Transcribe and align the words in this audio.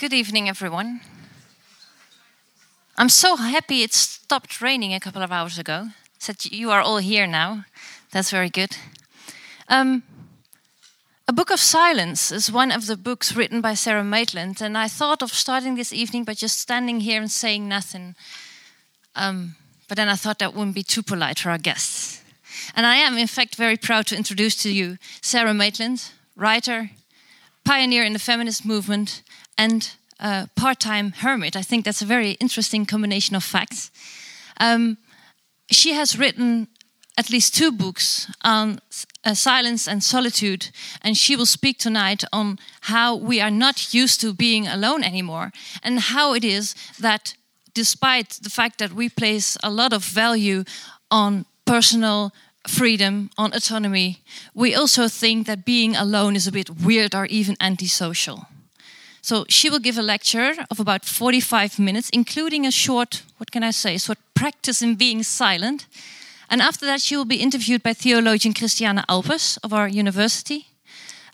Good 0.00 0.14
evening, 0.14 0.48
everyone. 0.48 1.02
I'm 2.96 3.10
so 3.10 3.36
happy 3.36 3.82
it 3.82 3.92
stopped 3.92 4.62
raining 4.62 4.94
a 4.94 4.98
couple 4.98 5.20
of 5.20 5.30
hours 5.30 5.58
ago. 5.58 5.88
That 6.26 6.46
you 6.46 6.70
are 6.70 6.80
all 6.80 6.96
here 6.96 7.26
now. 7.26 7.66
That's 8.10 8.30
very 8.30 8.48
good. 8.48 8.78
Um, 9.68 10.02
a 11.28 11.34
Book 11.34 11.50
of 11.50 11.60
Silence 11.60 12.32
is 12.32 12.50
one 12.50 12.72
of 12.72 12.86
the 12.86 12.96
books 12.96 13.36
written 13.36 13.60
by 13.60 13.74
Sarah 13.74 14.02
Maitland, 14.02 14.62
and 14.62 14.78
I 14.78 14.88
thought 14.88 15.22
of 15.22 15.34
starting 15.34 15.74
this 15.74 15.92
evening 15.92 16.24
by 16.24 16.32
just 16.32 16.58
standing 16.58 17.00
here 17.00 17.20
and 17.20 17.30
saying 17.30 17.68
nothing. 17.68 18.14
Um, 19.14 19.56
but 19.86 19.98
then 19.98 20.08
I 20.08 20.16
thought 20.16 20.38
that 20.38 20.54
wouldn't 20.54 20.74
be 20.74 20.82
too 20.82 21.02
polite 21.02 21.40
for 21.40 21.50
our 21.50 21.58
guests. 21.58 22.22
And 22.74 22.86
I 22.86 22.96
am, 22.96 23.18
in 23.18 23.26
fact, 23.26 23.54
very 23.54 23.76
proud 23.76 24.06
to 24.06 24.16
introduce 24.16 24.56
to 24.62 24.72
you 24.72 24.96
Sarah 25.20 25.52
Maitland, 25.52 26.10
writer, 26.36 26.88
pioneer 27.66 28.02
in 28.02 28.14
the 28.14 28.18
feminist 28.18 28.64
movement, 28.64 29.22
and 29.60 29.90
uh, 30.20 30.46
part 30.54 30.80
time 30.80 31.12
hermit. 31.12 31.56
I 31.56 31.62
think 31.62 31.84
that's 31.84 32.02
a 32.02 32.06
very 32.06 32.30
interesting 32.40 32.86
combination 32.86 33.36
of 33.36 33.44
facts. 33.44 33.90
Um, 34.60 34.96
she 35.70 35.92
has 35.92 36.18
written 36.18 36.66
at 37.16 37.30
least 37.30 37.54
two 37.54 37.70
books 37.70 38.26
on 38.42 38.78
uh, 39.24 39.34
silence 39.34 39.90
and 39.90 40.02
solitude, 40.02 40.70
and 41.02 41.16
she 41.16 41.36
will 41.36 41.46
speak 41.46 41.78
tonight 41.78 42.24
on 42.32 42.58
how 42.80 43.14
we 43.14 43.42
are 43.42 43.50
not 43.50 43.94
used 43.94 44.20
to 44.20 44.32
being 44.32 44.66
alone 44.66 45.04
anymore, 45.04 45.52
and 45.82 46.00
how 46.00 46.34
it 46.34 46.44
is 46.44 46.74
that, 46.98 47.34
despite 47.74 48.38
the 48.42 48.50
fact 48.50 48.78
that 48.78 48.92
we 48.92 49.08
place 49.10 49.58
a 49.62 49.70
lot 49.70 49.92
of 49.92 50.04
value 50.04 50.64
on 51.10 51.44
personal 51.64 52.30
freedom, 52.66 53.30
on 53.36 53.52
autonomy, 53.52 54.22
we 54.54 54.74
also 54.74 55.08
think 55.08 55.46
that 55.46 55.64
being 55.64 55.96
alone 55.96 56.36
is 56.36 56.46
a 56.46 56.52
bit 56.52 56.70
weird 56.70 57.14
or 57.14 57.26
even 57.26 57.56
antisocial. 57.60 58.46
So 59.22 59.44
she 59.48 59.70
will 59.70 59.78
give 59.78 59.98
a 59.98 60.02
lecture 60.02 60.54
of 60.70 60.80
about 60.80 61.04
45 61.04 61.78
minutes, 61.78 62.10
including 62.10 62.66
a 62.66 62.70
short, 62.70 63.22
what 63.36 63.50
can 63.50 63.62
I 63.62 63.72
say, 63.72 63.98
sort 63.98 64.18
of 64.18 64.34
practice 64.34 64.82
in 64.82 64.96
being 64.96 65.22
silent. 65.22 65.86
And 66.48 66.62
after 66.62 66.86
that, 66.86 67.00
she 67.00 67.16
will 67.16 67.26
be 67.26 67.42
interviewed 67.42 67.82
by 67.82 67.92
theologian 67.92 68.54
Christiane 68.54 69.04
Alpers 69.08 69.58
of 69.62 69.72
our 69.72 69.88
university. 69.88 70.66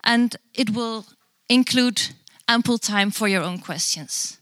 And 0.05 0.37
it 0.55 0.71
will 0.71 1.07
include 1.49 2.15
ample 2.49 2.79
time 2.79 3.11
for 3.11 3.29
your 3.29 3.43
own 3.43 3.59
questions. 3.59 4.39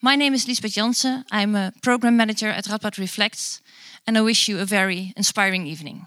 My 0.00 0.16
name 0.16 0.34
is 0.34 0.48
Lisbeth 0.48 0.72
Jansen. 0.72 1.24
I'm 1.30 1.54
a 1.54 1.72
program 1.80 2.16
manager 2.16 2.48
at 2.48 2.64
Radboud 2.64 2.98
Reflects, 2.98 3.60
and 4.04 4.18
I 4.18 4.20
wish 4.20 4.48
you 4.48 4.58
a 4.58 4.64
very 4.64 5.12
inspiring 5.16 5.66
evening. 5.66 6.06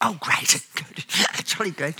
Oh, 0.00 0.16
great. 0.20 0.64
Good. 0.74 1.04
Jolly 1.44 1.70
good. 1.72 1.94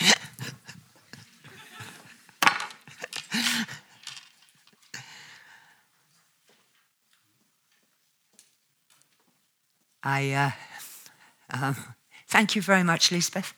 I 10.03 10.31
uh, 10.33 10.51
um, 11.51 11.77
thank 12.29 12.55
you 12.55 12.63
very 12.63 12.85
much, 12.85 13.11
Lisbeth. 13.11 13.53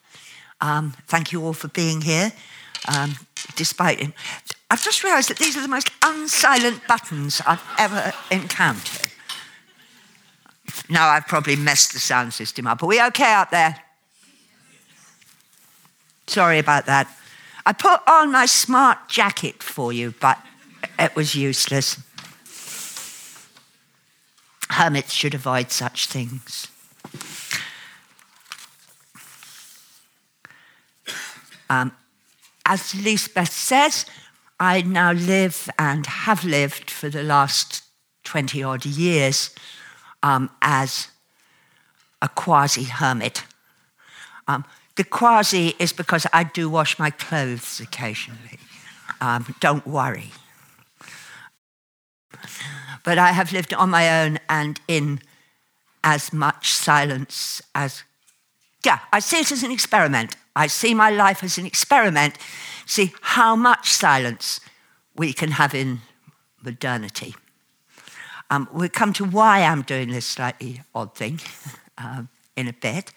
Um, 0.60 0.94
thank 1.06 1.32
you 1.32 1.44
all 1.44 1.52
for 1.52 1.68
being 1.68 2.00
here, 2.00 2.32
um, 2.88 3.14
despite 3.56 4.00
it. 4.00 4.12
I've 4.70 4.82
just 4.82 5.04
realised 5.04 5.28
that 5.30 5.38
these 5.38 5.56
are 5.56 5.62
the 5.62 5.68
most 5.68 5.90
unsilent 6.00 6.86
buttons 6.86 7.42
I've 7.46 7.62
ever 7.78 8.12
encountered. 8.30 9.10
Now 10.88 11.08
I've 11.08 11.26
probably 11.26 11.56
messed 11.56 11.92
the 11.92 12.00
sound 12.00 12.32
system 12.32 12.66
up. 12.66 12.82
Are 12.82 12.86
we 12.86 13.02
okay 13.02 13.32
up 13.34 13.50
there? 13.50 13.76
Sorry 16.30 16.60
about 16.60 16.86
that. 16.86 17.08
I 17.66 17.72
put 17.72 18.00
on 18.06 18.30
my 18.30 18.46
smart 18.46 19.08
jacket 19.08 19.64
for 19.64 19.92
you, 19.92 20.14
but 20.20 20.38
it 20.96 21.16
was 21.16 21.34
useless. 21.34 21.98
Hermits 24.68 25.12
should 25.12 25.34
avoid 25.34 25.72
such 25.72 26.06
things. 26.06 26.68
Um, 31.68 31.90
as 32.64 32.94
Lisbeth 32.94 33.50
says, 33.50 34.06
I 34.60 34.82
now 34.82 35.10
live 35.10 35.68
and 35.80 36.06
have 36.06 36.44
lived 36.44 36.92
for 36.92 37.08
the 37.08 37.24
last 37.24 37.82
20 38.22 38.62
odd 38.62 38.86
years 38.86 39.50
um, 40.22 40.48
as 40.62 41.08
a 42.22 42.28
quasi 42.28 42.84
hermit. 42.84 43.42
Um, 44.46 44.64
the 44.96 45.04
quasi 45.04 45.74
is 45.78 45.92
because 45.92 46.26
I 46.32 46.44
do 46.44 46.68
wash 46.68 46.98
my 46.98 47.10
clothes 47.10 47.80
occasionally. 47.80 48.58
Um, 49.20 49.54
don't 49.60 49.86
worry. 49.86 50.30
But 53.04 53.18
I 53.18 53.32
have 53.32 53.52
lived 53.52 53.74
on 53.74 53.90
my 53.90 54.22
own 54.22 54.38
and 54.48 54.80
in 54.88 55.20
as 56.02 56.32
much 56.32 56.72
silence 56.72 57.62
as. 57.74 58.04
Yeah, 58.84 59.00
I 59.12 59.20
see 59.20 59.40
it 59.40 59.52
as 59.52 59.62
an 59.62 59.70
experiment. 59.70 60.36
I 60.56 60.66
see 60.66 60.94
my 60.94 61.10
life 61.10 61.44
as 61.44 61.58
an 61.58 61.66
experiment. 61.66 62.36
See 62.86 63.12
how 63.20 63.54
much 63.56 63.90
silence 63.90 64.60
we 65.14 65.32
can 65.32 65.52
have 65.52 65.74
in 65.74 66.00
modernity. 66.62 67.34
Um, 68.50 68.68
we'll 68.72 68.88
come 68.88 69.12
to 69.14 69.24
why 69.24 69.62
I'm 69.62 69.82
doing 69.82 70.10
this 70.10 70.26
slightly 70.26 70.82
odd 70.94 71.14
thing 71.14 71.40
um, 71.98 72.28
in 72.56 72.68
a 72.68 72.72
bit. 72.72 73.12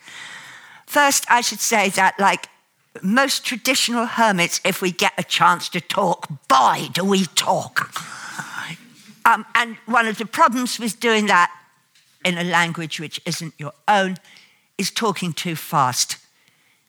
First, 0.93 1.25
I 1.27 1.41
should 1.41 1.59
say 1.59 1.89
that, 1.89 2.19
like 2.19 2.49
most 3.01 3.43
traditional 3.43 4.05
hermits, 4.05 4.61
if 4.63 4.79
we 4.79 4.91
get 4.91 5.13
a 5.17 5.23
chance 5.23 5.67
to 5.69 5.81
talk, 5.81 6.27
boy, 6.47 6.89
do 6.93 7.03
we 7.03 7.25
talk. 7.25 7.91
Um, 9.25 9.43
and 9.55 9.77
one 9.87 10.05
of 10.05 10.19
the 10.19 10.27
problems 10.27 10.79
with 10.79 10.99
doing 10.99 11.25
that 11.25 11.49
in 12.23 12.37
a 12.37 12.43
language 12.43 12.99
which 12.99 13.19
isn't 13.25 13.55
your 13.57 13.73
own 13.87 14.17
is 14.77 14.91
talking 14.91 15.33
too 15.33 15.55
fast. 15.55 16.17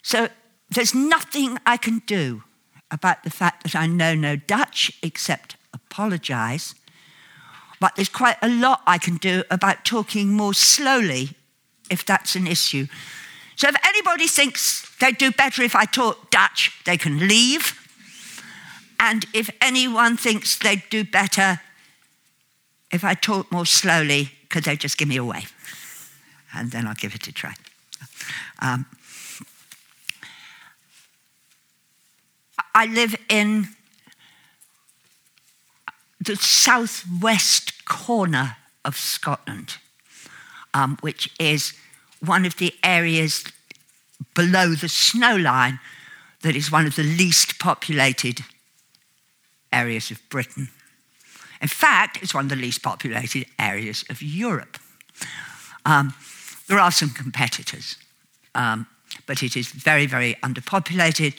So 0.03 0.28
there's 0.69 0.94
nothing 0.94 1.56
I 1.64 1.78
can 1.78 2.03
do 2.06 2.43
about 2.91 3.22
the 3.25 3.31
fact 3.31 3.62
that 3.62 3.75
I 3.75 3.87
know 3.87 4.14
no 4.14 4.37
Dutch 4.37 4.93
except 5.03 5.56
apologize. 5.72 6.75
But 7.81 7.97
there's 7.97 8.10
quite 8.10 8.37
a 8.43 8.50
lot 8.50 8.82
I 8.87 8.98
can 8.98 9.16
do 9.16 9.44
about 9.50 9.87
talking 9.87 10.31
more 10.31 10.53
slowly 10.53 11.31
if 11.88 12.04
that's 12.04 12.37
an 12.37 12.47
issue. 12.47 12.87
So 13.56 13.69
if 13.69 13.76
anybody 13.84 14.26
thinks 14.26 14.94
they'd 14.98 15.19
do 15.19 15.31
better 15.31 15.62
if 15.62 15.75
I 15.75 15.84
taught 15.84 16.31
Dutch, 16.31 16.72
they 16.84 16.97
can 16.97 17.28
leave. 17.28 17.81
And 18.98 19.26
if 19.32 19.50
anyone 19.60 20.16
thinks 20.16 20.59
they'd 20.59 20.82
do 20.91 21.04
better 21.04 21.60
if 22.91 23.04
I 23.04 23.14
taught 23.14 23.50
more 23.50 23.66
slowly, 23.66 24.31
could 24.48 24.64
they 24.64 24.76
just 24.76 24.97
give 24.97 25.09
me 25.09 25.16
away? 25.16 25.47
And 26.54 26.70
then 26.70 26.87
I'll 26.87 26.94
give 26.94 27.14
it 27.14 27.26
a 27.26 27.32
try. 27.32 27.54
Um, 28.60 28.87
I 32.75 32.87
live 32.87 33.16
in 33.28 33.69
the 36.20 36.37
southwest 36.37 37.84
corner 37.84 38.56
of 38.84 38.97
Scotland, 38.97 39.76
um, 40.72 40.97
which 41.00 41.31
is 41.38 41.75
one 42.27 42.45
of 42.45 42.57
the 42.57 42.73
areas 42.83 43.45
below 44.35 44.75
the 44.75 44.89
snow 44.89 45.37
line 45.37 45.81
that 46.43 46.57
is 46.57 46.71
one 46.71 46.87
of 46.87 46.97
the 46.97 47.03
least 47.03 47.59
populated 47.59 48.41
areas 49.73 50.11
of 50.11 50.21
Britain. 50.29 50.69
In 51.61 51.69
fact, 51.69 52.19
it's 52.23 52.35
one 52.35 52.44
of 52.44 52.50
the 52.50 52.56
least 52.56 52.82
populated 52.82 53.47
areas 53.59 54.05
of 54.11 54.21
Europe. 54.21 54.79
Um, 55.87 56.15
there 56.69 56.79
are 56.79 56.91
some 56.91 57.11
competitors, 57.11 57.97
um, 58.55 58.87
but 59.27 59.43
it 59.43 59.56
is 59.56 59.69
very, 59.69 60.06
very 60.06 60.35
underpopulated, 60.43 61.35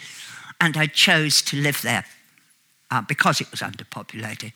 and 0.60 0.78
I 0.78 0.88
chose 0.88 1.42
to 1.44 1.58
live 1.58 1.82
there 1.82 2.06
uh, 2.92 3.02
because 3.02 3.42
it 3.42 3.52
was 3.52 3.62
underpopulated. 3.62 4.54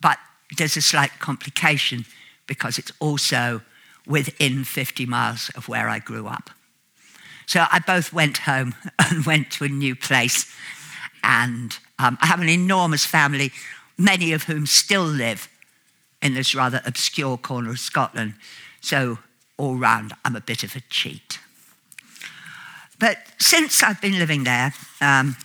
But 0.00 0.18
there's 0.56 0.76
a 0.76 0.82
slight 0.82 1.18
complication 1.18 2.04
because 2.46 2.78
it's 2.78 2.92
also 3.00 3.62
within 4.06 4.64
50 4.64 5.06
miles 5.06 5.50
of 5.56 5.68
where 5.68 5.88
I 5.88 5.98
grew 5.98 6.26
up. 6.26 6.50
So 7.46 7.64
I 7.70 7.80
both 7.80 8.12
went 8.12 8.38
home 8.38 8.74
and 8.98 9.26
went 9.26 9.50
to 9.52 9.64
a 9.64 9.68
new 9.68 9.94
place. 9.94 10.52
And 11.22 11.76
um, 11.98 12.18
I 12.20 12.26
have 12.26 12.40
an 12.40 12.48
enormous 12.48 13.04
family, 13.04 13.52
many 13.96 14.32
of 14.32 14.44
whom 14.44 14.66
still 14.66 15.04
live 15.04 15.48
in 16.20 16.34
this 16.34 16.54
rather 16.54 16.80
obscure 16.84 17.36
corner 17.36 17.70
of 17.70 17.78
Scotland. 17.78 18.34
So, 18.80 19.18
all 19.58 19.76
round, 19.76 20.12
I'm 20.24 20.34
a 20.34 20.40
bit 20.40 20.62
of 20.64 20.74
a 20.74 20.80
cheat. 20.88 21.38
But 22.98 23.18
since 23.38 23.82
I've 23.82 24.00
been 24.00 24.18
living 24.18 24.44
there, 24.44 24.72
um, 25.00 25.36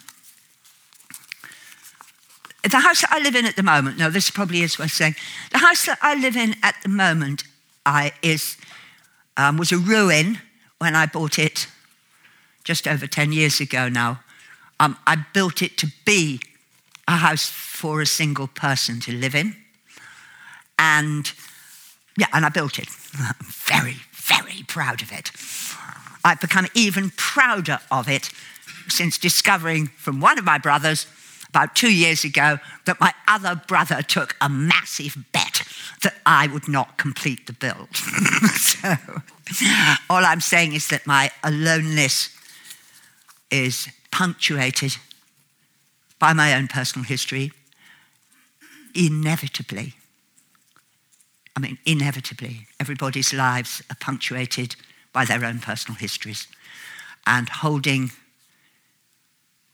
the 2.63 2.79
house 2.79 3.01
that 3.01 3.11
I 3.11 3.19
live 3.19 3.35
in 3.35 3.45
at 3.45 3.55
the 3.55 3.63
moment, 3.63 3.97
no, 3.97 4.09
this 4.09 4.29
probably 4.29 4.61
is 4.61 4.77
worth 4.77 4.91
saying. 4.91 5.15
The 5.51 5.59
house 5.59 5.85
that 5.85 5.97
I 6.01 6.15
live 6.15 6.35
in 6.35 6.55
at 6.63 6.75
the 6.83 6.89
moment 6.89 7.43
I, 7.87 8.11
is, 8.21 8.57
um, 9.37 9.57
was 9.57 9.71
a 9.71 9.77
ruin 9.77 10.39
when 10.77 10.93
I 10.93 11.05
bought 11.05 11.39
it 11.39 11.67
just 12.65 12.85
over 12.85 13.07
10 13.07 13.31
years 13.31 13.61
ago 13.61 13.87
now. 13.87 14.19
Um, 14.79 14.97
I 15.07 15.15
built 15.33 15.61
it 15.61 15.77
to 15.77 15.87
be 16.05 16.41
a 17.07 17.15
house 17.15 17.49
for 17.49 18.01
a 18.01 18.05
single 18.05 18.47
person 18.47 18.99
to 18.99 19.13
live 19.13 19.33
in. 19.33 19.55
And 20.77 21.31
yeah, 22.17 22.27
and 22.33 22.45
I 22.45 22.49
built 22.49 22.77
it. 22.77 22.89
I'm 23.17 23.33
very, 23.43 23.95
very 24.11 24.63
proud 24.67 25.01
of 25.01 25.11
it. 25.11 25.31
I've 26.25 26.41
become 26.41 26.67
even 26.73 27.11
prouder 27.15 27.79
of 27.89 28.09
it 28.09 28.29
since 28.89 29.17
discovering 29.17 29.87
from 29.87 30.19
one 30.19 30.37
of 30.37 30.43
my 30.43 30.57
brothers 30.57 31.07
about 31.57 31.75
two 31.75 31.91
years 31.91 32.23
ago 32.23 32.59
that 32.85 32.99
my 32.99 33.11
other 33.27 33.59
brother 33.67 34.03
took 34.03 34.35
a 34.39 34.47
massive 34.47 35.17
bet 35.31 35.63
that 36.03 36.13
I 36.23 36.45
would 36.45 36.67
not 36.67 36.99
complete 36.99 37.47
the 37.47 37.53
build. 37.53 37.95
so, 37.95 38.93
all 40.07 40.23
I'm 40.23 40.39
saying 40.39 40.73
is 40.73 40.87
that 40.89 41.07
my 41.07 41.31
aloneness 41.43 42.29
is 43.49 43.89
punctuated 44.11 44.97
by 46.19 46.33
my 46.33 46.53
own 46.53 46.67
personal 46.67 47.05
history, 47.05 47.51
inevitably. 48.93 49.95
I 51.55 51.59
mean, 51.59 51.79
inevitably, 51.87 52.67
everybody's 52.79 53.33
lives 53.33 53.81
are 53.89 53.97
punctuated 53.99 54.75
by 55.11 55.25
their 55.25 55.43
own 55.43 55.57
personal 55.57 55.97
histories. 55.97 56.47
And 57.25 57.49
holding 57.49 58.11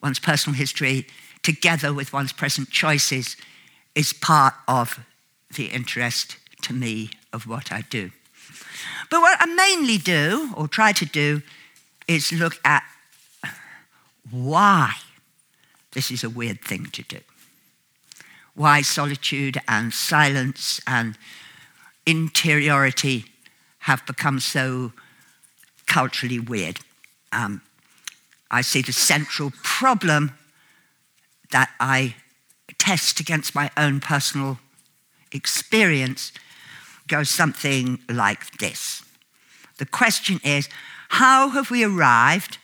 one's 0.01 0.19
personal 0.19 0.55
history 0.55 1.07
together 1.43 1.93
with 1.93 2.13
one's 2.13 2.31
present 2.31 2.69
choices 2.69 3.37
is 3.93 4.13
part 4.13 4.53
of 4.67 4.99
the 5.55 5.65
interest 5.65 6.37
to 6.63 6.73
me 6.73 7.11
of 7.31 7.45
what 7.47 7.71
I 7.71 7.81
do. 7.81 8.11
But 9.09 9.21
what 9.21 9.37
I 9.39 9.45
mainly 9.45 9.97
do, 9.97 10.51
or 10.57 10.67
try 10.67 10.91
to 10.93 11.05
do, 11.05 11.41
is 12.07 12.31
look 12.31 12.57
at 12.65 12.83
why 14.31 14.93
this 15.91 16.09
is 16.09 16.23
a 16.23 16.29
weird 16.29 16.61
thing 16.61 16.87
to 16.87 17.03
do. 17.03 17.19
Why 18.55 18.81
solitude 18.81 19.59
and 19.67 19.93
silence 19.93 20.81
and 20.87 21.17
interiority 22.05 23.25
have 23.79 24.05
become 24.05 24.39
so 24.39 24.93
culturally 25.85 26.39
weird. 26.39 26.79
Um, 27.31 27.61
I 28.49 28.61
see 28.61 28.81
the 28.81 28.93
central 28.93 29.51
problem 29.63 30.31
that 31.53 31.69
I 31.79 32.15
test 32.77 33.19
against 33.19 33.55
my 33.55 33.71
own 33.77 33.99
personal 33.99 34.59
experience 35.31 36.31
goes 37.07 37.29
something 37.29 37.99
like 38.09 38.57
this. 38.57 39.03
The 39.77 39.85
question 39.85 40.39
is 40.43 40.69
how 41.09 41.49
have 41.49 41.71
we 41.71 41.83
arrived 41.83 42.57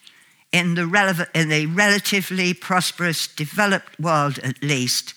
in 0.51 0.75
the, 0.75 0.87
relevant, 0.87 1.29
in 1.33 1.49
the 1.49 1.67
relatively 1.67 2.53
prosperous, 2.53 3.27
developed 3.27 3.99
world 3.99 4.39
at 4.39 4.61
least, 4.63 5.13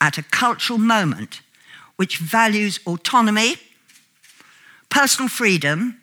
at 0.00 0.18
a 0.18 0.22
cultural 0.22 0.78
moment 0.78 1.40
which 1.96 2.18
values 2.18 2.80
autonomy, 2.86 3.56
personal 4.90 5.28
freedom, 5.28 6.00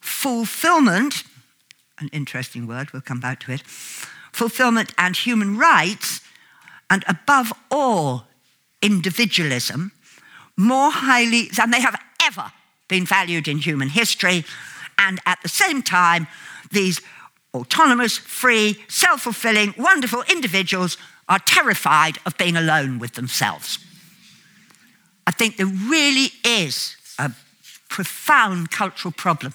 fulfillment, 0.00 1.24
an 1.98 2.08
interesting 2.12 2.66
word, 2.66 2.92
we'll 2.92 3.02
come 3.02 3.20
back 3.20 3.40
to 3.40 3.52
it, 3.52 3.62
fulfillment 4.32 4.92
and 4.96 5.16
human 5.16 5.58
rights, 5.58 6.20
and 6.90 7.04
above 7.08 7.52
all, 7.70 8.26
individualism, 8.82 9.92
more 10.56 10.90
highly 10.90 11.48
than 11.48 11.70
they 11.70 11.80
have 11.80 12.00
ever 12.24 12.52
been 12.88 13.04
valued 13.04 13.48
in 13.48 13.58
human 13.58 13.88
history. 13.88 14.44
And 14.98 15.20
at 15.26 15.38
the 15.42 15.48
same 15.48 15.82
time, 15.82 16.26
these 16.70 17.00
autonomous, 17.54 18.16
free, 18.16 18.84
self 18.88 19.22
fulfilling, 19.22 19.74
wonderful 19.76 20.22
individuals 20.30 20.96
are 21.28 21.40
terrified 21.40 22.18
of 22.24 22.36
being 22.38 22.56
alone 22.56 22.98
with 22.98 23.14
themselves. 23.14 23.78
I 25.26 25.32
think 25.32 25.56
there 25.56 25.66
really 25.66 26.30
is 26.44 26.96
a 27.18 27.32
profound 27.88 28.70
cultural 28.70 29.12
problem. 29.12 29.54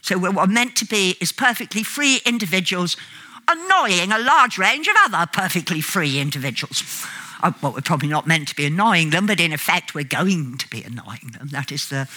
So, 0.00 0.18
what 0.18 0.34
we're 0.34 0.46
meant 0.46 0.76
to 0.76 0.86
be 0.86 1.16
is 1.20 1.32
perfectly 1.32 1.82
free 1.82 2.20
individuals 2.24 2.96
annoying 3.48 4.12
a 4.12 4.18
large 4.18 4.58
range 4.58 4.88
of 4.88 4.96
other 5.04 5.30
perfectly 5.32 5.80
free 5.80 6.18
individuals. 6.18 7.06
Uh, 7.42 7.52
well, 7.62 7.72
we're 7.72 7.80
probably 7.80 8.08
not 8.08 8.26
meant 8.26 8.48
to 8.48 8.56
be 8.56 8.66
annoying 8.66 9.10
them, 9.10 9.26
but 9.26 9.40
in 9.40 9.52
effect, 9.52 9.94
we're 9.94 10.04
going 10.04 10.56
to 10.58 10.68
be 10.68 10.82
annoying 10.82 11.32
them. 11.32 11.48
That 11.52 11.70
is 11.70 11.88
the 11.88 12.08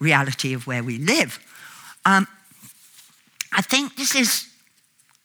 reality 0.00 0.52
of 0.52 0.66
where 0.66 0.82
we 0.82 0.98
live. 0.98 1.38
Um, 2.04 2.26
I 3.52 3.62
think 3.62 3.96
this 3.96 4.14
is 4.14 4.48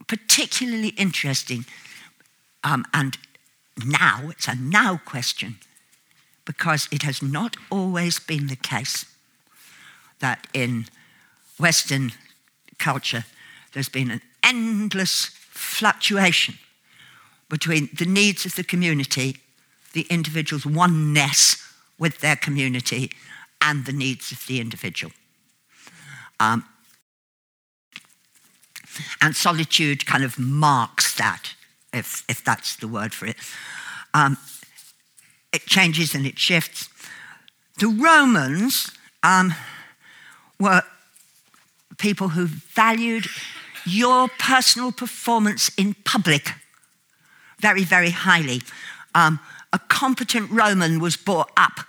particularly 0.08 0.90
interesting, 0.90 1.66
um, 2.64 2.86
and 2.94 3.18
now, 3.86 4.30
it's 4.30 4.48
a 4.48 4.56
now 4.56 5.02
question, 5.06 5.58
because 6.46 6.88
it 6.92 7.04
has 7.04 7.22
not 7.22 7.56
always 7.70 8.20
been 8.20 8.48
the 8.48 8.56
case 8.56 9.06
that 10.20 10.48
in 10.54 10.86
Western 11.60 12.12
culture 12.78 13.26
there's 13.74 13.90
been 13.90 14.12
an 14.12 14.22
endless 14.44 15.32
fluctuation 15.62 16.56
between 17.50 17.90
the 17.98 18.06
needs 18.06 18.46
of 18.46 18.56
the 18.56 18.64
community, 18.64 19.38
the 19.94 20.08
individual's 20.10 20.66
oneness 20.66 21.58
with 22.00 22.20
their 22.20 22.36
community, 22.36 23.12
and 23.62 23.86
the 23.86 23.92
needs 23.92 24.32
of 24.32 24.46
the 24.48 24.60
individual. 24.60 25.12
Um, 26.40 26.66
and 29.22 29.36
solitude 29.36 30.06
kind 30.06 30.24
of 30.24 30.40
marks 30.40 31.16
that, 31.16 31.54
if, 31.94 32.24
if 32.28 32.44
that's 32.44 32.76
the 32.78 32.88
word 32.88 33.14
for 33.14 33.28
it. 33.28 33.38
Um, 34.14 34.38
it 35.54 35.66
changes 35.66 36.16
and 36.16 36.26
it 36.26 36.40
shifts. 36.40 36.90
The 37.80 37.88
Romans 37.88 38.92
um, 39.24 39.54
were 40.60 40.84
people 41.98 42.30
who 42.30 42.48
valued 42.48 43.28
your 43.86 44.30
personal 44.40 44.92
performance 44.92 45.72
in 45.78 45.96
public 46.06 46.54
very, 47.60 47.84
very 47.84 48.10
highly. 48.10 48.62
Um, 49.16 49.40
a 49.72 49.80
competent 49.80 50.50
Roman 50.52 51.00
was 51.00 51.16
brought 51.16 51.52
up 51.56 51.82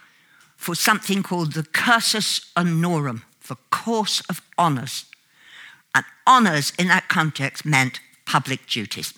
for 0.57 0.75
something 0.75 1.23
called 1.23 1.55
the 1.55 1.65
cursus 1.65 2.53
honorum, 2.57 3.23
the 3.49 3.57
course 3.71 4.21
of 4.29 4.41
honours. 4.59 5.07
And 5.95 6.05
honours 6.27 6.73
in 6.79 6.89
that 6.89 7.09
context 7.09 7.65
meant 7.65 8.01
public 8.27 8.67
duties. 8.67 9.15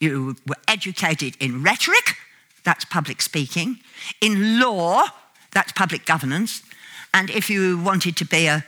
You 0.00 0.36
were 0.46 0.56
educated 0.66 1.36
in 1.40 1.62
rhetoric, 1.62 2.16
that's 2.64 2.84
public 2.84 3.22
speaking, 3.22 3.78
in 4.20 4.58
law, 4.58 5.04
that's 5.52 5.72
public 5.72 6.04
governance, 6.04 6.62
and 7.14 7.30
if 7.30 7.48
you 7.48 7.78
wanted 7.78 8.16
to 8.16 8.24
be 8.24 8.46
a 8.46 8.64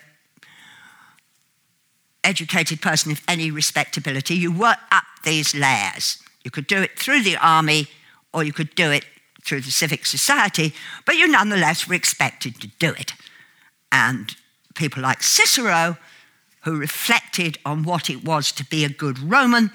educated 2.28 2.82
person 2.82 3.10
of 3.10 3.22
any 3.26 3.50
respectability, 3.50 4.34
you 4.34 4.52
work 4.52 4.78
up 4.92 5.04
these 5.24 5.54
layers. 5.54 6.18
You 6.44 6.50
could 6.50 6.66
do 6.66 6.82
it 6.82 6.98
through 6.98 7.22
the 7.22 7.36
army 7.36 7.86
or 8.32 8.44
you 8.44 8.52
could 8.52 8.74
do 8.74 8.90
it 8.90 9.04
through 9.42 9.62
the 9.62 9.70
civic 9.70 10.04
society, 10.04 10.74
but 11.06 11.16
you 11.16 11.26
nonetheless 11.26 11.88
were 11.88 11.94
expected 11.94 12.60
to 12.60 12.68
do 12.78 12.90
it. 12.90 13.14
And 13.90 14.36
people 14.74 15.02
like 15.02 15.22
Cicero, 15.22 15.96
who 16.64 16.78
reflected 16.78 17.58
on 17.64 17.82
what 17.82 18.10
it 18.10 18.24
was 18.24 18.52
to 18.52 18.64
be 18.64 18.84
a 18.84 18.90
good 18.90 19.18
Roman, 19.18 19.70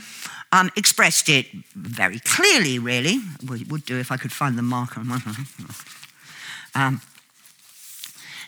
um, 0.52 0.70
expressed 0.76 1.30
it 1.30 1.48
very 1.76 2.20
clearly, 2.20 2.78
really. 2.78 3.20
Well, 3.48 3.60
it 3.60 3.68
would 3.70 3.86
do 3.86 3.98
if 3.98 4.12
I 4.12 4.18
could 4.18 4.32
find 4.32 4.58
the 4.58 4.62
marker. 4.62 5.02
Um, 6.76 7.02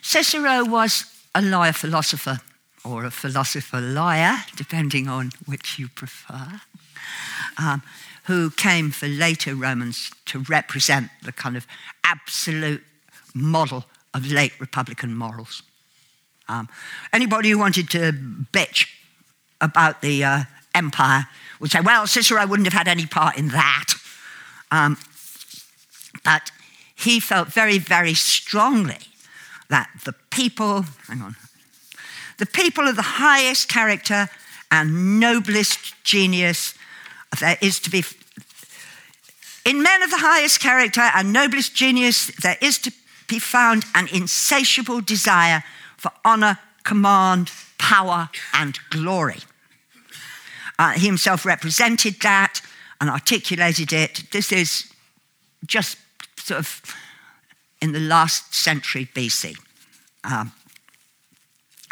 Cicero 0.01 0.63
was 0.65 1.05
a 1.33 1.41
lawyer 1.41 1.73
philosopher 1.73 2.39
or 2.85 3.03
a 3.03 3.11
philosopher 3.11 3.81
liar, 3.81 4.37
depending 4.55 5.07
on 5.07 5.31
which 5.45 5.79
you 5.79 5.87
prefer, 5.89 6.61
um, 7.57 7.81
who 8.25 8.49
came 8.51 8.91
for 8.91 9.07
later 9.07 9.55
Romans 9.55 10.11
to 10.25 10.39
represent 10.39 11.09
the 11.23 11.31
kind 11.31 11.57
of 11.57 11.65
absolute 12.03 12.83
model 13.33 13.85
of 14.13 14.31
late 14.31 14.53
Republican 14.59 15.15
morals. 15.15 15.63
Um, 16.47 16.69
anybody 17.11 17.49
who 17.49 17.57
wanted 17.57 17.89
to 17.91 18.11
bitch 18.53 18.87
about 19.59 20.01
the 20.01 20.23
uh, 20.23 20.43
empire 20.73 21.27
would 21.59 21.71
say, 21.71 21.81
well, 21.81 22.05
Cicero 22.05 22.45
wouldn't 22.45 22.67
have 22.67 22.73
had 22.73 22.87
any 22.87 23.05
part 23.05 23.37
in 23.37 23.49
that. 23.49 23.85
Um, 24.71 24.97
but 26.23 26.51
he 26.95 27.19
felt 27.19 27.49
very, 27.49 27.77
very 27.77 28.13
strongly 28.13 28.97
that 29.69 29.89
the 30.05 30.13
people, 30.29 30.85
hang 31.07 31.21
on, 31.21 31.35
the 32.37 32.45
people 32.45 32.87
of 32.87 32.95
the 32.95 33.01
highest 33.01 33.69
character 33.69 34.29
and 34.71 35.19
noblest 35.19 36.03
genius 36.03 36.73
there 37.39 37.57
is 37.61 37.79
to 37.81 37.89
be 37.89 38.03
In 39.65 39.81
men 39.81 40.03
of 40.03 40.11
the 40.11 40.17
highest 40.17 40.59
character 40.59 41.01
and 41.01 41.33
noblest 41.33 41.75
genius, 41.75 42.27
there 42.41 42.57
is 42.61 42.77
to 42.79 42.91
be 43.27 43.39
found 43.39 43.83
an 43.95 44.07
insatiable 44.13 45.01
desire 45.01 45.63
for 45.97 46.11
honor, 46.23 46.59
command, 46.83 47.51
power, 47.77 48.29
and 48.53 48.77
glory. 48.89 49.39
Uh, 50.77 50.91
he 50.91 51.07
himself 51.07 51.45
represented 51.45 52.19
that 52.21 52.61
and 53.01 53.09
articulated 53.09 53.91
it. 53.91 54.23
This 54.31 54.51
is 54.51 54.91
just 55.65 55.97
sort 56.37 56.59
of 56.59 56.81
in 57.81 57.91
the 57.91 57.99
last 57.99 58.53
century 58.53 59.09
BC. 59.15 59.57
Um, 60.23 60.51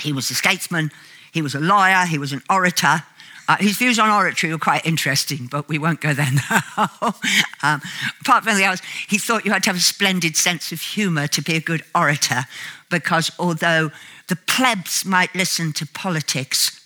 he 0.01 0.13
was 0.13 0.29
a 0.29 0.35
statesman, 0.35 0.91
he 1.31 1.41
was 1.41 1.55
a 1.55 1.59
lawyer, 1.59 2.05
he 2.05 2.17
was 2.17 2.33
an 2.33 2.41
orator. 2.49 3.03
Uh, 3.47 3.57
his 3.57 3.77
views 3.77 3.99
on 3.99 4.09
oratory 4.09 4.53
were 4.53 4.59
quite 4.59 4.85
interesting, 4.85 5.47
but 5.51 5.67
we 5.67 5.77
won't 5.77 5.99
go 5.99 6.13
there 6.13 6.29
now. 6.49 6.89
um, 7.61 7.81
apart 8.21 8.43
from 8.43 8.55
the 8.55 8.65
others, 8.65 8.81
he 9.07 9.17
thought 9.17 9.45
you 9.45 9.51
had 9.51 9.63
to 9.63 9.69
have 9.69 9.75
a 9.75 9.81
splendid 9.81 10.37
sense 10.37 10.71
of 10.71 10.79
humour 10.79 11.27
to 11.27 11.41
be 11.41 11.55
a 11.55 11.59
good 11.59 11.83
orator, 11.93 12.45
because 12.89 13.31
although 13.37 13.91
the 14.29 14.35
plebs 14.35 15.05
might 15.05 15.33
listen 15.35 15.73
to 15.73 15.85
politics, 15.85 16.79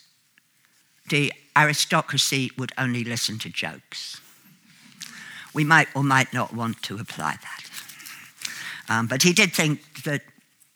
the 1.10 1.32
aristocracy 1.56 2.52
would 2.58 2.72
only 2.78 3.04
listen 3.04 3.38
to 3.40 3.50
jokes. 3.50 4.20
We 5.54 5.64
might 5.64 5.88
or 5.96 6.04
might 6.04 6.34
not 6.34 6.54
want 6.54 6.82
to 6.84 6.98
apply 6.98 7.36
that. 7.42 7.64
Um, 8.90 9.08
but 9.08 9.24
he 9.24 9.34
did 9.34 9.54
think 9.54 10.04
that 10.04 10.22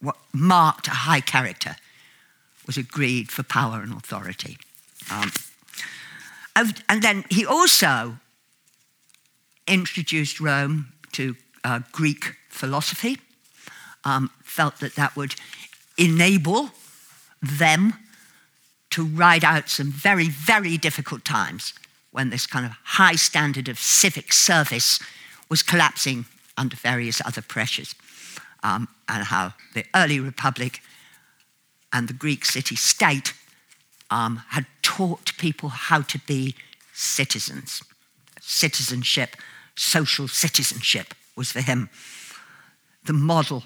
what 0.01 0.17
marked 0.33 0.87
a 0.87 0.91
high 0.91 1.21
character 1.21 1.75
was 2.71 2.77
a 2.77 2.83
greed 2.83 3.29
for 3.29 3.43
power 3.43 3.81
and 3.81 3.91
authority. 3.91 4.57
Um, 5.11 5.29
and 6.87 7.01
then 7.01 7.25
he 7.29 7.45
also 7.45 8.15
introduced 9.67 10.39
Rome 10.39 10.93
to 11.11 11.35
uh, 11.65 11.81
Greek 11.91 12.37
philosophy, 12.47 13.17
um, 14.05 14.29
felt 14.41 14.79
that 14.79 14.95
that 14.95 15.17
would 15.17 15.35
enable 15.97 16.69
them 17.41 17.93
to 18.91 19.03
ride 19.03 19.43
out 19.43 19.67
some 19.67 19.91
very, 19.91 20.29
very 20.29 20.77
difficult 20.77 21.25
times 21.25 21.73
when 22.11 22.29
this 22.29 22.47
kind 22.47 22.65
of 22.65 22.71
high 22.83 23.17
standard 23.17 23.67
of 23.67 23.77
civic 23.77 24.31
service 24.31 24.97
was 25.49 25.61
collapsing 25.61 26.23
under 26.55 26.77
various 26.77 27.21
other 27.25 27.41
pressures, 27.41 27.95
um, 28.63 28.87
and 29.09 29.25
how 29.25 29.53
the 29.73 29.83
early 29.93 30.21
republic 30.21 30.81
and 31.93 32.07
the 32.07 32.13
Greek 32.13 32.45
city 32.45 32.75
state 32.75 33.33
um, 34.09 34.43
had 34.49 34.65
taught 34.81 35.37
people 35.37 35.69
how 35.69 36.01
to 36.01 36.19
be 36.19 36.55
citizens. 36.93 37.81
Citizenship, 38.39 39.35
social 39.75 40.27
citizenship 40.27 41.13
was 41.35 41.51
for 41.51 41.61
him 41.61 41.89
the 43.05 43.13
model 43.13 43.63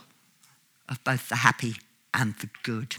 of 0.87 1.03
both 1.03 1.29
the 1.29 1.37
happy 1.37 1.75
and 2.13 2.35
the 2.35 2.49
good. 2.63 2.95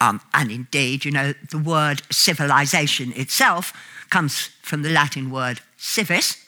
Um, 0.00 0.20
and 0.32 0.50
indeed, 0.50 1.04
you 1.04 1.10
know, 1.10 1.34
the 1.50 1.58
word 1.58 2.02
civilization 2.10 3.12
itself 3.12 3.72
comes 4.10 4.50
from 4.62 4.82
the 4.82 4.90
Latin 4.90 5.30
word 5.30 5.60
civis, 5.76 6.44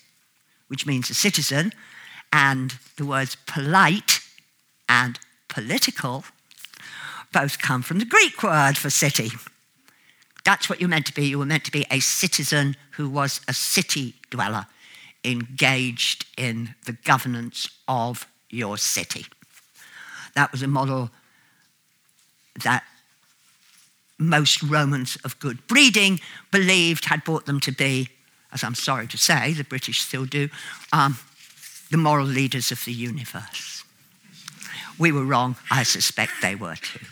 which 0.68 0.86
means 0.86 1.10
a 1.10 1.14
citizen, 1.14 1.72
and 2.32 2.74
the 2.96 3.04
words 3.04 3.36
polite 3.46 4.20
and 4.88 5.18
political 5.48 6.24
both 7.36 7.58
come 7.58 7.82
from 7.82 7.98
the 7.98 8.06
Greek 8.06 8.42
word 8.42 8.78
for 8.78 8.88
city. 8.88 9.30
That's 10.46 10.70
what 10.70 10.80
you're 10.80 10.88
meant 10.88 11.04
to 11.06 11.12
be. 11.12 11.26
You 11.26 11.38
were 11.38 11.44
meant 11.44 11.64
to 11.64 11.70
be 11.70 11.84
a 11.90 12.00
citizen 12.00 12.76
who 12.92 13.10
was 13.10 13.42
a 13.46 13.52
city 13.52 14.14
dweller, 14.30 14.66
engaged 15.22 16.24
in 16.38 16.74
the 16.86 16.92
governance 16.92 17.68
of 17.88 18.26
your 18.48 18.78
city. 18.78 19.26
That 20.34 20.50
was 20.50 20.62
a 20.62 20.66
model 20.66 21.10
that 22.64 22.84
most 24.18 24.62
Romans 24.62 25.18
of 25.22 25.38
good 25.38 25.66
breeding 25.66 26.20
believed 26.50 27.04
had 27.04 27.22
brought 27.22 27.44
them 27.44 27.60
to 27.60 27.70
be, 27.70 28.08
as 28.50 28.64
I'm 28.64 28.74
sorry 28.74 29.08
to 29.08 29.18
say, 29.18 29.52
the 29.52 29.64
British 29.64 30.00
still 30.00 30.24
do, 30.24 30.48
um, 30.90 31.18
the 31.90 31.98
moral 31.98 32.24
leaders 32.24 32.72
of 32.72 32.82
the 32.86 32.94
universe. 32.94 33.84
We 34.98 35.12
were 35.12 35.24
wrong. 35.24 35.56
I 35.70 35.82
suspect 35.82 36.32
they 36.40 36.54
were 36.54 36.76
too. 36.76 37.04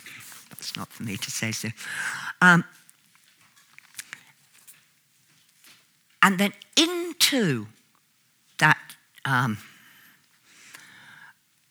That's 0.64 0.78
not 0.78 0.90
for 0.90 1.02
me 1.02 1.18
to 1.18 1.30
say 1.30 1.52
so. 1.52 1.68
Um, 2.40 2.64
and 6.22 6.38
then 6.38 6.54
into 6.74 7.66
that 8.58 8.78
um, 9.26 9.58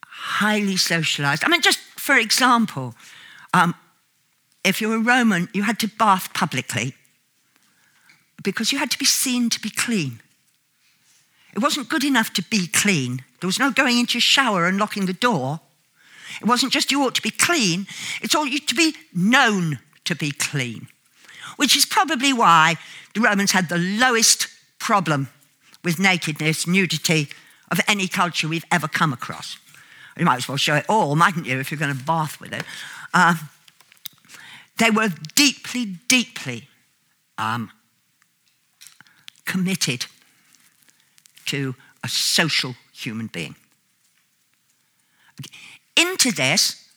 highly 0.06 0.78
socialized, 0.78 1.44
I 1.44 1.48
mean, 1.48 1.62
just 1.62 1.80
for 1.80 2.16
example, 2.16 2.94
um, 3.56 3.74
if 4.64 4.80
you're 4.80 4.96
a 4.96 5.00
Roman, 5.00 5.50
you 5.54 5.64
had 5.64 5.80
to 5.80 5.88
bath 5.88 6.32
publicly 6.36 6.94
because 8.44 8.72
you 8.72 8.78
had 8.78 8.92
to 8.92 9.00
be 9.00 9.06
seen 9.06 9.50
to 9.50 9.60
be 9.60 9.72
clean. 9.72 10.22
It 11.56 11.64
wasn't 11.64 11.90
good 11.90 12.04
enough 12.04 12.32
to 12.34 12.44
be 12.44 12.68
clean. 12.68 13.24
There 13.40 13.48
was 13.48 13.58
no 13.58 13.72
going 13.72 13.98
into 13.98 14.16
your 14.16 14.22
shower 14.22 14.68
and 14.68 14.78
locking 14.78 15.08
the 15.08 15.14
door. 15.14 15.62
It 16.42 16.48
wasn't 16.48 16.74
just 16.74 16.92
you 16.92 17.04
ought 17.04 17.16
to 17.16 17.22
be 17.22 17.32
clean, 17.32 17.88
it's 18.22 18.36
all 18.36 18.46
you 18.46 18.60
to 18.60 18.76
be 18.76 18.96
known 19.14 19.80
to 20.06 20.16
be 20.16 20.32
clean, 20.32 20.88
which 21.58 21.78
is 21.78 21.86
probably 21.86 22.34
why 22.34 22.76
the 23.14 23.22
Romans 23.22 23.52
had 23.52 23.70
the 23.70 23.78
lowest 23.78 24.48
problem 24.80 25.30
with 25.84 26.00
nakedness, 26.00 26.68
nudity 26.68 27.28
of 27.72 27.80
any 27.88 28.08
culture 28.08 28.48
we've 28.48 28.66
ever 28.72 28.88
come 28.88 29.14
across. 29.14 29.58
You 30.18 30.26
might 30.26 30.38
as 30.38 30.48
well 30.48 30.58
show 30.58 30.76
it 30.76 30.86
all, 30.88 31.16
mightn't 31.16 31.46
you, 31.46 31.60
if 31.60 31.72
you're 31.72 31.80
going 31.80 31.96
to 31.96 32.04
bath 32.04 32.40
with 32.40 32.54
it. 32.54 32.64
Uh, 33.14 33.36
they 34.78 34.90
were 34.90 35.10
deeply, 35.36 35.86
deeply 36.08 36.68
um, 37.38 37.72
committed 39.46 40.06
to 41.46 41.76
a 42.04 42.08
social 42.08 42.76
human 42.92 43.28
being. 43.28 43.56
Into 45.96 46.32
this, 46.32 46.88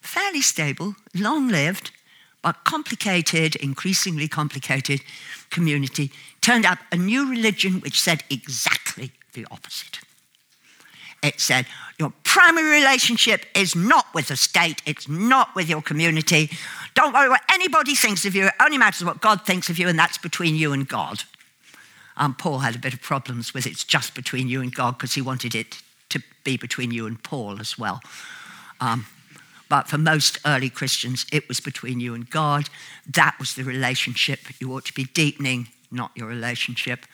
fairly 0.00 0.42
stable, 0.42 0.94
long 1.14 1.48
lived, 1.48 1.90
but 2.42 2.64
complicated, 2.64 3.56
increasingly 3.56 4.28
complicated 4.28 5.00
community, 5.50 6.12
turned 6.40 6.64
up 6.64 6.78
a 6.92 6.96
new 6.96 7.28
religion 7.28 7.80
which 7.80 8.00
said 8.00 8.22
exactly 8.30 9.10
the 9.32 9.46
opposite. 9.50 9.98
It 11.22 11.40
said, 11.40 11.66
Your 11.98 12.12
primary 12.24 12.70
relationship 12.70 13.46
is 13.54 13.74
not 13.74 14.06
with 14.14 14.28
the 14.28 14.36
state, 14.36 14.80
it's 14.86 15.08
not 15.08 15.54
with 15.54 15.68
your 15.68 15.82
community. 15.82 16.50
Don't 16.94 17.12
worry 17.12 17.28
what 17.28 17.42
anybody 17.52 17.94
thinks 17.94 18.24
of 18.24 18.34
you, 18.34 18.46
it 18.46 18.54
only 18.60 18.78
matters 18.78 19.04
what 19.04 19.20
God 19.20 19.44
thinks 19.44 19.68
of 19.68 19.78
you, 19.78 19.88
and 19.88 19.98
that's 19.98 20.18
between 20.18 20.54
you 20.54 20.72
and 20.72 20.86
God. 20.86 21.24
Um, 22.16 22.34
Paul 22.34 22.60
had 22.60 22.76
a 22.76 22.78
bit 22.78 22.94
of 22.94 23.02
problems 23.02 23.52
with 23.52 23.66
it's 23.66 23.84
just 23.84 24.14
between 24.14 24.48
you 24.48 24.62
and 24.62 24.74
God 24.74 24.92
because 24.92 25.14
he 25.14 25.20
wanted 25.20 25.54
it 25.54 25.82
to 26.10 26.22
be 26.44 26.56
between 26.56 26.90
you 26.90 27.06
and 27.06 27.22
Paul 27.22 27.60
as 27.60 27.78
well. 27.78 28.00
Um, 28.80 29.06
but 29.68 29.88
for 29.88 29.98
most 29.98 30.38
early 30.46 30.70
Christians, 30.70 31.26
it 31.32 31.48
was 31.48 31.60
between 31.60 32.00
you 32.00 32.14
and 32.14 32.28
God. 32.30 32.68
That 33.08 33.36
was 33.38 33.54
the 33.54 33.64
relationship 33.64 34.40
you 34.60 34.72
ought 34.72 34.84
to 34.84 34.94
be 34.94 35.04
deepening, 35.04 35.68
not 35.90 36.12
your 36.14 36.28
relationship 36.28 37.06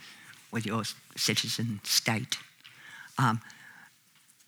with 0.51 0.67
your 0.67 0.83
citizen 1.17 1.81
state. 1.83 2.37
Um, 3.19 3.41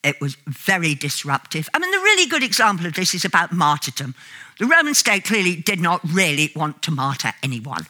it 0.02 0.20
was 0.20 0.36
very 0.46 0.94
disruptive. 0.94 1.68
I 1.72 1.78
mean, 1.78 1.90
the 1.90 1.98
really 1.98 2.28
good 2.28 2.42
example 2.42 2.84
of 2.84 2.92
this 2.92 3.14
is 3.14 3.24
about 3.24 3.52
martyrdom. 3.52 4.14
The 4.58 4.66
Roman 4.66 4.94
state 4.94 5.24
clearly 5.24 5.56
did 5.56 5.80
not 5.80 6.00
really 6.04 6.52
want 6.54 6.82
to 6.82 6.90
martyr 6.90 7.32
anyone. 7.42 7.86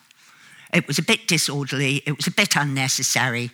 It 0.72 0.86
was 0.86 0.98
a 0.98 1.02
bit 1.02 1.26
disorderly, 1.26 2.02
it 2.06 2.16
was 2.16 2.26
a 2.28 2.32
bit 2.32 2.56
unnecessary, 2.56 3.50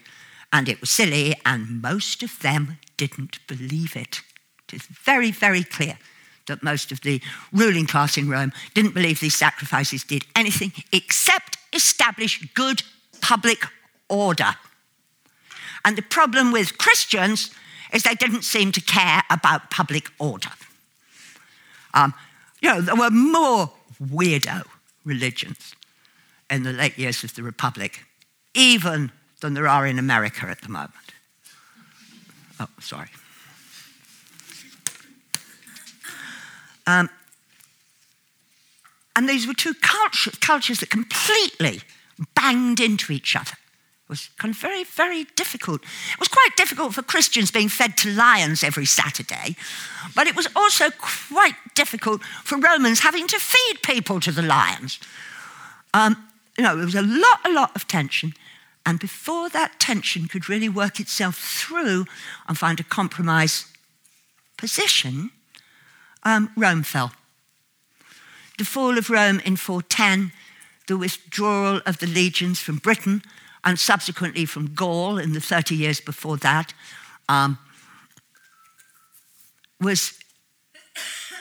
and 0.52 0.69
it 0.69 0.80
was 0.80 0.90
silly, 0.90 1.35
and 1.45 1.80
most 1.83 2.23
of 2.23 2.38
them 2.40 2.78
didn't 2.97 3.38
believe 3.47 3.97
it. 3.97 4.21
It 4.69 4.75
is 4.75 4.83
very, 4.83 5.30
very 5.30 5.62
clear 5.62 5.99
that 6.47 6.62
most 6.62 6.90
of 6.90 7.00
the 7.02 7.21
ruling 7.52 7.87
class 7.87 8.16
in 8.16 8.28
Rome 8.28 8.52
didn't 8.75 8.95
believe 8.95 9.21
these 9.21 9.37
sacrifices 9.37 10.02
did 10.02 10.25
anything 10.35 10.73
except 10.92 11.59
establish 11.73 12.40
good 12.54 12.83
public 13.21 13.64
order. 14.09 14.57
And 15.85 15.97
the 15.97 16.02
problem 16.02 16.52
with 16.52 16.78
Christians 16.78 17.50
is 17.92 18.02
they 18.02 18.14
didn't 18.14 18.42
seem 18.42 18.73
to 18.73 18.80
care 18.80 19.23
about 19.30 19.71
public 19.71 20.11
order. 20.19 20.50
Um, 21.95 22.14
you 22.61 22.69
know, 22.69 22.80
there 22.80 22.97
were 22.97 23.11
more 23.11 23.71
weirdo 24.02 24.64
religions 25.04 25.75
in 26.50 26.62
the 26.62 26.73
late 26.73 26.99
years 26.99 27.25
of 27.25 27.35
the 27.35 27.42
Republic, 27.42 28.04
even 28.54 29.12
than 29.40 29.54
there 29.54 29.68
are 29.68 29.87
in 29.87 29.99
America 29.99 30.47
at 30.47 30.61
the 30.62 30.68
moment. 30.68 30.94
Oh, 32.59 32.68
sorry. 32.80 33.09
Um, 36.87 37.09
and 39.16 39.28
these 39.28 39.47
were 39.47 39.54
two 39.54 39.75
culture, 39.75 40.30
cultures 40.40 40.80
that 40.80 40.90
completely 40.90 41.80
banged 42.35 42.80
into 42.80 43.12
each 43.12 43.37
other. 43.37 43.52
It 43.52 44.09
was 44.09 44.28
kind 44.38 44.52
of 44.52 44.61
very, 44.61 44.85
very 44.85 45.25
difficult. 45.37 45.82
It 45.82 46.18
was 46.18 46.28
quite 46.28 46.50
difficult 46.56 46.94
for 46.94 47.02
Christians 47.02 47.50
being 47.50 47.68
fed 47.68 47.97
to 47.99 48.11
lions 48.11 48.64
every 48.64 48.87
Saturday, 48.87 49.56
but 50.16 50.26
it 50.26 50.35
was 50.35 50.49
also 50.56 50.90
quite 50.90 51.54
difficult 51.75 52.23
for 52.44 52.59
Romans 52.59 53.00
having 53.00 53.26
to 53.28 53.38
feed 53.38 53.82
people 53.82 54.20
to 54.20 54.32
the 54.32 54.42
lions. 54.42 54.99
Um, 55.94 56.28
you 56.59 56.64
know, 56.64 56.76
there 56.76 56.85
was 56.85 56.94
a 56.94 57.02
lot, 57.02 57.40
a 57.44 57.52
lot 57.52 57.75
of 57.76 57.87
tension. 57.87 58.35
And 58.87 58.99
before 58.99 59.49
that 59.50 59.78
tension 59.78 60.26
could 60.26 60.49
really 60.49 60.68
work 60.68 61.00
itself 61.00 61.37
through 61.37 62.06
and 62.49 62.56
find 62.56 62.80
a 62.80 62.84
compromise 62.84 63.66
position, 64.56 65.30
um, 66.22 66.50
Rome 66.56 66.82
fell. 66.82 67.12
The 68.58 68.64
fall 68.64 68.99
of 68.99 69.10
Rome 69.10 69.40
in 69.40 69.56
410, 69.56 70.32
the 70.87 70.99
withdrawal 70.99 71.80
of 71.87 71.99
the 71.99 72.06
legions 72.06 72.58
from 72.58 72.76
Britain, 72.76 73.22
and 73.64 73.78
subsequently 73.78 74.44
from 74.44 74.75
Gaul 74.75 75.18
in 75.18 75.32
the 75.32 75.40
30 75.40 75.75
years 75.75 76.00
before 76.00 76.37
that, 76.38 76.72
um, 77.28 77.58
was 79.80 80.14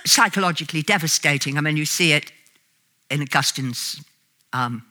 psychologically 0.06 0.82
devastating. 0.82 1.58
I 1.58 1.62
mean, 1.62 1.78
you 1.78 1.86
see 1.86 2.14
it 2.14 2.32
in 3.10 3.22
Augustine's 3.22 4.04
um, 4.54 4.84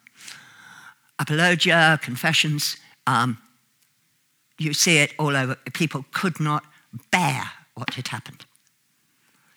Apologia, 1.18 1.98
Confessions. 2.02 2.76
Um, 3.06 3.38
you 4.58 4.72
see 4.74 4.98
it 4.98 5.14
all 5.18 5.36
over. 5.36 5.56
People 5.72 6.04
could 6.12 6.40
not 6.40 6.64
bear 7.10 7.50
what 7.74 7.94
had 7.94 8.08
happened. 8.08 8.44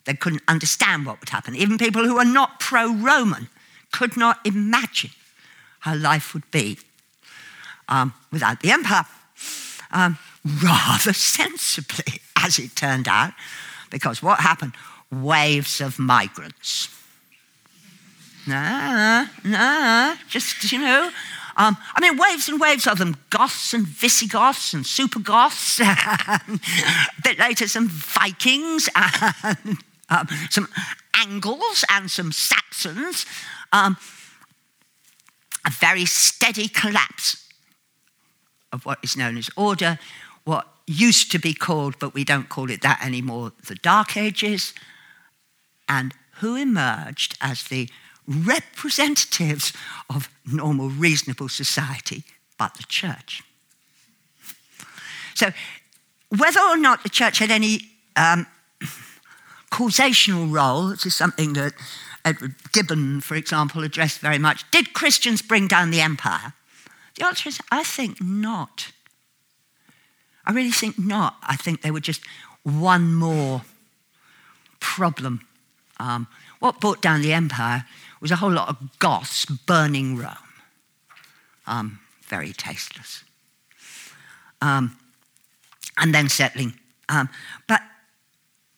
They 0.05 0.13
couldn't 0.13 0.43
understand 0.47 1.05
what 1.05 1.19
would 1.19 1.29
happen. 1.29 1.55
Even 1.55 1.77
people 1.77 2.03
who 2.03 2.15
were 2.15 2.25
not 2.25 2.59
pro 2.59 2.91
Roman 2.91 3.49
could 3.91 4.17
not 4.17 4.39
imagine 4.45 5.11
how 5.79 5.95
life 5.95 6.33
would 6.33 6.49
be 6.51 6.77
um, 7.87 8.13
without 8.31 8.61
the 8.61 8.71
empire. 8.71 9.05
Um, 9.91 10.17
rather 10.63 11.13
sensibly, 11.37 12.21
as 12.37 12.57
it 12.57 12.75
turned 12.75 13.07
out, 13.07 13.33
because 13.89 14.23
what 14.23 14.39
happened? 14.39 14.73
Waves 15.11 15.81
of 15.81 15.99
migrants. 15.99 16.89
Nah, 18.47 19.27
nah, 19.43 20.15
just, 20.27 20.71
you 20.71 20.79
know, 20.79 21.11
um, 21.57 21.77
I 21.95 22.01
mean, 22.01 22.17
waves 22.17 22.47
and 22.49 22.59
waves 22.59 22.87
of 22.87 22.97
them 22.97 23.17
Goths 23.29 23.73
and 23.73 23.85
Visigoths 23.85 24.73
and 24.73 24.85
super 24.85 25.19
Goths, 25.19 25.79
a 25.83 26.39
bit 27.23 27.39
later, 27.39 27.67
some 27.67 27.87
Vikings 27.87 28.89
and 28.95 29.77
um, 30.09 30.27
some 30.49 30.67
Angles 31.13 31.83
and 31.89 32.09
some 32.09 32.31
Saxons. 32.31 33.25
Um, 33.71 33.97
a 35.65 35.69
very 35.69 36.05
steady 36.05 36.67
collapse 36.67 37.47
of 38.73 38.85
what 38.85 38.99
is 39.03 39.15
known 39.15 39.37
as 39.37 39.49
order, 39.55 39.99
what 40.43 40.67
used 40.87 41.31
to 41.31 41.39
be 41.39 41.53
called, 41.53 41.99
but 41.99 42.13
we 42.13 42.23
don't 42.23 42.49
call 42.49 42.69
it 42.69 42.81
that 42.81 43.03
anymore, 43.03 43.51
the 43.67 43.75
Dark 43.75 44.17
Ages, 44.17 44.73
and 45.87 46.13
who 46.39 46.55
emerged 46.55 47.37
as 47.41 47.63
the 47.65 47.89
representatives 48.31 49.73
of 50.09 50.29
normal, 50.51 50.89
reasonable 50.89 51.49
society, 51.49 52.23
but 52.57 52.73
the 52.75 52.83
church. 52.83 53.43
So, 55.35 55.51
whether 56.29 56.61
or 56.61 56.77
not 56.77 57.03
the 57.03 57.09
church 57.09 57.39
had 57.39 57.51
any 57.51 57.81
um, 58.15 58.45
causational 59.71 60.51
role, 60.51 60.89
this 60.89 61.05
is 61.05 61.15
something 61.15 61.53
that 61.53 61.73
Edward 62.23 62.55
Gibbon, 62.71 63.21
for 63.21 63.35
example, 63.35 63.83
addressed 63.83 64.19
very 64.19 64.37
much. 64.37 64.69
Did 64.71 64.93
Christians 64.93 65.41
bring 65.41 65.67
down 65.67 65.91
the 65.91 66.01
empire? 66.01 66.53
The 67.15 67.25
answer 67.25 67.49
is 67.49 67.59
I 67.71 67.83
think 67.83 68.21
not. 68.21 68.91
I 70.45 70.51
really 70.51 70.71
think 70.71 70.97
not. 70.97 71.35
I 71.43 71.55
think 71.55 71.81
they 71.81 71.91
were 71.91 71.99
just 71.99 72.21
one 72.63 73.13
more 73.13 73.61
problem. 74.79 75.41
Um, 75.99 76.27
what 76.59 76.79
brought 76.79 77.01
down 77.01 77.21
the 77.21 77.33
empire 77.33 77.85
was 78.21 78.31
a 78.31 78.35
whole 78.37 78.51
lot 78.51 78.69
of 78.69 78.99
Goths 78.99 79.45
burning 79.45 80.15
Rome. 80.15 80.35
Um, 81.67 81.99
very 82.23 82.53
tasteless. 82.53 83.23
Um, 84.61 84.97
and 85.97 86.13
then 86.13 86.29
settling. 86.29 86.73
Um, 87.09 87.29
but 87.67 87.81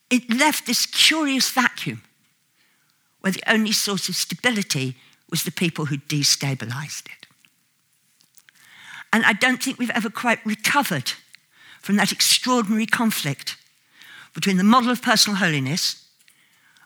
it 0.09 0.29
left 0.33 0.65
this 0.65 0.85
curious 0.85 1.49
vacuum 1.49 2.01
where 3.21 3.31
the 3.31 3.43
only 3.47 3.71
source 3.71 4.09
of 4.09 4.15
stability 4.15 4.95
was 5.29 5.43
the 5.43 5.51
people 5.51 5.85
who 5.85 5.97
destabilized 5.97 7.05
it. 7.05 7.27
And 9.11 9.23
I 9.25 9.33
don't 9.33 9.61
think 9.61 9.77
we've 9.77 9.89
ever 9.91 10.09
quite 10.09 10.43
recovered 10.45 11.13
from 11.81 11.97
that 11.97 12.11
extraordinary 12.11 12.85
conflict 12.85 13.57
between 14.33 14.57
the 14.57 14.63
model 14.63 14.89
of 14.89 15.01
personal 15.01 15.37
holiness, 15.37 16.02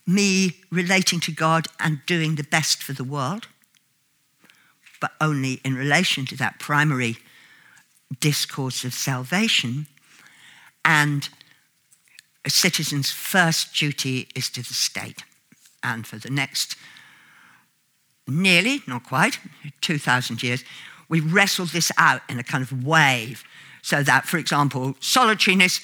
me 0.08 0.56
relating 0.72 1.20
to 1.20 1.32
God 1.32 1.68
and 1.80 2.00
doing 2.06 2.36
the 2.36 2.44
best 2.44 2.82
for 2.82 2.94
the 2.94 3.04
world, 3.04 3.48
but 5.02 5.12
only 5.20 5.60
in 5.66 5.76
relation 5.76 6.26
to 6.26 6.38
that 6.38 6.60
primary 6.60 7.18
discourse 8.20 8.86
of 8.86 8.94
salvation, 8.94 9.86
and 10.86 11.30
a 12.46 12.50
citizen's 12.50 13.12
first 13.12 13.76
duty 13.76 14.30
is 14.34 14.50
to 14.50 14.62
the 14.62 14.74
state. 14.74 15.24
And 15.84 16.08
for 16.08 16.18
the 16.18 16.30
next 16.30 16.78
nearly, 18.28 18.82
not 18.88 19.04
quite, 19.04 19.40
2,000 19.82 20.42
years, 20.42 20.64
we 21.10 21.20
wrestled 21.20 21.70
this 21.70 21.92
out 21.98 22.22
in 22.30 22.40
a 22.40 22.44
kind 22.44 22.62
of 22.62 22.86
wave. 22.86 23.44
So 23.82 24.04
that, 24.04 24.26
for 24.26 24.38
example, 24.38 24.96
solitariness 25.00 25.82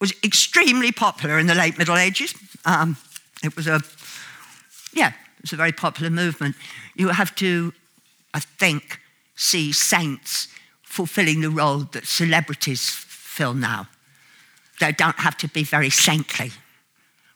was 0.00 0.12
extremely 0.24 0.92
popular 0.92 1.38
in 1.38 1.46
the 1.46 1.54
late 1.54 1.78
Middle 1.78 1.96
Ages. 1.96 2.34
Um, 2.64 2.96
it 3.42 3.56
was 3.56 3.66
a, 3.66 3.80
yeah, 4.92 5.08
it 5.08 5.42
was 5.42 5.52
a 5.52 5.56
very 5.56 5.72
popular 5.72 6.10
movement. 6.10 6.56
You 6.94 7.08
have 7.08 7.34
to, 7.36 7.72
I 8.34 8.40
think, 8.40 9.00
see 9.34 9.72
saints 9.72 10.48
fulfilling 10.82 11.40
the 11.40 11.50
role 11.50 11.80
that 11.92 12.06
celebrities 12.06 12.88
fill 12.90 13.54
now. 13.54 13.88
They 14.80 14.92
don't 14.92 15.18
have 15.18 15.36
to 15.38 15.48
be 15.48 15.64
very 15.64 15.90
saintly. 15.90 16.52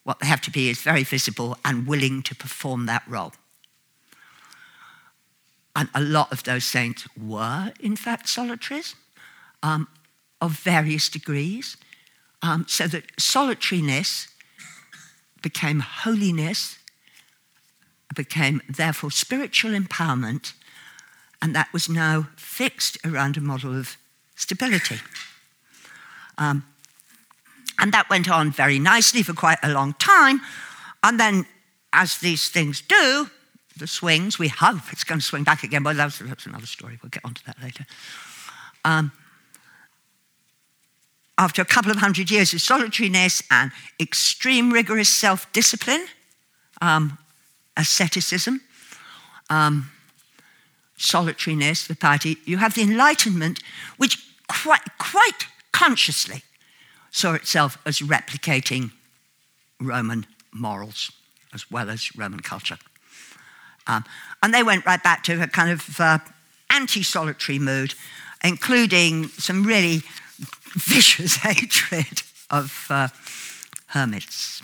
What 0.05 0.21
they 0.21 0.27
have 0.27 0.41
to 0.43 0.51
be 0.51 0.69
is 0.69 0.83
very 0.83 1.05
visible 1.05 1.57
and 1.65 1.87
willing 1.87 2.23
to 2.23 2.35
perform 2.35 2.87
that 2.87 3.03
role. 3.09 3.33
And 5.75 5.89
a 5.95 6.01
lot 6.01 6.33
of 6.33 6.43
those 6.45 6.65
saints 6.65 7.07
were, 7.17 7.73
in 7.81 7.97
fact, 7.97 8.29
solitaries 8.29 8.95
um, 9.63 9.89
of 10.41 10.53
various 10.53 11.09
degrees, 11.09 11.77
um, 12.43 12.65
so 12.69 12.87
that 12.87 13.05
solitariness 13.19 14.29
became 15.47 15.79
holiness, 15.79 16.77
became 18.17 18.61
therefore 18.69 19.13
spiritual 19.13 19.71
empowerment, 19.71 20.55
and 21.41 21.55
that 21.55 21.73
was 21.73 21.89
now 21.89 22.27
fixed 22.37 22.99
around 23.05 23.37
a 23.37 23.41
model 23.41 23.79
of 23.79 23.97
stability. 24.35 24.99
Um, 26.37 26.65
and 27.79 27.93
that 27.93 28.11
went 28.11 28.29
on 28.29 28.51
very 28.51 28.81
nicely 28.81 29.23
for 29.23 29.35
quite 29.35 29.61
a 29.63 29.71
long 29.71 29.95
time. 30.01 30.41
And 31.05 31.21
then, 31.21 31.47
as 31.93 32.19
these 32.19 32.49
things 32.49 32.81
do, 32.81 33.31
the 33.77 33.87
swings. 33.87 34.41
We 34.41 34.49
hope 34.49 34.83
it's 34.91 35.05
going 35.05 35.21
to 35.21 35.25
swing 35.25 35.45
back 35.45 35.63
again, 35.63 35.85
but 35.85 35.97
that's, 35.97 36.19
that's 36.19 36.47
another 36.47 36.67
story. 36.67 36.99
We'll 37.01 37.11
get 37.11 37.25
onto 37.25 37.45
that 37.45 37.63
later. 37.63 37.87
Um, 38.85 39.13
after 41.39 41.61
a 41.61 41.65
couple 41.65 41.91
of 41.91 41.99
hundred 41.99 42.31
years 42.31 42.53
of 42.55 42.61
solitariness 42.61 43.43
and 43.51 43.71
extreme 44.01 44.73
rigorous 44.73 45.09
self 45.09 45.51
discipline, 45.53 46.07
um, 46.81 47.19
asceticism, 47.77 48.61
um, 49.51 49.91
solitariness, 50.97 51.87
the 51.87 51.95
piety, 51.95 52.39
you 52.45 52.57
have 52.57 52.75
the 52.75 52.83
Enlightenment, 52.83 53.63
which 53.99 54.19
quite, 54.49 54.81
quite 54.99 55.47
consciously 55.73 56.43
saw 57.11 57.35
itself 57.35 57.79
as 57.85 58.01
replicating 58.01 58.91
Roman 59.81 60.27
morals 60.53 61.13
as 61.53 61.71
well 61.71 61.91
as 61.91 62.15
Roman 62.17 62.41
culture. 62.41 62.79
Um, 63.87 64.05
and 64.43 64.53
they 64.53 64.63
went 64.63 64.85
right 64.85 65.03
back 65.03 65.23
to 65.25 65.43
a 65.43 65.47
kind 65.47 65.71
of 65.71 66.01
uh, 66.01 66.19
anti 66.71 67.03
solitary 67.03 67.59
mood, 67.59 67.95
including 68.43 69.29
some 69.29 69.65
really 69.65 70.03
vicious 70.75 71.37
hatred 71.43 72.23
of 72.51 72.87
uh, 72.91 73.09
hermits. 73.89 74.63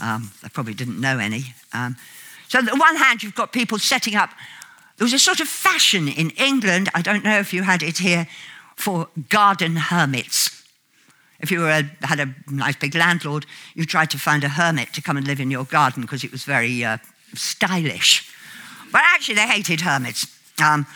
Um, 0.00 0.30
they 0.42 0.48
probably 0.48 0.74
didn't 0.74 1.00
know 1.00 1.18
any. 1.18 1.54
Um, 1.72 1.96
so, 2.48 2.58
on 2.58 2.64
the 2.64 2.76
one 2.76 2.96
hand, 2.96 3.22
you've 3.22 3.34
got 3.34 3.52
people 3.52 3.78
setting 3.78 4.14
up, 4.14 4.30
there 4.96 5.04
was 5.04 5.12
a 5.12 5.18
sort 5.18 5.40
of 5.40 5.48
fashion 5.48 6.08
in 6.08 6.30
England, 6.30 6.88
I 6.94 7.02
don't 7.02 7.24
know 7.24 7.38
if 7.38 7.52
you 7.52 7.62
had 7.62 7.82
it 7.82 7.98
here, 7.98 8.26
for 8.76 9.08
garden 9.28 9.76
hermits. 9.76 10.62
If 11.40 11.50
you 11.50 11.66
a, 11.66 11.82
had 12.02 12.20
a 12.20 12.34
nice 12.50 12.76
big 12.76 12.94
landlord, 12.94 13.46
you 13.74 13.84
tried 13.84 14.10
to 14.10 14.18
find 14.18 14.42
a 14.44 14.48
hermit 14.48 14.92
to 14.94 15.02
come 15.02 15.16
and 15.16 15.26
live 15.26 15.40
in 15.40 15.50
your 15.50 15.64
garden 15.64 16.02
because 16.02 16.24
it 16.24 16.32
was 16.32 16.44
very 16.44 16.84
uh, 16.84 16.98
stylish. 17.34 18.32
But 18.90 19.02
actually, 19.04 19.36
they 19.36 19.46
hated 19.46 19.82
hermits. 19.82 20.26
Um, 20.62 20.86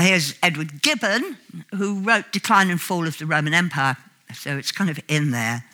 Here's 0.00 0.34
Edward 0.42 0.80
Gibbon, 0.80 1.36
who 1.74 2.00
wrote 2.00 2.32
Decline 2.32 2.70
and 2.70 2.80
Fall 2.80 3.06
of 3.06 3.18
the 3.18 3.26
Roman 3.26 3.52
Empire, 3.52 3.98
so 4.32 4.56
it's 4.56 4.72
kind 4.72 4.88
of 4.88 4.98
in 5.08 5.30
there. 5.30 5.64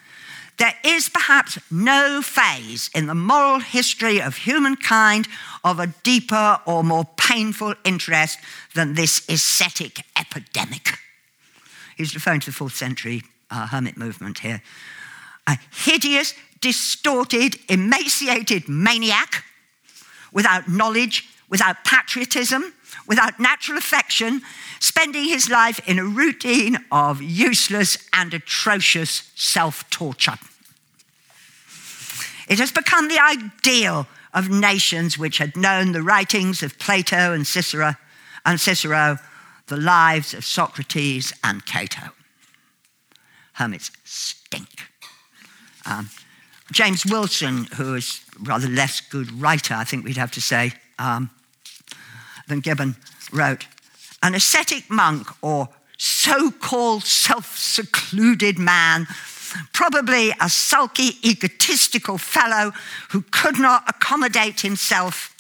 There 0.59 0.75
is 0.85 1.09
perhaps 1.09 1.59
no 1.71 2.23
phase 2.23 2.91
in 2.93 3.07
the 3.07 3.15
moral 3.15 3.61
history 3.61 4.21
of 4.21 4.39
humankind 4.39 5.29
of 5.63 5.79
a 5.79 5.89
deeper 6.03 6.59
or 6.67 6.83
more 6.83 7.05
painful 7.17 7.75
interest 7.85 8.39
than 8.75 8.95
this 8.95 9.29
ascetic 9.29 10.01
epidemic. 10.19 10.99
He's 11.97 12.15
referring 12.15 12.41
to 12.41 12.47
the 12.47 12.53
fourth 12.53 12.75
century 12.75 13.23
uh, 13.51 13.69
hermit 13.69 13.97
movement 13.97 14.41
here. 14.41 14.61
A 15.47 15.57
hideous, 15.85 16.35
distorted, 16.61 17.59
emaciated 17.69 18.69
maniac 18.69 19.45
without 20.33 20.69
knowledge, 20.69 21.29
without 21.49 21.85
patriotism, 21.85 22.73
without 23.07 23.39
natural 23.41 23.79
affection, 23.79 24.43
spending 24.81 25.25
his 25.25 25.49
life 25.49 25.81
in 25.89 25.99
a 25.99 26.05
routine 26.05 26.79
of 26.91 27.23
useless 27.23 27.99
and 28.13 28.35
atrocious 28.35 29.31
self 29.35 29.89
torture. 29.91 30.39
It 32.49 32.59
has 32.59 32.73
become 32.73 33.09
the 33.09 33.19
ideal 33.19 34.07
of 34.33 34.51
nations 34.51 35.19
which 35.19 35.39
had 35.39 35.57
known 35.57 35.93
the 35.93 36.03
writings 36.03 36.63
of 36.63 36.79
Plato 36.79 37.33
and 37.33 37.47
Cicero, 37.47 37.95
and 38.45 38.61
Cicero, 38.61 39.19
the 39.67 39.77
lives 39.77 40.35
of 40.35 40.45
Socrates 40.45 41.33
and 41.43 41.65
Cato. 41.67 42.11
Hermits 43.55 43.91
stink. 44.05 44.69
Um, 45.87 46.11
James 46.73 47.07
Wilson, 47.07 47.65
who 47.77 47.95
is 47.95 48.21
rather 48.41 48.69
less 48.69 49.01
good 49.01 49.33
writer, 49.41 49.75
I 49.75 49.85
think 49.85 50.05
we'd 50.05 50.17
have 50.17 50.33
to 50.33 50.41
say, 50.41 50.73
um, 50.99 51.31
than 52.49 52.61
Gibbon, 52.61 52.97
wrote 53.33 53.67
An 54.23 54.35
ascetic 54.35 54.91
monk 54.91 55.29
or 55.43 55.69
so 55.99 56.51
called 56.51 57.05
self 57.05 57.57
secluded 57.57 58.59
man, 58.59 59.07
probably 59.73 60.33
a 60.41 60.49
sulky, 60.49 61.13
egotistical 61.23 62.19
fellow 62.19 62.73
who 63.11 63.23
could 63.31 63.59
not 63.59 63.85
accommodate 63.89 64.61
himself 64.61 65.33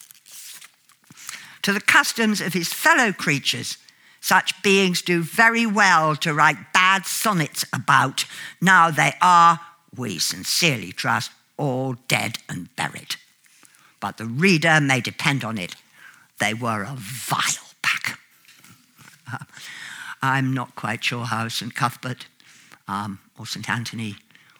to 1.62 1.72
the 1.72 1.80
customs 1.80 2.40
of 2.40 2.52
his 2.52 2.72
fellow 2.72 3.12
creatures. 3.12 3.78
Such 4.20 4.60
beings 4.62 5.02
do 5.02 5.22
very 5.22 5.66
well 5.66 6.16
to 6.16 6.34
write 6.34 6.72
bad 6.72 7.06
sonnets 7.06 7.64
about. 7.72 8.24
Now 8.60 8.90
they 8.90 9.14
are, 9.20 9.60
we 9.96 10.18
sincerely 10.18 10.92
trust, 10.92 11.30
all 11.56 11.94
dead 12.08 12.38
and 12.48 12.74
buried. 12.76 13.16
But 14.00 14.16
the 14.16 14.26
reader 14.26 14.80
may 14.80 15.00
depend 15.00 15.44
on 15.44 15.58
it 15.58 15.74
they 16.38 16.54
were 16.54 16.82
a 16.82 16.94
vile 16.96 17.70
pack. 17.82 18.18
Uh, 19.32 19.38
I'm 20.22 20.52
not 20.52 20.74
quite 20.74 21.04
sure 21.04 21.24
how 21.24 21.48
St. 21.48 21.74
Cuthbert 21.74 22.26
um, 22.88 23.18
or 23.38 23.46
St. 23.46 23.68
Anthony 23.68 24.16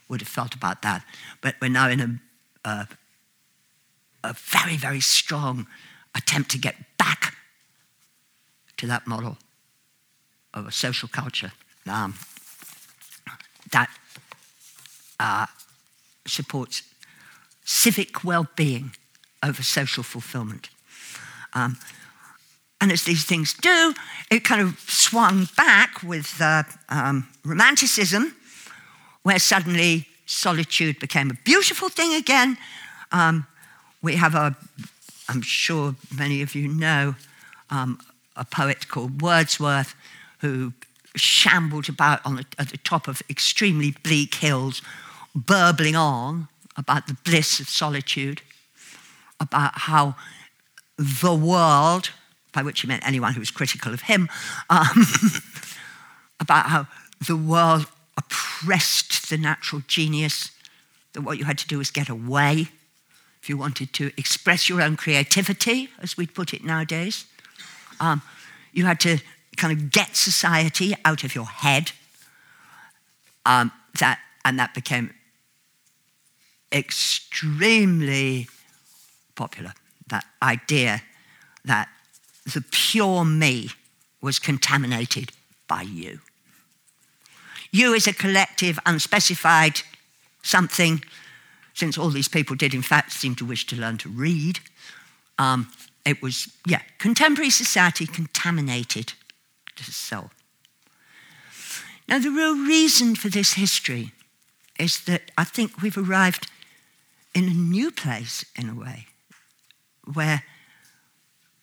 would 0.09 0.21
have 0.21 0.29
felt 0.29 0.55
about 0.55 0.83
that, 0.83 1.05
but 1.41 1.57
we're 1.61 1.69
now 1.69 1.89
in 1.89 2.21
a, 2.65 2.89
a, 4.23 4.35
very, 4.35 4.77
very 4.77 5.01
strong 5.01 5.67
attempt 6.15 6.51
to 6.51 6.59
get 6.59 6.77
back 6.99 7.35
to 8.77 8.87
that 8.87 9.07
model 9.07 9.37
of 10.55 10.67
a 10.67 10.73
social 10.73 11.09
culture 11.09 11.53
um, 11.87 12.15
that 13.73 13.89
uh, 15.19 15.47
supports 16.27 16.83
civic 17.65 18.25
well 18.25 18.47
being 18.57 18.93
over 19.43 19.63
social 19.63 20.03
fulfillment. 20.03 20.71
Um, 21.57 21.79
and 22.81 22.93
as 22.93 23.05
these 23.05 23.25
things 23.25 23.55
do, 23.55 23.95
it 24.31 24.45
kind 24.45 24.61
of 24.61 24.79
swung 24.79 25.49
back 25.57 26.03
with 26.03 26.41
uh, 26.41 26.65
um, 26.91 27.27
Romanticism, 27.45 28.37
where 29.23 29.39
suddenly 29.39 30.07
solitude 30.27 30.99
became 30.99 31.31
a 31.31 31.35
beautiful 31.45 31.89
thing 31.89 32.15
again. 32.15 32.59
Um, 33.11 33.47
we 34.03 34.17
have 34.17 34.35
a, 34.35 34.55
I'm 35.29 35.41
sure 35.41 35.95
many 36.15 36.43
of 36.43 36.55
you 36.55 36.69
know, 36.69 37.15
um, 37.71 37.99
a 38.37 38.45
poet 38.45 38.89
called 38.89 39.23
Wordsworth 39.23 39.95
who 40.41 40.75
shambled 41.15 41.89
about 41.89 42.23
the, 42.25 42.45
at 42.59 42.69
the 42.69 42.77
top 42.77 43.09
of 43.09 43.23
extremely 43.31 43.93
bleak 44.03 44.35
hills, 44.35 44.83
burbling 45.35 45.97
on 45.97 46.49
about 46.77 47.07
the 47.07 47.17
bliss 47.25 47.59
of 47.59 47.71
solitude, 47.71 48.43
about 49.41 49.73
how 49.79 50.15
the 50.97 51.35
world, 51.35 52.11
by 52.53 52.63
which 52.63 52.81
he 52.81 52.89
meant 52.89 53.07
anyone 53.07 53.35
who 53.35 53.41
was 53.41 53.51
critical 53.51 53.93
of 53.93 54.03
him, 54.03 54.29
um, 54.71 55.07
about 56.41 56.67
how 56.67 56.87
the 57.27 57.37
world 57.37 57.87
oppressed 58.17 59.29
the 59.29 59.37
natural 59.37 59.83
genius, 59.87 60.51
that 61.13 61.23
what 61.23 61.39
you 61.39 61.45
had 61.45 61.59
to 61.59 61.67
do 61.67 61.79
was 61.79 61.91
get 61.91 62.09
away 62.09 62.69
if 63.43 63.49
you 63.49 63.57
wanted 63.57 63.93
to 63.93 64.11
express 64.17 64.69
your 64.69 64.83
own 64.83 64.97
creativity, 64.97 65.89
as 66.01 66.17
we'd 66.17 66.35
put 66.35 66.53
it 66.53 66.65
nowadays. 66.65 67.27
Um, 68.01 68.23
you 68.73 68.85
had 68.87 68.99
to 69.01 69.19
kind 69.57 69.73
of 69.73 69.91
get 69.91 70.17
society 70.17 70.95
out 71.05 71.25
of 71.25 71.35
your 71.35 71.47
head. 71.47 71.93
Um, 73.45 73.71
that, 74.01 74.19
and 74.45 74.59
that 74.59 74.75
became 74.75 75.15
extremely 76.73 78.49
popular 79.37 79.73
that 80.09 80.25
idea 80.43 81.03
that 81.65 81.89
the 82.45 82.65
pure 82.71 83.25
me 83.25 83.71
was 84.21 84.39
contaminated 84.39 85.33
by 85.69 85.83
you. 85.83 86.21
You 87.73 87.93
is 87.93 88.07
a 88.07 88.13
collective, 88.13 88.79
unspecified 88.87 89.83
something, 90.43 91.03
since 91.75 91.99
all 91.99 92.11
these 92.11 92.29
people 92.29 92.57
did, 92.57 92.73
in 92.73 92.83
fact, 92.83 93.13
seem 93.13 93.35
to 93.35 93.45
wish 93.45 93.67
to 93.67 93.77
learn 93.77 93.99
to 93.99 94.09
read. 94.09 94.61
Um, 95.39 95.71
it 96.05 96.23
was, 96.23 96.49
yeah, 96.67 96.83
contemporary 96.99 97.51
society 97.51 98.07
contaminated 98.07 99.13
the 99.77 99.83
soul. 99.83 100.31
Now, 102.09 102.21
the 102.21 102.31
real 102.31 102.57
reason 102.57 103.17
for 103.17 103.29
this 103.29 103.55
history 103.55 104.13
is 104.79 105.05
that 105.05 105.31
I 105.37 105.45
think 105.45 105.83
we've 105.83 105.99
arrived 105.99 106.49
in 107.35 107.45
a 107.45 107.55
new 107.55 107.91
place, 107.91 108.45
in 108.57 108.69
a 108.69 108.75
way 108.75 109.07
where 110.13 110.43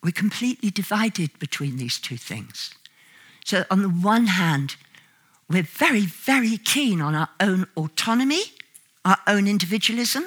we're 0.04 0.12
completely 0.12 0.70
divided 0.70 1.38
between 1.40 1.78
these 1.78 2.00
two 2.00 2.18
things. 2.18 2.74
So, 3.46 3.66
on 3.70 3.82
the 3.82 3.90
one 3.90 4.28
hand, 4.28 4.76
we're 5.50 5.64
very, 5.64 6.02
very 6.06 6.58
keen 6.58 7.02
on 7.02 7.16
our 7.16 7.30
own 7.40 7.68
autonomy, 7.76 8.44
our 9.06 9.18
own 9.28 9.48
individualism. 9.48 10.26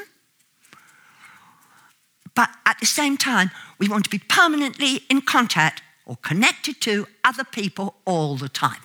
But 2.34 2.50
at 2.66 2.78
the 2.80 2.86
same 2.86 3.16
time, 3.16 3.50
we 3.78 3.88
want 3.88 4.04
to 4.04 4.10
be 4.10 4.18
permanently 4.18 5.02
in 5.08 5.22
contact 5.22 5.82
or 6.04 6.16
connected 6.16 6.80
to 6.82 7.06
other 7.24 7.44
people 7.44 7.96
all 8.04 8.36
the 8.36 8.48
time. 8.48 8.82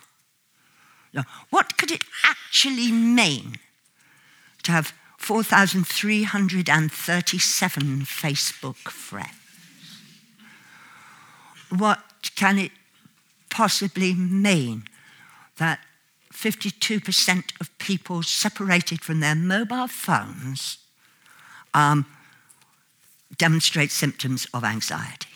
Now, 1.13 1.25
what 1.49 1.77
could 1.77 1.91
it 1.91 2.03
actually 2.25 2.91
mean 2.91 3.57
to 4.63 4.71
have 4.71 4.93
4,337 5.21 8.01
Facebook 8.01 8.89
friends. 8.89 9.29
What 11.69 11.99
can 12.35 12.57
it 12.57 12.71
possibly 13.51 14.15
mean 14.15 14.85
that 15.57 15.79
52% 16.33 17.61
of 17.61 17.77
people 17.77 18.23
separated 18.23 19.01
from 19.01 19.19
their 19.19 19.35
mobile 19.35 19.87
phones 19.87 20.79
um, 21.75 22.07
demonstrate 23.37 23.91
symptoms 23.91 24.47
of 24.55 24.63
anxiety? 24.63 25.27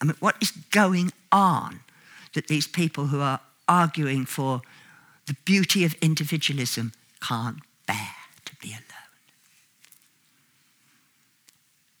I 0.00 0.04
mean, 0.04 0.14
what 0.20 0.36
is 0.40 0.52
going 0.70 1.12
on 1.32 1.80
that 2.34 2.46
these 2.46 2.68
people 2.68 3.08
who 3.08 3.20
are 3.20 3.40
arguing 3.66 4.26
for 4.26 4.62
the 5.26 5.34
beauty 5.44 5.84
of 5.84 5.96
individualism 6.00 6.92
can't 7.20 7.58
bear? 7.86 8.14
be 8.60 8.72
alone. 8.72 8.82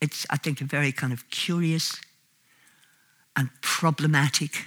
It's, 0.00 0.26
I 0.30 0.36
think, 0.36 0.60
a 0.60 0.64
very 0.64 0.92
kind 0.92 1.12
of 1.12 1.28
curious 1.30 1.96
and 3.34 3.50
problematic 3.60 4.66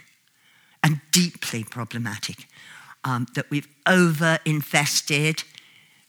and 0.83 1.01
deeply 1.11 1.63
problematic 1.63 2.47
um, 3.03 3.27
that 3.35 3.49
we've 3.49 3.67
over 3.85 4.39
invested 4.45 5.43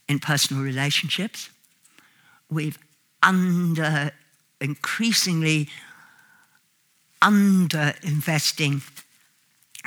in 0.07 0.19
personal 0.19 0.63
relationships. 0.63 1.49
We've 2.49 2.77
under 3.23 4.11
increasingly 4.59 5.69
under 7.21 7.93
investing 8.03 8.81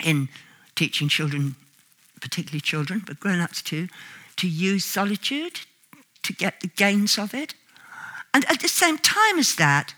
in 0.05 0.29
teaching 0.75 1.09
children, 1.09 1.57
particularly 2.21 2.61
children, 2.61 3.03
but 3.07 3.21
grown 3.21 3.41
ups 3.41 3.63
too, 3.63 3.89
to 4.37 4.49
use 4.49 4.85
solitude, 4.85 5.61
to 6.23 6.33
get 6.33 6.61
the 6.61 6.69
gains 6.69 7.19
of 7.19 7.35
it. 7.35 7.55
And 8.35 8.45
at 8.51 8.61
the 8.61 8.69
same 8.69 8.99
time 8.99 9.39
as 9.39 9.55
that, 9.55 9.95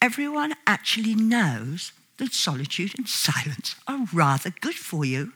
everyone 0.00 0.54
actually 0.66 1.16
knows 1.16 1.92
that 2.18 2.32
solitude 2.32 2.94
and 2.96 3.08
silence 3.26 3.74
are 3.88 4.06
rather 4.12 4.50
good 4.60 4.76
for 4.76 5.04
you, 5.04 5.32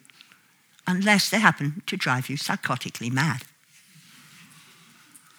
unless 0.87 1.29
they 1.29 1.41
happen 1.41 1.83
to 1.87 1.97
drive 1.97 2.31
you 2.31 2.37
psychotically 2.37 3.13
mad. 3.13 3.43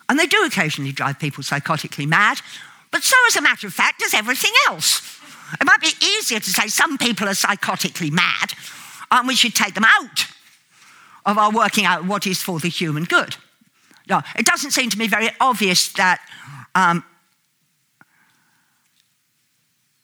And 0.08 0.20
they 0.20 0.28
do 0.28 0.44
occasionally 0.46 0.92
drive 0.92 1.18
people 1.18 1.44
psychotically 1.44 2.08
mad, 2.08 2.42
but 2.92 3.04
so, 3.04 3.16
as 3.28 3.36
a 3.36 3.42
matter 3.42 3.68
of 3.68 3.74
fact, 3.74 4.00
does 4.00 4.14
everything 4.14 4.52
else. 4.68 5.20
It 5.60 5.66
might 5.66 5.82
be 5.82 5.92
easier 6.04 6.40
to 6.40 6.50
say 6.50 6.68
some 6.68 6.98
people 6.98 7.28
are 7.28 7.32
psychotically 7.32 8.12
mad, 8.12 8.54
and 9.12 9.28
we 9.28 9.36
should 9.36 9.56
take 9.56 9.74
them 9.74 9.86
out 9.86 10.28
of 11.26 11.38
our 11.38 11.52
working 11.52 11.86
out 11.86 12.06
what 12.06 12.28
is 12.28 12.42
for 12.42 12.60
the 12.60 12.70
human 12.70 13.04
good. 13.04 13.36
No, 14.08 14.22
it 14.38 14.46
doesn't 14.46 14.72
seem 14.72 14.90
to 14.90 14.98
me 14.98 15.08
very 15.08 15.30
obvious 15.40 15.92
that 15.94 16.20
um, 16.76 17.04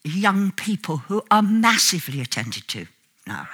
young 0.04 0.52
people 0.52 0.98
who 0.98 1.24
are 1.30 1.44
massively 1.44 2.22
attended 2.22 2.68
to 2.70 2.88
now. 3.28 3.48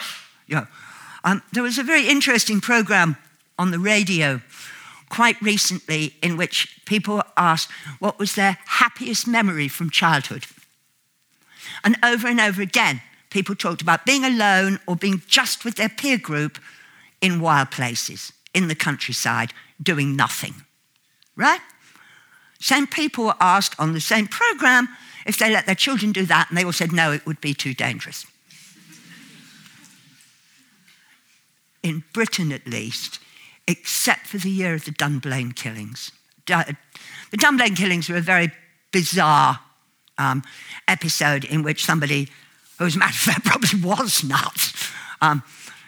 Um, 1.24 1.42
there 1.52 1.64
was 1.64 1.78
a 1.78 1.84
very 1.84 2.08
interesting 2.08 2.62
program 2.62 3.18
on 3.60 3.72
the 3.72 3.80
radio 3.80 4.42
quite 5.10 5.42
recently 5.42 6.16
in 6.22 6.38
which 6.38 6.82
people 6.86 7.22
asked 7.36 7.72
what 8.00 8.20
was 8.20 8.36
their 8.36 8.58
happiest 8.66 9.28
memory 9.28 9.68
from 9.68 9.90
childhood. 9.90 10.46
And 11.84 11.98
over 12.04 12.28
and 12.28 12.40
over 12.40 12.62
again, 12.62 13.02
people 13.30 13.56
talked 13.56 13.82
about 13.82 14.06
being 14.06 14.24
alone 14.24 14.80
or 14.88 14.96
being 14.96 15.22
just 15.28 15.66
with 15.66 15.76
their 15.76 15.90
peer 15.90 16.18
group 16.18 16.60
in 17.22 17.42
wild 17.42 17.72
places, 17.72 18.32
in 18.54 18.68
the 18.68 18.76
countryside, 18.76 19.54
doing 19.82 20.16
nothing. 20.16 20.56
Right? 21.36 21.62
Same 22.60 22.88
people 22.88 23.26
were 23.26 23.36
asked 23.40 23.80
on 23.80 23.94
the 23.94 24.02
same 24.02 24.28
program 24.28 24.90
if 25.26 25.38
they 25.38 25.52
let 25.52 25.66
their 25.66 25.76
children 25.76 26.12
do 26.12 26.26
that, 26.26 26.50
and 26.50 26.58
they 26.58 26.64
all 26.64 26.72
said 26.72 26.92
no, 26.92 27.12
it 27.12 27.26
would 27.26 27.42
be 27.42 27.54
too 27.54 27.74
dangerous. 27.74 28.26
in 31.88 32.04
Britain, 32.14 32.52
at 32.52 32.68
least, 32.68 33.20
except 33.68 34.28
for 34.28 34.38
the 34.38 34.50
year 34.50 34.74
of 34.74 34.86
the 34.86 34.92
Dunblane 34.92 35.54
killings. 35.54 36.12
The 36.46 36.76
Dunblane 37.38 37.76
killings 37.76 38.10
were 38.10 38.18
a 38.18 38.22
very 38.22 38.52
bizarre 38.92 39.60
um, 40.18 40.44
episode 40.88 41.44
in 41.46 41.64
which 41.64 41.86
somebody, 41.86 42.30
who, 42.78 42.86
as 42.86 42.96
a 42.96 43.00
matter 43.00 43.12
of 43.12 43.16
fact, 43.16 43.46
probably 43.46 43.82
was 43.82 44.24
nuts, 44.24 44.92
um, 45.22 45.44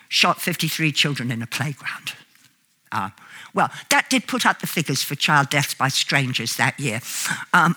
shot 0.07 0.41
53 0.41 0.91
children 0.91 1.31
in 1.31 1.41
a 1.41 1.47
playground. 1.47 2.13
Uh, 2.91 3.09
well, 3.53 3.69
that 3.89 4.09
did 4.09 4.27
put 4.27 4.45
up 4.45 4.59
the 4.59 4.67
figures 4.67 5.03
for 5.03 5.15
child 5.15 5.49
deaths 5.49 5.73
by 5.73 5.87
strangers 5.89 6.55
that 6.55 6.79
year. 6.79 7.01
Um, 7.53 7.75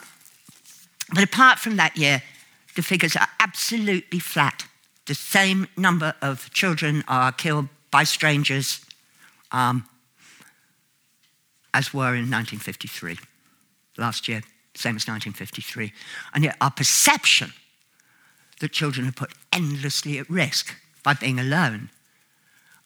but 1.15 1.23
apart 1.23 1.59
from 1.59 1.77
that 1.77 1.97
year, 1.97 2.23
the 2.75 2.83
figures 2.83 3.17
are 3.17 3.29
absolutely 3.41 4.19
flat. 4.19 4.67
The 5.07 5.15
same 5.15 5.69
number 5.77 6.15
of 6.23 6.51
children 6.53 7.05
are 7.09 7.33
killed 7.33 7.69
by 7.91 8.05
strangers 8.05 8.85
um, 9.51 9.85
as 11.75 11.93
were 11.93 12.15
in 12.15 12.31
1953, 12.31 13.19
last 13.97 14.29
year, 14.29 14.43
same 14.75 14.97
as 14.97 15.07
1953. 15.07 15.93
And 16.35 16.45
yet, 16.45 16.57
our 16.61 16.71
perception 16.71 17.53
that 18.61 18.73
children 18.73 19.09
are 19.09 19.13
put 19.13 19.33
endlessly 19.53 20.19
at 20.19 20.29
risk 20.31 20.75
by 21.03 21.15
being 21.15 21.39
alone 21.39 21.91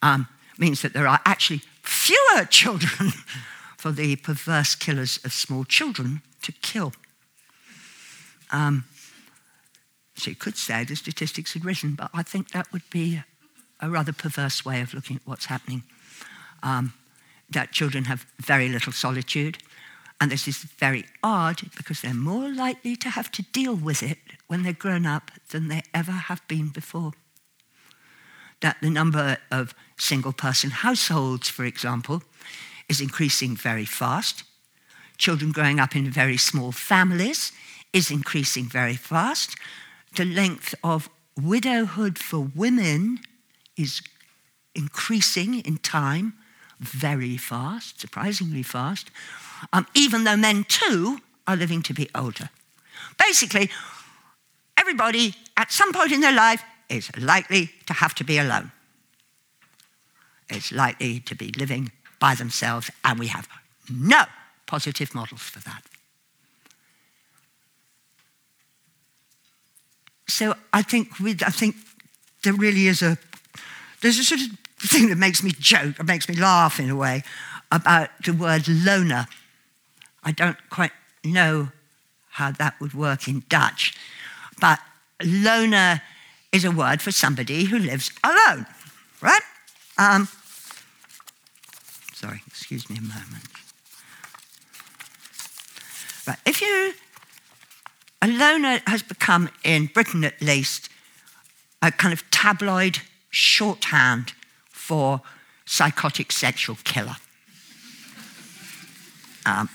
um, 0.02 0.28
means 0.58 0.82
that 0.82 0.92
there 0.92 1.06
are 1.06 1.20
actually 1.24 1.62
fewer 1.88 2.44
children 2.44 3.12
for 3.76 3.92
the 3.92 4.16
perverse 4.16 4.74
killers 4.74 5.18
of 5.24 5.32
small 5.32 5.64
children 5.64 6.22
to 6.42 6.52
kill. 6.52 6.92
Um, 8.50 8.84
so 10.14 10.30
you 10.30 10.36
could 10.36 10.56
say 10.56 10.84
the 10.84 10.96
statistics 10.96 11.52
had 11.52 11.64
risen, 11.64 11.94
but 11.94 12.10
I 12.14 12.22
think 12.22 12.50
that 12.50 12.72
would 12.72 12.88
be 12.90 13.22
a 13.80 13.90
rather 13.90 14.12
perverse 14.12 14.64
way 14.64 14.80
of 14.80 14.94
looking 14.94 15.16
at 15.16 15.22
what's 15.26 15.46
happening. 15.46 15.82
Um, 16.62 16.94
that 17.50 17.70
children 17.70 18.04
have 18.04 18.26
very 18.40 18.68
little 18.68 18.92
solitude, 18.92 19.58
and 20.20 20.30
this 20.30 20.48
is 20.48 20.56
very 20.56 21.04
odd 21.22 21.60
because 21.76 22.00
they're 22.00 22.14
more 22.14 22.48
likely 22.48 22.96
to 22.96 23.10
have 23.10 23.30
to 23.32 23.42
deal 23.42 23.74
with 23.74 24.02
it 24.02 24.18
when 24.46 24.62
they're 24.62 24.72
grown 24.72 25.06
up 25.06 25.30
than 25.50 25.68
they 25.68 25.82
ever 25.92 26.12
have 26.12 26.46
been 26.48 26.70
before. 26.70 27.12
That 28.60 28.76
the 28.80 28.90
number 28.90 29.38
of 29.50 29.74
single 29.98 30.32
person 30.32 30.70
households, 30.70 31.48
for 31.48 31.64
example, 31.64 32.22
is 32.88 33.00
increasing 33.00 33.56
very 33.56 33.84
fast. 33.84 34.44
Children 35.18 35.52
growing 35.52 35.80
up 35.80 35.96
in 35.96 36.10
very 36.10 36.36
small 36.36 36.72
families 36.72 37.52
is 37.92 38.10
increasing 38.10 38.64
very 38.66 38.96
fast. 38.96 39.56
The 40.14 40.24
length 40.24 40.74
of 40.82 41.08
widowhood 41.40 42.18
for 42.18 42.50
women 42.54 43.20
is 43.76 44.02
increasing 44.74 45.60
in 45.60 45.78
time 45.78 46.34
very 46.78 47.36
fast, 47.36 48.00
surprisingly 48.00 48.62
fast, 48.62 49.10
um, 49.72 49.86
even 49.94 50.24
though 50.24 50.36
men 50.36 50.64
too 50.68 51.18
are 51.46 51.56
living 51.56 51.82
to 51.82 51.94
be 51.94 52.08
older. 52.14 52.50
Basically, 53.18 53.70
everybody 54.76 55.34
at 55.56 55.72
some 55.72 55.92
point 55.92 56.12
in 56.12 56.20
their 56.20 56.34
life 56.34 56.62
is 56.88 57.10
likely 57.16 57.70
to 57.86 57.92
have 57.92 58.14
to 58.14 58.24
be 58.24 58.38
alone. 58.38 58.72
Is 60.50 60.72
likely 60.72 61.20
to 61.20 61.34
be 61.34 61.52
living 61.58 61.90
by 62.20 62.34
themselves, 62.34 62.90
and 63.04 63.18
we 63.18 63.26
have 63.28 63.48
no 63.90 64.24
positive 64.66 65.14
models 65.14 65.42
for 65.42 65.60
that. 65.60 65.82
So 70.28 70.54
I 70.72 70.82
think, 70.82 71.18
we, 71.18 71.32
I 71.32 71.50
think 71.50 71.76
there 72.42 72.52
really 72.52 72.86
is 72.86 73.02
a 73.02 73.16
there's 74.02 74.18
a 74.18 74.24
sort 74.24 74.40
of 74.40 74.48
thing 74.78 75.08
that 75.08 75.16
makes 75.16 75.42
me 75.42 75.52
joke, 75.58 75.98
it 75.98 76.06
makes 76.06 76.28
me 76.28 76.36
laugh 76.36 76.78
in 76.78 76.90
a 76.90 76.96
way, 76.96 77.22
about 77.72 78.10
the 78.24 78.32
word 78.32 78.68
loner. 78.68 79.26
I 80.22 80.32
don't 80.32 80.58
quite 80.70 80.92
know 81.24 81.68
how 82.30 82.52
that 82.52 82.74
would 82.80 82.94
work 82.94 83.26
in 83.26 83.44
Dutch, 83.48 83.94
but 84.60 84.78
loner 85.22 86.02
is 86.56 86.64
a 86.64 86.70
word 86.70 87.02
for 87.02 87.12
somebody 87.12 87.64
who 87.66 87.78
lives 87.78 88.10
alone, 88.24 88.66
right? 89.20 89.42
Um, 89.98 90.26
sorry, 92.14 92.40
excuse 92.46 92.88
me 92.88 92.96
a 92.96 93.02
moment. 93.02 93.44
Right, 96.26 96.38
if 96.46 96.62
you, 96.62 96.94
a 98.22 98.26
loner 98.26 98.80
has 98.86 99.02
become, 99.02 99.50
in 99.64 99.86
Britain 99.86 100.24
at 100.24 100.40
least, 100.40 100.88
a 101.82 101.92
kind 101.92 102.14
of 102.14 102.28
tabloid 102.30 103.00
shorthand 103.28 104.32
for 104.70 105.20
psychotic 105.66 106.32
sexual 106.32 106.78
killer. 106.84 107.16
Um, 109.44 109.68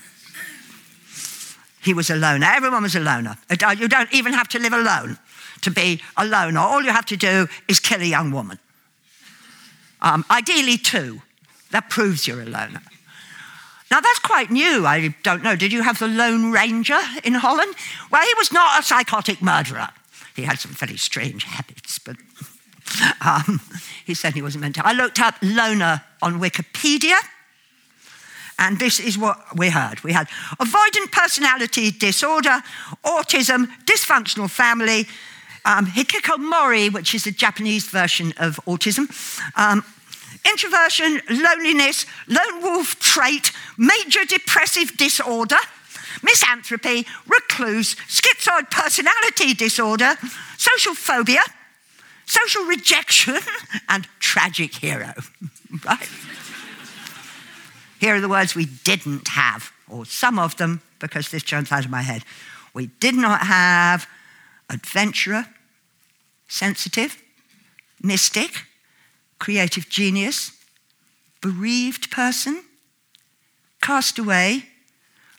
he 1.80 1.94
was 1.94 2.10
a 2.10 2.16
loner. 2.16 2.46
Everyone 2.46 2.82
was 2.82 2.96
a 2.96 3.00
loner. 3.00 3.38
You 3.78 3.88
don't 3.88 4.12
even 4.12 4.32
have 4.32 4.48
to 4.48 4.58
live 4.58 4.72
alone 4.72 5.18
to 5.62 5.70
be 5.70 6.00
a 6.16 6.24
loner. 6.24 6.60
All 6.60 6.82
you 6.82 6.90
have 6.90 7.06
to 7.06 7.16
do 7.16 7.48
is 7.68 7.80
kill 7.80 8.00
a 8.00 8.04
young 8.04 8.30
woman. 8.30 8.58
Um, 10.00 10.24
ideally, 10.30 10.76
two. 10.76 11.22
That 11.70 11.88
proves 11.88 12.26
you're 12.26 12.42
a 12.42 12.46
loner. 12.46 12.82
Now, 13.90 14.00
that's 14.00 14.18
quite 14.20 14.50
new. 14.50 14.86
I 14.86 15.14
don't 15.22 15.42
know. 15.42 15.54
Did 15.54 15.72
you 15.72 15.82
have 15.82 15.98
the 15.98 16.08
Lone 16.08 16.50
Ranger 16.50 16.98
in 17.24 17.34
Holland? 17.34 17.74
Well, 18.10 18.22
he 18.22 18.34
was 18.38 18.50
not 18.50 18.80
a 18.80 18.82
psychotic 18.82 19.42
murderer. 19.42 19.88
He 20.34 20.42
had 20.42 20.58
some 20.58 20.72
very 20.72 20.96
strange 20.96 21.44
habits, 21.44 21.98
but 21.98 22.16
um, 23.20 23.60
he 24.04 24.14
said 24.14 24.32
he 24.32 24.42
wasn't 24.42 24.62
meant 24.62 24.76
to. 24.76 24.86
I 24.86 24.92
looked 24.92 25.20
up 25.20 25.34
loner 25.42 26.02
on 26.22 26.40
Wikipedia, 26.40 27.16
and 28.58 28.78
this 28.78 28.98
is 28.98 29.18
what 29.18 29.38
we 29.56 29.68
heard. 29.68 30.02
We 30.02 30.12
had 30.12 30.28
avoidant 30.58 31.12
personality 31.12 31.90
disorder, 31.90 32.62
autism, 33.04 33.68
dysfunctional 33.84 34.48
family, 34.48 35.06
um, 35.64 35.86
hikikomori, 35.86 36.92
which 36.92 37.14
is 37.14 37.24
the 37.24 37.32
Japanese 37.32 37.86
version 37.86 38.32
of 38.38 38.60
autism, 38.66 39.08
um, 39.56 39.84
introversion, 40.44 41.20
loneliness, 41.30 42.06
lone 42.26 42.62
wolf 42.62 42.98
trait, 42.98 43.52
major 43.78 44.24
depressive 44.24 44.96
disorder, 44.96 45.58
misanthropy, 46.22 47.06
recluse, 47.26 47.94
schizoid 48.08 48.70
personality 48.70 49.54
disorder, 49.54 50.14
social 50.58 50.94
phobia, 50.94 51.42
social 52.26 52.64
rejection, 52.64 53.38
and 53.88 54.06
tragic 54.18 54.74
hero. 54.74 55.12
right? 55.86 56.08
Here 58.00 58.16
are 58.16 58.20
the 58.20 58.28
words 58.28 58.54
we 58.54 58.66
didn't 58.66 59.28
have, 59.28 59.70
or 59.88 60.04
some 60.04 60.38
of 60.38 60.56
them, 60.56 60.80
because 60.98 61.30
this 61.30 61.42
jumps 61.42 61.70
out 61.70 61.84
of 61.84 61.90
my 61.90 62.02
head. 62.02 62.24
We 62.74 62.86
did 62.98 63.14
not 63.14 63.42
have 63.42 64.08
adventurer, 64.72 65.46
sensitive, 66.48 67.22
mystic, 68.02 68.66
creative 69.38 69.88
genius, 69.88 70.52
bereaved 71.40 72.10
person, 72.10 72.62
castaway, 73.80 74.64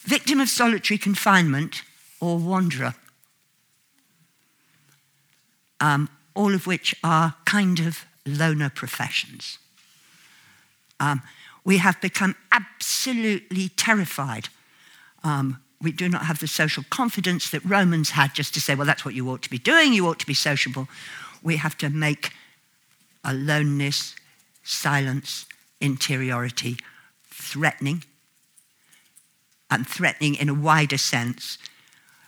victim 0.01 0.39
of 0.39 0.49
solitary 0.49 0.97
confinement, 0.97 1.81
or 2.19 2.37
wanderer. 2.37 2.95
um, 5.83 6.09
all 6.33 6.53
of 6.55 6.65
which 6.65 6.95
are 7.03 7.35
kind 7.45 7.79
of 7.79 8.05
loner 8.25 8.69
professions. 8.69 9.59
Um, 10.99 11.21
we 11.65 11.77
have 11.77 11.99
become 11.99 12.35
absolutely 12.51 13.69
terrified. 13.69 14.47
Um, 15.23 15.61
we 15.83 15.91
do 15.91 16.09
not 16.09 16.25
have 16.25 16.39
the 16.39 16.47
social 16.47 16.83
confidence 16.89 17.49
that 17.51 17.63
Romans 17.65 18.11
had 18.11 18.33
just 18.33 18.53
to 18.53 18.61
say, 18.61 18.73
well, 18.73 18.87
that's 18.87 19.05
what 19.05 19.13
you 19.13 19.29
ought 19.29 19.41
to 19.43 19.49
be 19.49 19.57
doing, 19.57 19.93
you 19.93 20.07
ought 20.07 20.19
to 20.19 20.25
be 20.25 20.33
sociable. 20.33 20.87
We 21.43 21.57
have 21.57 21.77
to 21.79 21.89
make 21.89 22.31
aloneness, 23.23 24.15
silence, 24.63 25.45
interiority 25.81 26.77
threatening, 27.29 28.03
and 29.69 29.87
threatening 29.87 30.35
in 30.35 30.49
a 30.49 30.53
wider 30.53 30.97
sense. 30.97 31.57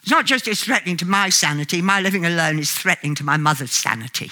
It's 0.02 0.12
not 0.12 0.26
just 0.26 0.48
it's 0.48 0.64
threatening 0.64 0.98
to 0.98 1.06
my 1.06 1.30
sanity, 1.30 1.82
my 1.82 2.02
living 2.02 2.26
alone 2.26 2.60
is 2.60 2.72
threatening 2.72 3.16
to 3.16 3.24
my 3.24 3.38
mother's 3.38 3.72
sanity. 3.72 4.32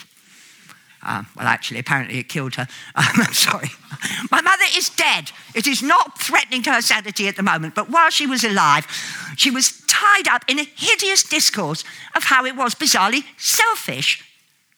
Um, 1.05 1.27
well, 1.35 1.47
actually, 1.47 1.79
apparently 1.79 2.17
it 2.17 2.29
killed 2.29 2.55
her. 2.55 2.67
I'm 2.95 3.33
sorry. 3.33 3.69
My 4.31 4.41
mother 4.41 4.63
is 4.75 4.89
dead. 4.89 5.31
It 5.53 5.67
is 5.67 5.83
not 5.83 6.19
threatening 6.19 6.63
to 6.63 6.71
her 6.71 6.81
sanity 6.81 7.27
at 7.27 7.35
the 7.35 7.43
moment, 7.43 7.75
but 7.75 7.89
while 7.89 8.09
she 8.09 8.25
was 8.25 8.43
alive, 8.43 8.87
she 9.35 9.51
was 9.51 9.81
tied 9.87 10.27
up 10.29 10.43
in 10.47 10.59
a 10.59 10.63
hideous 10.63 11.23
discourse 11.23 11.83
of 12.15 12.23
how 12.23 12.45
it 12.45 12.55
was 12.55 12.73
bizarrely 12.73 13.23
selfish, 13.37 14.23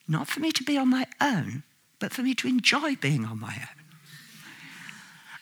not 0.07 0.27
for 0.27 0.39
me 0.39 0.51
to 0.51 0.63
be 0.63 0.77
on 0.77 0.89
my 0.89 1.05
own, 1.21 1.63
but 1.99 2.11
for 2.11 2.23
me 2.23 2.33
to 2.35 2.47
enjoy 2.47 2.95
being 2.95 3.23
on 3.23 3.39
my 3.39 3.53
own. 3.53 3.83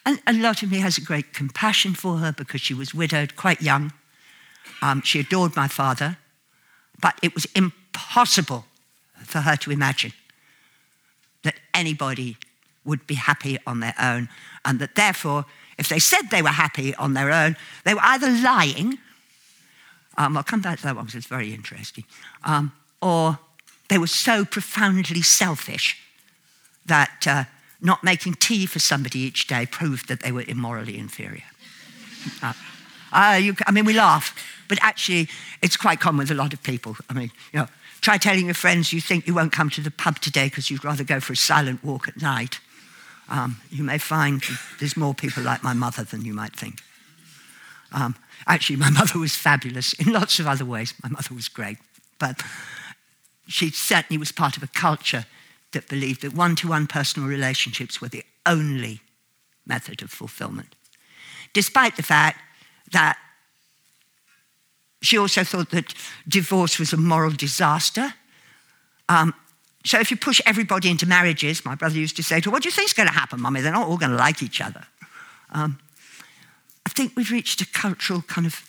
And 0.06 0.20
a 0.26 0.34
lot 0.34 0.62
of 0.62 0.70
me 0.70 0.78
has 0.80 0.98
a 0.98 1.00
great 1.00 1.32
compassion 1.32 1.94
for 1.94 2.18
her 2.18 2.30
because 2.30 2.60
she 2.60 2.74
was 2.74 2.94
widowed 2.94 3.36
quite 3.36 3.62
young. 3.62 3.90
Um, 4.82 5.00
she 5.00 5.20
adored 5.20 5.56
my 5.56 5.66
father, 5.66 6.18
but 7.00 7.18
it 7.22 7.34
was 7.34 7.46
impossible 7.54 8.66
for 9.24 9.40
her 9.40 9.56
to 9.56 9.70
imagine 9.70 10.12
that 11.44 11.54
anybody 11.72 12.36
would 12.84 13.06
be 13.06 13.14
happy 13.14 13.58
on 13.66 13.80
their 13.80 13.94
own, 14.00 14.28
and 14.64 14.78
that 14.78 14.94
therefore, 14.94 15.46
if 15.78 15.88
they 15.88 15.98
said 15.98 16.30
they 16.30 16.42
were 16.42 16.48
happy 16.48 16.94
on 16.96 17.14
their 17.14 17.30
own, 17.30 17.56
they 17.84 17.94
were 17.94 18.00
either 18.02 18.30
lying, 18.30 18.98
um, 20.16 20.36
I'll 20.36 20.42
come 20.42 20.60
back 20.60 20.78
to 20.78 20.84
that 20.84 20.96
one 20.96 21.06
because 21.06 21.16
it's 21.16 21.26
very 21.26 21.54
interesting, 21.54 22.04
um, 22.44 22.72
or 23.00 23.38
they 23.88 23.98
were 23.98 24.06
so 24.06 24.44
profoundly 24.44 25.22
selfish 25.22 25.98
that 26.86 27.26
uh, 27.26 27.44
not 27.80 28.04
making 28.04 28.34
tea 28.34 28.66
for 28.66 28.78
somebody 28.78 29.20
each 29.20 29.46
day 29.46 29.66
proved 29.66 30.08
that 30.08 30.20
they 30.20 30.32
were 30.32 30.44
immorally 30.46 30.98
inferior. 30.98 31.44
Uh, 32.42 32.52
uh, 33.12 33.38
you, 33.40 33.54
I 33.66 33.70
mean, 33.70 33.84
we 33.84 33.92
laugh, 33.92 34.34
but 34.68 34.78
actually, 34.82 35.28
it's 35.62 35.76
quite 35.76 36.00
common 36.00 36.20
with 36.20 36.30
a 36.30 36.34
lot 36.34 36.52
of 36.52 36.62
people. 36.62 36.96
I 37.08 37.14
mean, 37.14 37.30
you 37.52 37.60
know, 37.60 37.66
try 38.04 38.18
telling 38.18 38.44
your 38.44 38.54
friends 38.54 38.92
you 38.92 39.00
think 39.00 39.26
you 39.26 39.32
won't 39.32 39.50
come 39.50 39.70
to 39.70 39.80
the 39.80 39.90
pub 39.90 40.18
today 40.18 40.44
because 40.44 40.70
you'd 40.70 40.84
rather 40.84 41.02
go 41.02 41.20
for 41.20 41.32
a 41.32 41.36
silent 41.36 41.82
walk 41.82 42.06
at 42.06 42.20
night. 42.20 42.60
Um, 43.30 43.56
you 43.70 43.82
may 43.82 43.96
find 43.96 44.42
there's 44.78 44.94
more 44.94 45.14
people 45.14 45.42
like 45.42 45.62
my 45.62 45.72
mother 45.72 46.04
than 46.04 46.22
you 46.22 46.34
might 46.34 46.54
think. 46.54 46.82
Um, 47.92 48.14
actually, 48.46 48.76
my 48.76 48.90
mother 48.98 49.18
was 49.18 49.34
fabulous 49.34 49.94
in 49.94 50.12
lots 50.12 50.38
of 50.38 50.46
other 50.46 50.66
ways. 50.66 50.92
My 51.02 51.08
mother 51.08 51.34
was 51.34 51.48
great, 51.48 51.78
but 52.18 52.42
she 53.48 53.70
certainly 53.70 54.18
was 54.18 54.32
part 54.32 54.58
of 54.58 54.62
a 54.62 54.66
culture 54.66 55.24
that 55.72 55.88
believed 55.88 56.20
that 56.22 56.34
one 56.34 56.56
to 56.56 56.68
one 56.68 56.86
personal 56.86 57.26
relationships 57.26 58.02
were 58.02 58.08
the 58.08 58.24
only 58.44 59.00
method 59.66 60.02
of 60.02 60.10
fulfillment, 60.10 60.76
despite 61.54 61.96
the 61.96 62.02
fact 62.02 62.38
that 62.92 63.16
she 65.04 65.18
also 65.18 65.44
thought 65.44 65.70
that 65.70 65.94
divorce 66.26 66.78
was 66.78 66.92
a 66.92 66.96
moral 66.96 67.32
disaster. 67.32 68.14
Um, 69.08 69.34
so 69.84 70.00
if 70.00 70.10
you 70.10 70.16
push 70.16 70.40
everybody 70.46 70.88
into 70.88 71.06
marriages, 71.06 71.64
my 71.64 71.74
brother 71.74 71.98
used 71.98 72.16
to 72.16 72.22
say 72.22 72.40
to 72.40 72.48
her, 72.48 72.52
What 72.52 72.62
do 72.62 72.68
you 72.68 72.72
think 72.72 72.88
is 72.88 72.94
going 72.94 73.08
to 73.08 73.14
happen, 73.14 73.40
mummy? 73.40 73.60
They're 73.60 73.72
not 73.72 73.86
all 73.86 73.98
going 73.98 74.12
to 74.12 74.16
like 74.16 74.42
each 74.42 74.60
other. 74.60 74.86
Um, 75.50 75.78
I 76.86 76.90
think 76.90 77.12
we've 77.16 77.30
reached 77.30 77.60
a 77.60 77.66
cultural 77.66 78.22
kind 78.22 78.46
of 78.46 78.68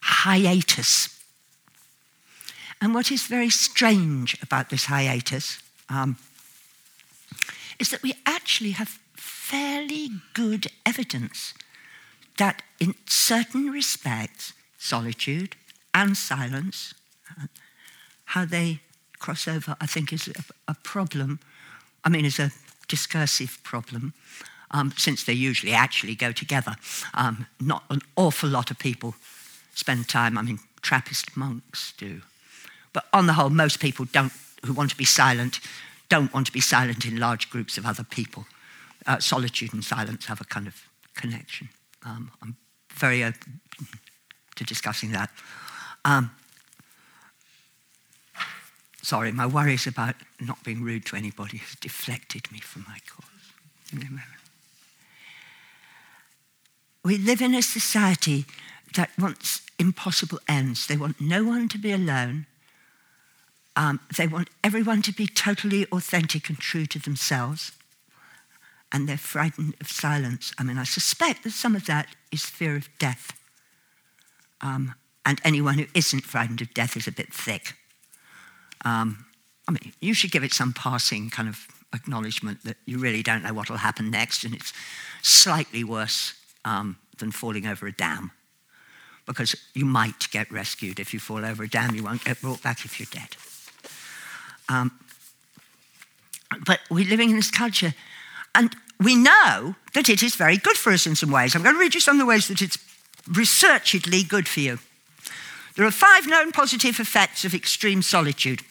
hiatus. 0.00 1.08
And 2.80 2.94
what 2.94 3.10
is 3.10 3.26
very 3.26 3.50
strange 3.50 4.36
about 4.42 4.68
this 4.68 4.84
hiatus 4.84 5.58
um, 5.88 6.18
is 7.78 7.88
that 7.90 8.02
we 8.02 8.14
actually 8.26 8.72
have 8.72 8.98
fairly 9.16 10.10
good 10.34 10.66
evidence 10.84 11.54
that 12.36 12.62
in 12.78 12.94
certain 13.06 13.70
respects, 13.70 14.52
solitude 14.86 15.56
and 15.92 16.16
silence, 16.16 16.94
how 18.26 18.44
they 18.44 18.80
cross 19.18 19.48
over, 19.48 19.76
I 19.80 19.86
think, 19.86 20.12
is 20.12 20.28
a, 20.28 20.72
a 20.72 20.74
problem. 20.82 21.40
I 22.04 22.08
mean, 22.08 22.24
is 22.24 22.38
a 22.38 22.52
discursive 22.88 23.58
problem, 23.62 24.12
um, 24.70 24.92
since 24.96 25.24
they 25.24 25.32
usually 25.32 25.72
actually 25.72 26.14
go 26.14 26.32
together. 26.32 26.76
Um, 27.14 27.46
not 27.60 27.82
an 27.90 28.00
awful 28.14 28.48
lot 28.48 28.70
of 28.70 28.78
people 28.78 29.14
spend 29.74 30.08
time, 30.08 30.38
I 30.38 30.42
mean, 30.42 30.60
Trappist 30.82 31.36
monks 31.36 31.92
do. 31.98 32.22
But 32.92 33.06
on 33.12 33.26
the 33.26 33.32
whole, 33.32 33.50
most 33.50 33.80
people 33.80 34.06
don't, 34.12 34.32
who 34.64 34.72
want 34.72 34.90
to 34.90 34.96
be 34.96 35.04
silent 35.04 35.60
don't 36.08 36.32
want 36.32 36.46
to 36.46 36.52
be 36.52 36.60
silent 36.60 37.04
in 37.04 37.18
large 37.18 37.50
groups 37.50 37.78
of 37.78 37.84
other 37.84 38.04
people. 38.04 38.46
Uh, 39.06 39.18
solitude 39.18 39.72
and 39.72 39.84
silence 39.84 40.26
have 40.26 40.40
a 40.40 40.44
kind 40.44 40.66
of 40.66 40.74
connection. 41.14 41.68
Um, 42.04 42.30
I'm 42.42 42.56
very 42.92 43.24
open 43.24 43.60
to 44.56 44.64
discussing 44.64 45.12
that. 45.12 45.30
Um, 46.04 46.30
sorry, 49.02 49.32
my 49.32 49.46
worries 49.46 49.86
about 49.86 50.16
not 50.40 50.62
being 50.64 50.82
rude 50.82 51.06
to 51.06 51.16
anybody 51.16 51.58
has 51.58 51.74
deflected 51.76 52.50
me 52.50 52.58
from 52.58 52.84
my 52.88 52.98
course. 53.08 53.26
We 57.04 57.18
live 57.18 57.40
in 57.40 57.54
a 57.54 57.62
society 57.62 58.46
that 58.96 59.10
wants 59.16 59.62
impossible 59.78 60.40
ends. 60.48 60.86
They 60.86 60.96
want 60.96 61.20
no 61.20 61.44
one 61.44 61.68
to 61.68 61.78
be 61.78 61.92
alone. 61.92 62.46
Um, 63.76 64.00
they 64.16 64.26
want 64.26 64.48
everyone 64.64 65.02
to 65.02 65.12
be 65.12 65.26
totally 65.26 65.86
authentic 65.92 66.48
and 66.48 66.58
true 66.58 66.86
to 66.86 66.98
themselves. 66.98 67.72
And 68.90 69.08
they're 69.08 69.18
frightened 69.18 69.74
of 69.80 69.88
silence. 69.88 70.52
I 70.58 70.64
mean, 70.64 70.78
I 70.78 70.84
suspect 70.84 71.44
that 71.44 71.52
some 71.52 71.76
of 71.76 71.86
that 71.86 72.08
is 72.32 72.44
fear 72.44 72.74
of 72.74 72.88
death. 72.98 73.32
Um, 74.60 74.94
and 75.24 75.40
anyone 75.44 75.78
who 75.78 75.86
isn't 75.94 76.24
frightened 76.24 76.60
of 76.60 76.72
death 76.72 76.96
is 76.96 77.06
a 77.06 77.12
bit 77.12 77.32
thick. 77.32 77.74
Um, 78.84 79.26
I 79.68 79.72
mean, 79.72 79.92
you 80.00 80.14
should 80.14 80.30
give 80.30 80.44
it 80.44 80.52
some 80.52 80.72
passing 80.72 81.30
kind 81.30 81.48
of 81.48 81.66
acknowledgement 81.92 82.62
that 82.64 82.76
you 82.86 82.98
really 82.98 83.22
don't 83.22 83.42
know 83.42 83.52
what 83.52 83.68
will 83.68 83.78
happen 83.78 84.10
next, 84.10 84.44
and 84.44 84.54
it's 84.54 84.72
slightly 85.22 85.82
worse 85.82 86.34
um, 86.64 86.96
than 87.18 87.32
falling 87.32 87.66
over 87.66 87.86
a 87.86 87.92
dam. 87.92 88.30
Because 89.26 89.56
you 89.74 89.84
might 89.84 90.30
get 90.30 90.50
rescued 90.52 91.00
if 91.00 91.12
you 91.12 91.18
fall 91.18 91.44
over 91.44 91.64
a 91.64 91.68
dam, 91.68 91.96
you 91.96 92.04
won't 92.04 92.24
get 92.24 92.40
brought 92.40 92.62
back 92.62 92.84
if 92.84 93.00
you're 93.00 93.08
dead. 93.10 93.36
Um, 94.68 94.92
but 96.64 96.78
we're 96.90 97.08
living 97.08 97.30
in 97.30 97.36
this 97.36 97.50
culture, 97.50 97.94
and 98.54 98.74
we 99.00 99.16
know 99.16 99.74
that 99.94 100.08
it 100.08 100.22
is 100.22 100.36
very 100.36 100.56
good 100.56 100.76
for 100.76 100.92
us 100.92 101.06
in 101.06 101.16
some 101.16 101.32
ways. 101.32 101.54
I'm 101.54 101.62
going 101.62 101.74
to 101.74 101.80
read 101.80 101.94
you 101.94 102.00
some 102.00 102.16
of 102.16 102.20
the 102.20 102.26
ways 102.26 102.46
that 102.48 102.62
it's 102.62 102.78
researchedly 103.28 104.22
good 104.22 104.48
for 104.48 104.60
you. 104.60 104.78
There 105.76 105.86
are 105.86 105.90
five 105.90 106.26
known 106.26 106.52
positive 106.52 107.00
effects 107.00 107.44
of 107.44 107.54
extreme 107.54 108.02
solitude. 108.02 108.62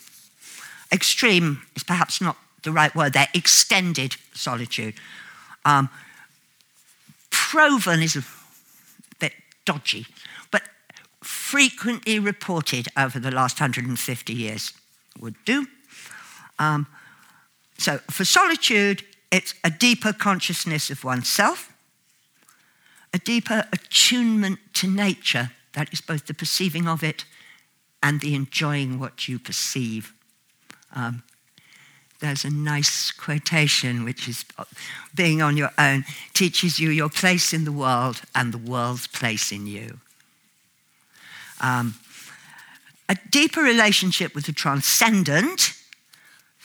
Extreme 0.91 1.61
is 1.75 1.83
perhaps 1.83 2.21
not 2.21 2.37
the 2.63 2.71
right 2.71 2.93
word 2.95 3.13
there, 3.13 3.27
extended 3.33 4.15
solitude. 4.33 4.95
Um, 5.65 5.89
proven 7.29 8.01
is 8.01 8.15
a 8.15 8.23
bit 9.19 9.33
dodgy, 9.65 10.07
but 10.51 10.63
frequently 11.21 12.19
reported 12.19 12.87
over 12.97 13.19
the 13.19 13.31
last 13.31 13.59
150 13.59 14.33
years 14.33 14.73
would 15.19 15.35
do. 15.45 15.67
Um, 16.59 16.87
so 17.77 17.97
for 18.09 18.25
solitude, 18.25 19.03
it's 19.31 19.53
a 19.63 19.69
deeper 19.69 20.13
consciousness 20.13 20.89
of 20.89 21.03
oneself, 21.03 21.71
a 23.15 23.17
deeper 23.19 23.65
attunement 23.71 24.59
to 24.73 24.87
nature, 24.87 25.51
that 25.73 25.91
is 25.93 26.01
both 26.01 26.25
the 26.25 26.33
perceiving 26.33 26.85
of 26.85 27.01
it 27.01 27.23
and 28.03 28.19
the 28.19 28.35
enjoying 28.35 28.99
what 28.99 29.29
you 29.29 29.39
perceive. 29.39 30.13
Um, 30.93 31.23
there's 32.19 32.43
a 32.43 32.49
nice 32.49 33.11
quotation 33.11 34.03
which 34.03 34.27
is 34.27 34.43
being 35.13 35.41
on 35.41 35.55
your 35.55 35.71
own 35.77 36.03
teaches 36.33 36.77
you 36.77 36.89
your 36.89 37.09
place 37.09 37.53
in 37.53 37.63
the 37.63 37.71
world 37.71 38.21
and 38.35 38.53
the 38.53 38.57
world's 38.57 39.07
place 39.07 39.49
in 39.49 39.65
you. 39.65 39.99
Um, 41.61 41.95
a 43.07 43.15
deeper 43.31 43.61
relationship 43.61 44.35
with 44.35 44.45
the 44.45 44.53
transcendent 44.53 45.73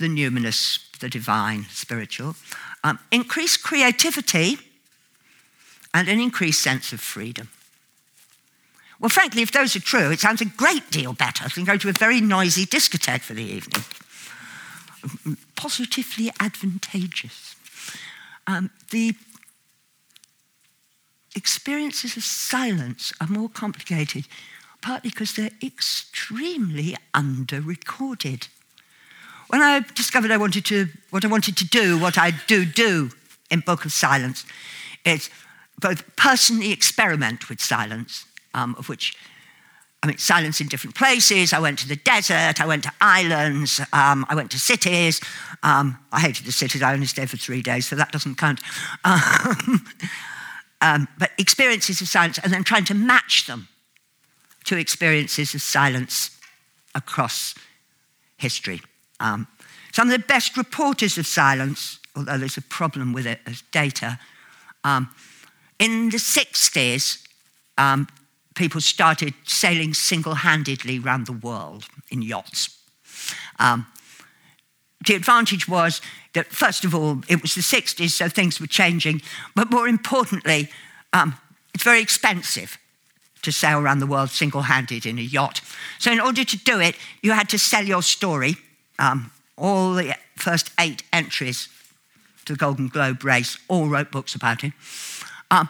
the 0.01 0.09
numinous, 0.09 0.81
the 0.99 1.09
divine, 1.09 1.67
spiritual, 1.69 2.35
um, 2.83 2.99
increased 3.13 3.63
creativity, 3.63 4.59
and 5.93 6.09
an 6.09 6.21
increased 6.21 6.63
sense 6.63 6.93
of 6.93 7.01
freedom. 7.01 7.49
Well, 9.01 9.09
frankly, 9.09 9.43
if 9.43 9.51
those 9.51 9.75
are 9.77 9.81
true, 9.81 10.11
it 10.11 10.21
sounds 10.21 10.43
a 10.43 10.45
great 10.45 10.91
deal 10.91 11.15
better 11.15 11.49
than 11.49 11.65
going 11.65 11.79
to 11.81 11.89
a 11.89 11.93
very 11.93 12.21
noisy 12.21 12.67
discotheque 12.67 13.23
for 13.23 13.35
the 13.35 13.43
evening. 13.43 13.83
positively 15.57 16.31
advantageous. 16.39 17.55
Um, 18.47 18.71
the 18.91 19.15
experiences 21.37 22.17
of 22.17 22.25
silence 22.25 23.13
are 23.21 23.27
more 23.27 23.49
complicated, 23.49 24.27
partly 24.83 25.11
because 25.11 25.35
they're 25.35 25.51
extremely 25.63 26.97
under 27.15 27.61
recorded. 27.61 28.49
When 29.49 29.63
I 29.63 29.85
discovered 29.95 30.31
I 30.31 30.37
wanted 30.37 30.65
to, 30.67 30.89
what 31.11 31.25
I 31.25 31.29
wanted 31.29 31.57
to 31.59 31.67
do, 31.67 31.99
what 31.99 32.19
I 32.19 32.33
do 32.47 32.65
do 32.65 33.11
in 33.51 33.61
Book 33.61 33.85
of 33.85 33.93
Silence, 33.93 34.45
is 35.05 35.31
both 35.81 36.05
personally 36.17 36.73
experiment 36.73 37.49
with 37.49 37.61
silence, 37.61 38.27
um, 38.55 38.75
of 38.79 38.89
which 38.89 39.17
I 40.03 40.07
mean, 40.07 40.17
silence 40.17 40.61
in 40.63 40.69
different 40.69 40.97
places. 40.97 41.53
I 41.53 41.59
went 41.59 41.79
to 41.81 41.89
the 41.89 41.97
desert. 41.97 42.61
I 42.61 42.67
went 42.67 42.85
to 42.85 42.93
islands. 43.01 43.81
Um, 43.93 44.25
I 44.31 44.35
went 44.35 44.51
to 44.53 44.59
cities. 44.59 45.21
Um, 45.63 45.99
I 46.11 46.21
hated 46.21 46.47
the 46.47 46.53
cities. 46.53 46.83
I 46.83 46.95
only 46.95 47.07
stayed 47.07 47.29
for 47.29 47.37
three 47.37 47.61
days, 47.61 47.87
so 47.87 47.97
that 47.97 48.13
doesn't 48.13 48.37
count. 48.37 48.61
Um, 49.05 49.87
um, 50.83 51.09
but 51.19 51.31
experiences 51.37 52.01
of 52.01 52.09
silence, 52.09 52.39
and 52.39 52.51
then 52.51 52.65
trying 52.65 52.87
to 52.87 52.95
match 52.95 53.47
them 53.47 53.69
to 54.65 54.79
experiences 54.79 55.55
of 55.55 55.61
silence 55.61 56.31
across 56.95 57.55
history. 58.39 58.81
Um, 59.21 59.47
some 59.93 60.09
of 60.09 60.13
the 60.13 60.27
best 60.27 60.57
reporters 60.57 61.19
of 61.19 61.27
silence, 61.27 61.99
although 62.17 62.39
there's 62.39 62.57
a 62.57 62.63
problem 62.63 63.13
with 63.13 63.27
it 63.27 63.41
as 63.47 63.63
data, 63.73 64.19
um, 64.83 65.11
in 65.81 66.11
the 66.11 66.19
60s, 66.19 67.27
um, 67.79 68.07
people 68.55 68.81
started 68.81 69.35
sailing 69.45 69.95
single 69.95 70.35
handedly 70.35 70.99
around 70.99 71.27
the 71.27 71.33
world 71.33 71.87
in 72.11 72.23
yachts. 72.23 72.79
Um, 73.59 73.87
the 75.07 75.15
advantage 75.15 75.67
was 75.67 76.03
that, 76.35 76.49
first 76.49 76.85
of 76.85 76.95
all, 76.95 77.23
it 77.29 77.41
was 77.41 77.55
the 77.55 77.63
60s, 77.63 78.11
so 78.11 78.29
things 78.29 78.61
were 78.61 78.67
changing. 78.67 79.23
But 79.57 79.71
more 79.71 79.89
importantly, 79.89 80.69
um, 81.15 81.37
it's 81.73 81.83
very 81.83 82.03
expensive 82.03 82.77
to 83.41 83.51
sail 83.51 83.79
around 83.79 84.01
the 84.01 84.07
world 84.07 84.29
single 84.29 84.63
handed 84.63 85.07
in 85.07 85.19
a 85.19 85.23
yacht. 85.23 85.63
So, 85.99 86.13
in 86.13 86.21
order 86.21 86.45
to 86.45 86.59
do 86.59 86.79
it, 86.79 86.95
you 87.23 87.33
had 87.33 87.49
to 87.49 87.59
sell 87.59 87.85
your 87.85 88.03
story. 88.03 88.57
Um, 88.99 89.31
all 89.57 89.95
the 89.95 90.15
first 90.37 90.71
eight 90.79 91.03
entries 91.11 91.69
to 92.45 92.53
the 92.53 92.59
Golden 92.59 92.89
Globe 92.89 93.25
race 93.25 93.59
all 93.69 93.89
wrote 93.89 94.11
books 94.11 94.35
about 94.35 94.63
it. 94.63 94.73
Um, 95.51 95.69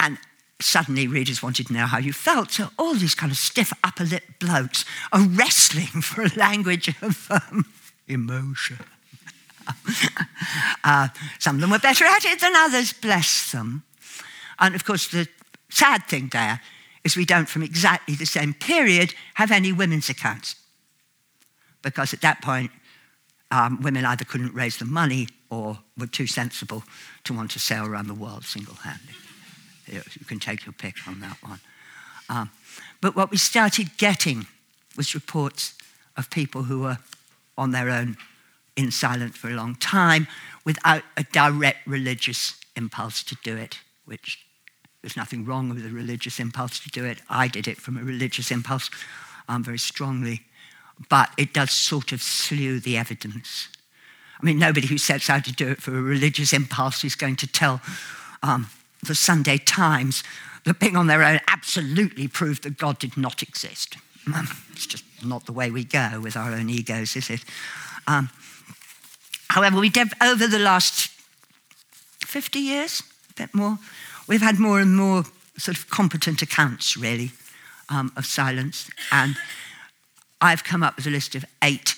and 0.00 0.18
suddenly 0.60 1.06
readers 1.06 1.42
wanted 1.42 1.68
to 1.68 1.72
know 1.72 1.86
how 1.86 1.98
you 1.98 2.12
felt. 2.12 2.50
So 2.50 2.68
all 2.78 2.94
these 2.94 3.14
kind 3.14 3.32
of 3.32 3.38
stiff 3.38 3.72
upper 3.84 4.04
lip 4.04 4.24
blokes 4.38 4.84
are 5.12 5.22
wrestling 5.22 5.86
for 6.02 6.22
a 6.22 6.34
language 6.36 6.88
of 7.02 7.30
um, 7.30 7.66
emotion. 8.06 8.78
uh, 10.84 11.08
some 11.38 11.56
of 11.56 11.60
them 11.60 11.70
were 11.70 11.78
better 11.78 12.04
at 12.04 12.24
it 12.24 12.40
than 12.40 12.56
others, 12.56 12.92
bless 12.92 13.52
them. 13.52 13.84
And 14.58 14.74
of 14.74 14.84
course, 14.84 15.08
the 15.08 15.28
sad 15.68 16.04
thing 16.06 16.28
there 16.32 16.60
is 17.04 17.16
we 17.16 17.24
don't, 17.24 17.48
from 17.48 17.62
exactly 17.62 18.14
the 18.14 18.26
same 18.26 18.54
period, 18.54 19.14
have 19.34 19.50
any 19.50 19.72
women's 19.72 20.08
accounts. 20.08 20.56
Because 21.82 22.12
at 22.12 22.22
that 22.22 22.42
point, 22.42 22.70
um, 23.50 23.80
women 23.82 24.04
either 24.04 24.24
couldn't 24.24 24.54
raise 24.54 24.78
the 24.78 24.84
money 24.84 25.28
or 25.50 25.78
were 25.96 26.06
too 26.06 26.26
sensible 26.26 26.84
to 27.24 27.32
want 27.32 27.50
to 27.52 27.58
sail 27.58 27.86
around 27.86 28.06
the 28.06 28.14
world 28.14 28.44
single 28.44 28.74
handed. 28.74 29.14
You 29.86 30.26
can 30.26 30.38
take 30.38 30.66
your 30.66 30.74
pick 30.74 31.08
on 31.08 31.20
that 31.20 31.36
one. 31.42 31.60
Um, 32.28 32.50
but 33.00 33.16
what 33.16 33.30
we 33.30 33.38
started 33.38 33.96
getting 33.96 34.46
was 34.96 35.14
reports 35.14 35.74
of 36.16 36.30
people 36.30 36.64
who 36.64 36.80
were 36.80 36.98
on 37.56 37.70
their 37.70 37.88
own 37.88 38.16
in 38.76 38.90
silence 38.90 39.36
for 39.36 39.48
a 39.48 39.54
long 39.54 39.74
time 39.76 40.28
without 40.64 41.02
a 41.16 41.24
direct 41.24 41.86
religious 41.86 42.54
impulse 42.76 43.22
to 43.24 43.36
do 43.42 43.56
it, 43.56 43.78
which 44.04 44.44
there's 45.02 45.16
nothing 45.16 45.44
wrong 45.44 45.68
with 45.68 45.84
a 45.86 45.90
religious 45.90 46.38
impulse 46.38 46.78
to 46.80 46.90
do 46.90 47.04
it. 47.04 47.20
I 47.30 47.48
did 47.48 47.66
it 47.66 47.78
from 47.78 47.96
a 47.96 48.02
religious 48.02 48.50
impulse 48.50 48.90
um, 49.48 49.64
very 49.64 49.78
strongly, 49.78 50.42
but 51.08 51.30
it 51.38 51.54
does 51.54 51.70
sort 51.70 52.12
of 52.12 52.20
slew 52.20 52.80
the 52.80 52.96
evidence. 52.96 53.68
I 54.40 54.44
mean, 54.44 54.58
nobody 54.58 54.86
who 54.86 54.98
sets 54.98 55.28
out 55.28 55.44
to 55.46 55.52
do 55.52 55.68
it 55.68 55.82
for 55.82 55.96
a 55.96 56.00
religious 56.00 56.52
impulse 56.52 57.04
is 57.04 57.16
going 57.16 57.36
to 57.36 57.46
tell 57.46 57.80
um, 58.42 58.68
the 59.04 59.14
Sunday 59.14 59.58
Times 59.58 60.22
that 60.64 60.78
being 60.78 60.96
on 60.96 61.06
their 61.06 61.22
own 61.22 61.40
absolutely 61.48 62.28
proved 62.28 62.62
that 62.62 62.78
God 62.78 62.98
did 62.98 63.16
not 63.16 63.42
exist. 63.42 63.96
Um, 64.34 64.48
it's 64.72 64.86
just 64.86 65.04
not 65.24 65.46
the 65.46 65.52
way 65.52 65.70
we 65.70 65.84
go 65.84 66.20
with 66.22 66.36
our 66.36 66.52
own 66.52 66.68
egos, 66.70 67.16
is 67.16 67.30
it? 67.30 67.44
Um, 68.06 68.30
however, 69.48 69.80
we 69.80 69.88
did, 69.88 70.08
over 70.22 70.46
the 70.46 70.58
last 70.58 71.10
50 72.24 72.58
years, 72.58 73.02
a 73.30 73.34
bit 73.34 73.54
more, 73.54 73.78
we've 74.26 74.42
had 74.42 74.58
more 74.58 74.80
and 74.80 74.96
more 74.96 75.24
sort 75.56 75.76
of 75.76 75.90
competent 75.90 76.42
accounts, 76.42 76.96
really, 76.96 77.32
um, 77.88 78.12
of 78.16 78.26
silence. 78.26 78.90
And 79.10 79.36
I've 80.40 80.62
come 80.62 80.82
up 80.82 80.96
with 80.96 81.06
a 81.06 81.10
list 81.10 81.34
of 81.34 81.44
eight 81.64 81.94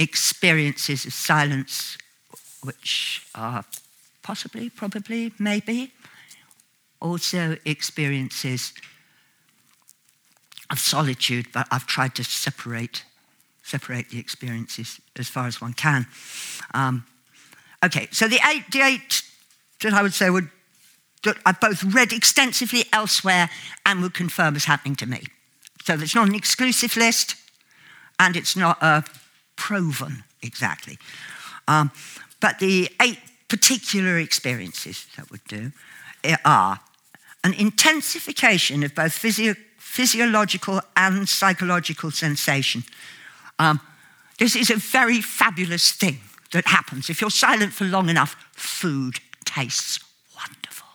experiences 0.00 1.04
of 1.04 1.12
silence 1.12 1.98
which 2.62 3.26
are 3.34 3.64
possibly, 4.22 4.70
probably, 4.70 5.32
maybe, 5.38 5.92
also 7.00 7.56
experiences 7.64 8.72
of 10.70 10.78
solitude, 10.78 11.46
but 11.52 11.66
I've 11.70 11.86
tried 11.86 12.14
to 12.14 12.24
separate, 12.24 13.04
separate 13.62 14.10
the 14.10 14.18
experiences 14.18 15.00
as 15.16 15.28
far 15.28 15.46
as 15.46 15.60
one 15.60 15.74
can. 15.74 16.06
Um, 16.74 17.04
okay, 17.84 18.08
so 18.10 18.26
the 18.26 18.40
eight, 18.48 18.64
the 18.70 18.80
eight 18.80 19.22
that 19.82 19.92
I 19.92 20.02
would 20.02 20.14
say 20.14 20.30
would, 20.30 20.48
that 21.24 21.36
I've 21.44 21.60
both 21.60 21.82
read 21.84 22.12
extensively 22.12 22.84
elsewhere 22.92 23.50
and 23.84 24.00
would 24.02 24.14
confirm 24.14 24.56
as 24.56 24.64
happening 24.64 24.96
to 24.96 25.06
me. 25.06 25.24
So 25.84 25.94
it's 25.94 26.14
not 26.14 26.28
an 26.28 26.34
exclusive 26.34 26.96
list, 26.96 27.36
and 28.18 28.36
it's 28.36 28.56
not 28.56 28.78
a 28.82 29.02
proven 29.60 30.24
exactly. 30.42 30.98
Um, 31.68 31.90
but 32.40 32.58
the 32.58 32.88
eight 33.02 33.18
particular 33.48 34.18
experiences 34.18 35.06
that 35.16 35.30
would 35.30 35.44
do 35.44 35.72
eh, 36.24 36.36
are 36.46 36.80
an 37.44 37.52
intensification 37.54 38.82
of 38.82 38.94
both 38.94 39.12
physio- 39.12 39.54
physiological 39.76 40.80
and 40.96 41.28
psychological 41.28 42.10
sensation. 42.10 42.84
Um, 43.58 43.80
this 44.38 44.56
is 44.56 44.70
a 44.70 44.76
very 44.76 45.20
fabulous 45.20 45.92
thing 45.92 46.20
that 46.52 46.66
happens. 46.66 47.10
If 47.10 47.20
you're 47.20 47.30
silent 47.30 47.74
for 47.74 47.84
long 47.84 48.08
enough, 48.08 48.36
food 48.52 49.20
tastes 49.44 50.00
wonderful. 50.34 50.88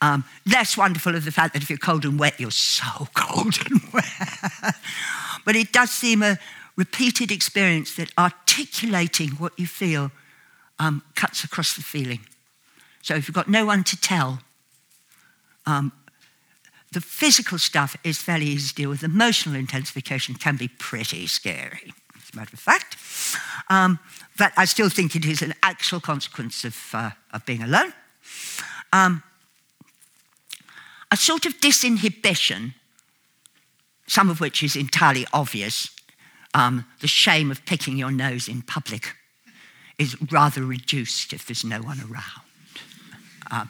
Um, 0.00 0.24
less 0.44 0.76
wonderful 0.76 1.14
is 1.14 1.24
the 1.24 1.30
fact 1.30 1.54
that 1.54 1.62
if 1.62 1.70
you're 1.70 1.78
cold 1.78 2.04
and 2.04 2.18
wet, 2.18 2.40
you're 2.40 2.50
so 2.50 3.08
cold 3.14 3.54
and 3.70 3.80
wet. 3.92 4.74
but 5.44 5.54
it 5.54 5.72
does 5.72 5.90
seem 5.90 6.22
a 6.22 6.38
repeated 6.76 7.30
experience 7.30 7.94
that 7.96 8.10
articulating 8.18 9.30
what 9.30 9.58
you 9.58 9.66
feel 9.66 10.10
um, 10.78 11.02
cuts 11.14 11.44
across 11.44 11.74
the 11.76 11.82
feeling. 11.82 12.20
So 13.02 13.14
if 13.14 13.28
you've 13.28 13.34
got 13.34 13.48
no 13.48 13.66
one 13.66 13.84
to 13.84 14.00
tell, 14.00 14.40
um, 15.66 15.92
the 16.92 17.00
physical 17.00 17.58
stuff 17.58 17.96
is 18.04 18.18
fairly 18.22 18.46
easy 18.46 18.68
to 18.68 18.74
deal 18.74 18.90
with. 18.90 19.02
Emotional 19.02 19.56
intensification 19.56 20.34
can 20.34 20.56
be 20.56 20.68
pretty 20.68 21.26
scary, 21.26 21.92
as 22.16 22.30
a 22.32 22.36
matter 22.36 22.54
of 22.54 22.60
fact. 22.60 22.96
Um, 23.68 23.98
but 24.38 24.52
I 24.56 24.64
still 24.64 24.88
think 24.88 25.14
it 25.14 25.24
is 25.24 25.42
an 25.42 25.54
actual 25.62 26.00
consequence 26.00 26.64
of, 26.64 26.76
uh, 26.92 27.10
of 27.32 27.44
being 27.46 27.62
alone. 27.62 27.92
Um, 28.92 29.22
a 31.10 31.16
sort 31.16 31.46
of 31.46 31.60
disinhibition, 31.60 32.74
some 34.06 34.30
of 34.30 34.40
which 34.40 34.62
is 34.62 34.76
entirely 34.76 35.26
obvious, 35.32 35.93
um, 36.54 36.86
the 37.00 37.08
shame 37.08 37.50
of 37.50 37.64
picking 37.66 37.96
your 37.96 38.10
nose 38.10 38.48
in 38.48 38.62
public 38.62 39.16
is 39.98 40.16
rather 40.32 40.64
reduced 40.64 41.32
if 41.32 41.46
there's 41.46 41.64
no 41.64 41.80
one 41.82 42.00
around. 42.00 42.44
Um, 43.50 43.68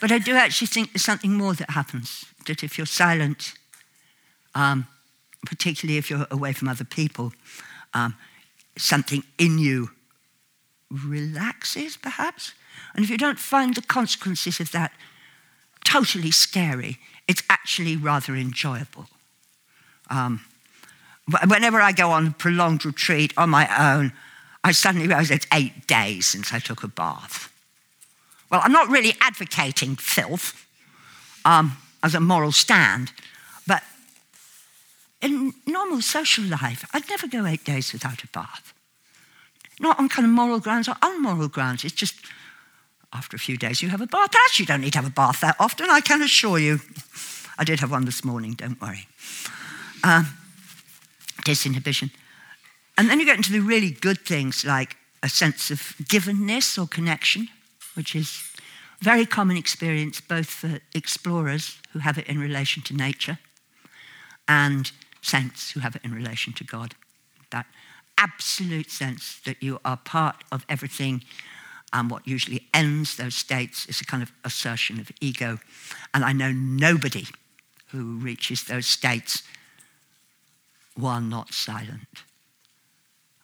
but 0.00 0.10
I 0.10 0.18
do 0.18 0.34
actually 0.34 0.68
think 0.68 0.92
there's 0.92 1.04
something 1.04 1.32
more 1.32 1.54
that 1.54 1.70
happens, 1.70 2.24
that 2.46 2.62
if 2.62 2.78
you're 2.78 2.86
silent, 2.86 3.54
um, 4.54 4.86
particularly 5.46 5.98
if 5.98 6.10
you're 6.10 6.26
away 6.30 6.52
from 6.52 6.68
other 6.68 6.84
people, 6.84 7.32
um, 7.92 8.16
something 8.76 9.22
in 9.38 9.58
you 9.58 9.90
relaxes, 10.90 11.96
perhaps. 11.96 12.52
And 12.94 13.04
if 13.04 13.10
you 13.10 13.18
don't 13.18 13.38
find 13.38 13.74
the 13.74 13.82
consequences 13.82 14.60
of 14.60 14.70
that 14.72 14.92
totally 15.84 16.30
scary, 16.30 16.98
it's 17.28 17.42
actually 17.48 17.96
rather 17.96 18.34
enjoyable. 18.34 19.06
Um, 20.10 20.44
whenever 21.46 21.80
I 21.80 21.92
go 21.92 22.10
on 22.10 22.28
a 22.28 22.30
prolonged 22.30 22.84
retreat 22.84 23.32
on 23.36 23.50
my 23.50 23.68
own, 23.94 24.12
I 24.62 24.72
suddenly 24.72 25.06
realize 25.06 25.30
it's 25.30 25.46
eight 25.52 25.86
days 25.86 26.26
since 26.26 26.52
I 26.52 26.58
took 26.58 26.82
a 26.82 26.88
bath. 26.88 27.52
Well, 28.50 28.60
I'm 28.64 28.72
not 28.72 28.88
really 28.88 29.14
advocating 29.20 29.96
filth 29.96 30.66
um, 31.44 31.76
as 32.02 32.14
a 32.14 32.20
moral 32.20 32.52
stand, 32.52 33.12
but 33.66 33.82
in 35.20 35.52
normal 35.66 36.00
social 36.02 36.44
life, 36.44 36.88
I'd 36.92 37.08
never 37.08 37.26
go 37.26 37.46
eight 37.46 37.64
days 37.64 37.92
without 37.92 38.22
a 38.22 38.28
bath. 38.28 38.72
Not 39.80 39.98
on 39.98 40.08
kind 40.08 40.24
of 40.24 40.32
moral 40.32 40.60
grounds 40.60 40.88
or 40.88 40.94
unmoral 41.02 41.48
grounds. 41.48 41.84
It's 41.84 41.94
just 41.94 42.14
after 43.12 43.36
a 43.36 43.40
few 43.40 43.56
days 43.56 43.82
you 43.82 43.88
have 43.88 44.00
a 44.00 44.06
bath. 44.06 44.34
Actually, 44.34 44.64
you 44.64 44.66
don't 44.66 44.80
need 44.82 44.92
to 44.92 44.98
have 44.98 45.06
a 45.06 45.10
bath 45.10 45.40
that 45.40 45.56
often, 45.58 45.90
I 45.90 46.00
can 46.00 46.22
assure 46.22 46.58
you. 46.58 46.80
I 47.58 47.64
did 47.64 47.80
have 47.80 47.90
one 47.90 48.04
this 48.04 48.24
morning, 48.24 48.52
don't 48.52 48.80
worry. 48.80 49.06
Um, 50.02 50.26
disinhibition. 51.44 52.10
And 52.96 53.08
then 53.08 53.20
you 53.20 53.26
get 53.26 53.36
into 53.36 53.52
the 53.52 53.60
really 53.60 53.90
good 53.90 54.20
things 54.20 54.64
like 54.64 54.96
a 55.22 55.28
sense 55.28 55.70
of 55.70 55.78
givenness 56.04 56.82
or 56.82 56.86
connection, 56.86 57.48
which 57.94 58.14
is 58.14 58.52
very 59.00 59.26
common 59.26 59.56
experience 59.56 60.20
both 60.20 60.48
for 60.48 60.80
explorers 60.94 61.78
who 61.92 61.98
have 62.00 62.18
it 62.18 62.26
in 62.26 62.38
relation 62.38 62.82
to 62.82 62.94
nature 62.94 63.38
and 64.48 64.92
saints 65.22 65.72
who 65.72 65.80
have 65.80 65.96
it 65.96 66.04
in 66.04 66.14
relation 66.14 66.52
to 66.54 66.64
God. 66.64 66.94
That 67.50 67.66
absolute 68.18 68.90
sense 68.90 69.40
that 69.44 69.62
you 69.62 69.80
are 69.84 69.96
part 69.96 70.44
of 70.52 70.64
everything 70.68 71.24
and 71.92 72.10
what 72.10 72.26
usually 72.26 72.68
ends 72.74 73.16
those 73.16 73.34
states 73.34 73.86
is 73.86 74.00
a 74.00 74.04
kind 74.04 74.22
of 74.22 74.32
assertion 74.44 74.98
of 75.00 75.10
ego. 75.20 75.58
And 76.12 76.24
I 76.24 76.32
know 76.32 76.52
nobody 76.52 77.26
who 77.88 78.18
reaches 78.18 78.64
those 78.64 78.86
states 78.86 79.42
while 80.94 81.20
not 81.20 81.52
silent, 81.52 82.24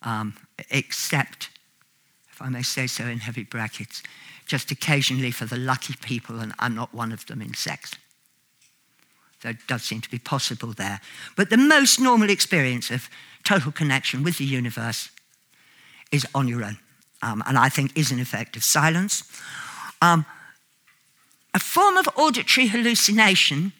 um, 0.02 0.36
except, 0.70 1.50
if 2.32 2.40
I 2.40 2.48
may 2.48 2.62
say 2.62 2.86
so 2.86 3.04
in 3.04 3.18
heavy 3.18 3.44
brackets, 3.44 4.02
just 4.46 4.70
occasionally 4.70 5.30
for 5.30 5.44
the 5.44 5.56
lucky 5.56 5.94
people, 6.00 6.40
and 6.40 6.52
I'm 6.58 6.74
not 6.74 6.94
one 6.94 7.12
of 7.12 7.26
them 7.26 7.42
in 7.42 7.54
sex. 7.54 7.94
That 9.42 9.56
does 9.66 9.82
seem 9.82 10.00
to 10.00 10.10
be 10.10 10.18
possible 10.18 10.72
there. 10.72 11.00
But 11.36 11.50
the 11.50 11.56
most 11.56 12.00
normal 12.00 12.30
experience 12.30 12.90
of 12.90 13.08
total 13.44 13.72
connection 13.72 14.22
with 14.22 14.38
the 14.38 14.44
universe 14.44 15.10
is 16.12 16.26
on 16.34 16.48
your 16.48 16.64
own, 16.64 16.78
um, 17.22 17.42
and 17.46 17.56
I 17.56 17.68
think 17.68 17.96
is 17.96 18.10
an 18.10 18.20
effect 18.20 18.56
of 18.56 18.64
silence. 18.64 19.24
Um, 20.02 20.26
a 21.54 21.58
form 21.58 21.96
of 21.96 22.08
auditory 22.16 22.68
hallucination, 22.68 23.72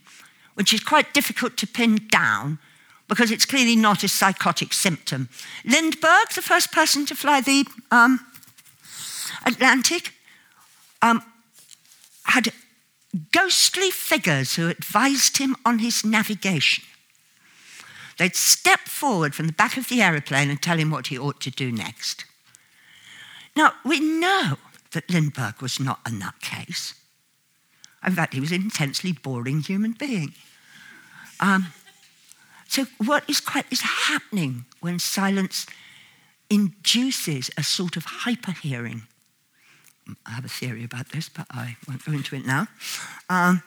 which 0.55 0.73
is 0.73 0.81
quite 0.81 1.15
difficult 1.15 1.57
to 1.59 1.67
pin 1.67 2.09
down 2.11 2.59
because 3.11 3.33
it's 3.33 3.45
clearly 3.45 3.75
not 3.75 4.05
a 4.05 4.09
psychotic 4.09 4.73
symptom. 4.73 5.29
Lindbergh, 5.65 6.31
the 6.33 6.41
first 6.41 6.71
person 6.71 7.05
to 7.07 7.17
fly 7.17 7.41
the 7.41 7.67
um, 7.91 8.21
Atlantic, 9.45 10.13
um, 11.03 11.21
had 12.27 12.53
ghostly 13.33 13.91
figures 13.91 14.55
who 14.55 14.69
advised 14.69 15.39
him 15.39 15.57
on 15.65 15.81
his 15.81 16.05
navigation. 16.05 16.85
They'd 18.17 18.37
step 18.37 18.81
forward 18.81 19.35
from 19.35 19.49
the 19.49 19.53
back 19.53 19.77
of 19.77 19.89
the 19.89 20.03
aeroplane 20.03 20.49
and 20.49 20.63
tell 20.63 20.79
him 20.79 20.93
what 20.93 21.09
he 21.09 21.19
ought 21.19 21.41
to 21.41 21.51
do 21.51 21.73
next. 21.73 22.25
Now, 23.57 23.73
we 23.85 23.99
know 23.99 24.57
that 24.93 25.11
Lindbergh 25.11 25.61
was 25.61 25.81
not 25.81 25.99
a 26.07 26.11
nutcase. 26.11 26.95
In 28.07 28.13
fact, 28.13 28.35
he 28.35 28.41
was 28.41 28.53
an 28.53 28.63
intensely 28.63 29.11
boring 29.11 29.63
human 29.63 29.93
being. 29.93 30.33
Um, 31.41 31.73
so, 32.71 32.87
what 33.05 33.29
is 33.29 33.41
quite 33.41 33.67
is 33.73 33.81
happening 33.81 34.65
when 34.79 35.01
silence 35.01 35.67
induces 36.49 37.51
a 37.59 37.65
sort 37.65 37.97
of 37.97 38.05
hyper 38.05 38.53
hearing? 38.53 39.03
I 40.25 40.31
have 40.31 40.45
a 40.45 40.49
theory 40.49 40.85
about 40.85 41.09
this, 41.09 41.29
but 41.29 41.47
I 41.51 41.77
won't 41.89 42.05
go 42.05 42.13
into 42.13 42.37
it 42.37 42.47
now. 42.47 42.69
Um, 43.29 43.65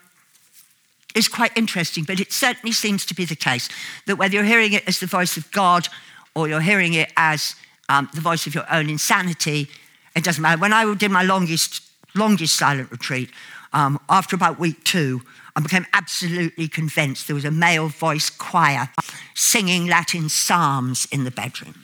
is 1.15 1.27
quite 1.27 1.51
interesting, 1.57 2.05
but 2.05 2.21
it 2.21 2.31
certainly 2.31 2.71
seems 2.71 3.05
to 3.07 3.13
be 3.13 3.25
the 3.25 3.35
case 3.35 3.67
that 4.07 4.15
whether 4.15 4.35
you're 4.35 4.45
hearing 4.45 4.71
it 4.71 4.87
as 4.87 5.01
the 5.01 5.05
voice 5.05 5.35
of 5.35 5.51
God 5.51 5.89
or 6.33 6.47
you're 6.47 6.61
hearing 6.61 6.93
it 6.93 7.11
as 7.17 7.55
um, 7.89 8.09
the 8.13 8.21
voice 8.21 8.47
of 8.47 8.55
your 8.55 8.71
own 8.71 8.89
insanity, 8.89 9.67
it 10.15 10.23
doesn't 10.23 10.41
matter. 10.41 10.61
When 10.61 10.71
I 10.71 10.93
did 10.95 11.11
my 11.11 11.23
longest, 11.23 11.83
longest 12.15 12.55
silent 12.55 12.89
retreat, 12.89 13.31
um, 13.73 13.99
after 14.07 14.37
about 14.37 14.59
week 14.59 14.81
two, 14.85 15.23
I 15.55 15.61
became 15.61 15.85
absolutely 15.93 16.67
convinced 16.67 17.27
there 17.27 17.35
was 17.35 17.45
a 17.45 17.51
male 17.51 17.87
voice 17.87 18.29
choir 18.29 18.89
singing 19.35 19.87
Latin 19.87 20.29
psalms 20.29 21.07
in 21.11 21.23
the 21.23 21.31
bedroom. 21.31 21.75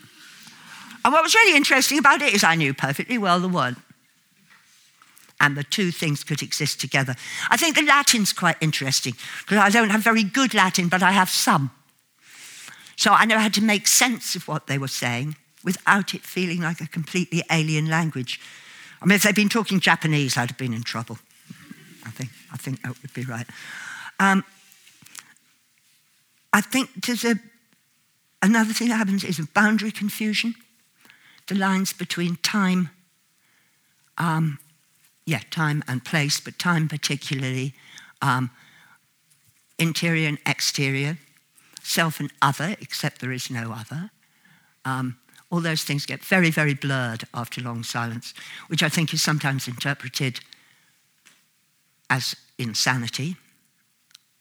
And 1.04 1.12
what 1.12 1.22
was 1.22 1.34
really 1.34 1.56
interesting 1.56 1.98
about 1.98 2.20
it 2.20 2.34
is 2.34 2.44
I 2.44 2.56
knew 2.56 2.74
perfectly 2.74 3.16
well 3.16 3.40
the 3.40 3.48
word 3.48 3.76
and 5.40 5.56
the 5.56 5.64
two 5.64 5.90
things 5.90 6.22
could 6.22 6.42
exist 6.42 6.80
together. 6.80 7.16
I 7.48 7.56
think 7.56 7.74
the 7.74 7.82
Latin's 7.82 8.32
quite 8.32 8.56
interesting 8.60 9.14
because 9.40 9.58
I 9.58 9.70
don't 9.70 9.90
have 9.90 10.02
very 10.02 10.22
good 10.22 10.52
Latin, 10.52 10.88
but 10.88 11.02
I 11.02 11.12
have 11.12 11.30
some. 11.30 11.70
So 12.96 13.12
I 13.12 13.24
know 13.24 13.38
how 13.38 13.48
to 13.48 13.62
make 13.62 13.86
sense 13.86 14.36
of 14.36 14.46
what 14.46 14.66
they 14.66 14.76
were 14.76 14.88
saying 14.88 15.36
without 15.64 16.14
it 16.14 16.22
feeling 16.22 16.60
like 16.60 16.80
a 16.82 16.86
completely 16.86 17.42
alien 17.50 17.88
language. 17.88 18.40
I 19.00 19.06
mean, 19.06 19.16
if 19.16 19.22
they'd 19.22 19.34
been 19.34 19.48
talking 19.48 19.80
Japanese, 19.80 20.36
I'd 20.36 20.50
have 20.50 20.58
been 20.58 20.74
in 20.74 20.82
trouble. 20.82 21.18
I 22.04 22.10
think, 22.10 22.30
I 22.52 22.56
think 22.56 22.82
that 22.82 23.00
would 23.02 23.14
be 23.14 23.24
right. 23.24 23.46
Um, 24.18 24.44
I 26.52 26.60
think 26.60 27.06
there's 27.06 27.24
a, 27.24 27.36
another 28.42 28.72
thing 28.72 28.88
that 28.88 28.96
happens 28.96 29.24
is 29.24 29.38
a 29.38 29.46
boundary 29.54 29.92
confusion. 29.92 30.54
The 31.46 31.54
lines 31.54 31.92
between 31.92 32.36
time 32.36 32.90
um, 34.20 34.58
yeah, 35.24 35.40
time 35.50 35.82
and 35.88 36.04
place, 36.04 36.40
but 36.40 36.58
time 36.58 36.88
particularly, 36.88 37.74
um, 38.20 38.50
interior 39.78 40.28
and 40.28 40.38
exterior, 40.46 41.18
self 41.82 42.20
and 42.20 42.32
other, 42.42 42.76
except 42.80 43.20
there 43.20 43.32
is 43.32 43.50
no 43.50 43.72
other. 43.72 44.10
Um, 44.84 45.16
all 45.50 45.60
those 45.60 45.84
things 45.84 46.04
get 46.06 46.22
very, 46.22 46.50
very 46.50 46.74
blurred 46.74 47.24
after 47.32 47.60
long 47.60 47.82
silence, 47.82 48.34
which 48.68 48.82
I 48.82 48.88
think 48.88 49.14
is 49.14 49.22
sometimes 49.22 49.66
interpreted 49.66 50.40
as 52.10 52.36
insanity. 52.58 53.36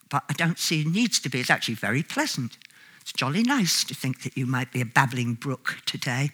But 0.09 0.23
I 0.27 0.33
don't 0.33 0.59
see 0.59 0.81
it 0.81 0.87
needs 0.87 1.19
to 1.21 1.29
be. 1.29 1.39
It's 1.39 1.51
actually 1.51 1.75
very 1.75 2.03
pleasant. 2.03 2.57
It's 3.01 3.13
jolly 3.13 3.43
nice 3.43 3.83
to 3.85 3.93
think 3.93 4.23
that 4.23 4.35
you 4.35 4.45
might 4.45 4.73
be 4.73 4.81
a 4.81 4.85
babbling 4.85 5.35
brook 5.35 5.77
today 5.85 6.31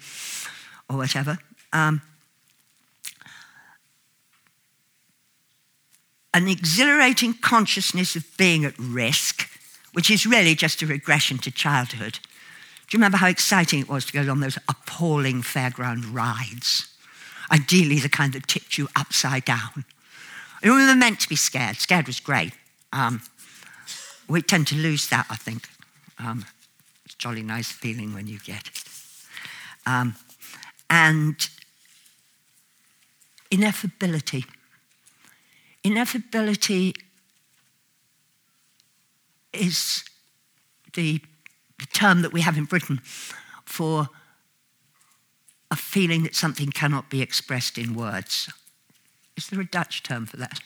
or 0.90 0.98
whatever. 0.98 1.38
Um, 1.74 2.02
an 6.34 6.48
exhilarating 6.48 7.34
consciousness 7.34 8.16
of 8.16 8.26
being 8.38 8.66
at 8.66 8.78
risk, 8.78 9.50
which 9.94 10.10
is 10.10 10.26
really 10.26 10.56
just 10.56 10.82
a 10.82 10.86
regression 10.86 11.38
to 11.40 11.52
childhood. 11.52 12.20
Do 12.88 12.98
you 12.98 13.00
remember 13.00 13.18
how 13.18 13.28
exciting 13.28 13.80
it 13.80 13.90
was 13.90 14.06
to 14.06 14.14
go 14.14 14.30
on 14.30 14.42
those 14.42 14.58
appalling 14.70 15.42
fairground 15.42 16.14
rides? 16.14 16.94
Ideally, 17.52 18.00
the 18.00 18.10
kind 18.10 18.34
that 18.34 18.48
tipped 18.48 18.78
you 18.78 18.88
upside 18.96 19.46
down. 19.46 19.86
We 20.74 20.86
were 20.86 20.95
meant 20.95 21.20
to 21.22 21.30
be 21.30 21.36
scared. 21.36 21.78
Scared 21.78 22.07
was 22.07 22.20
great. 22.20 22.53
Um, 22.91 23.22
we 24.28 24.41
tend 24.41 24.68
to 24.68 24.76
lose 24.76 25.09
that, 25.09 25.28
I 25.30 25.36
think. 25.36 25.68
Um, 26.18 26.45
it's 27.05 27.13
a 27.13 27.18
jolly 27.18 27.43
nice 27.43 27.72
feeling 27.72 28.13
when 28.13 28.28
you 28.28 28.39
get 28.39 28.68
it. 28.68 28.84
Um, 29.86 30.16
and 30.89 31.38
ineffability 33.51 34.45
ineffability 35.86 36.95
is 39.53 40.03
the, 40.95 41.22
the 41.80 41.86
term 41.93 42.24
that 42.24 42.34
we 42.34 42.41
have 42.41 42.57
in 42.57 42.66
Britain 42.66 42.99
for 43.66 44.09
a 45.70 45.76
feeling 45.76 46.24
that 46.24 46.36
something 46.36 46.72
cannot 46.72 47.09
be 47.09 47.22
expressed 47.22 47.78
in 47.78 47.93
words. 47.93 48.51
Is 49.38 49.48
there 49.48 49.60
a 49.60 49.66
Dutch 49.66 50.04
term 50.04 50.26
for 50.26 50.38
that? 50.38 50.60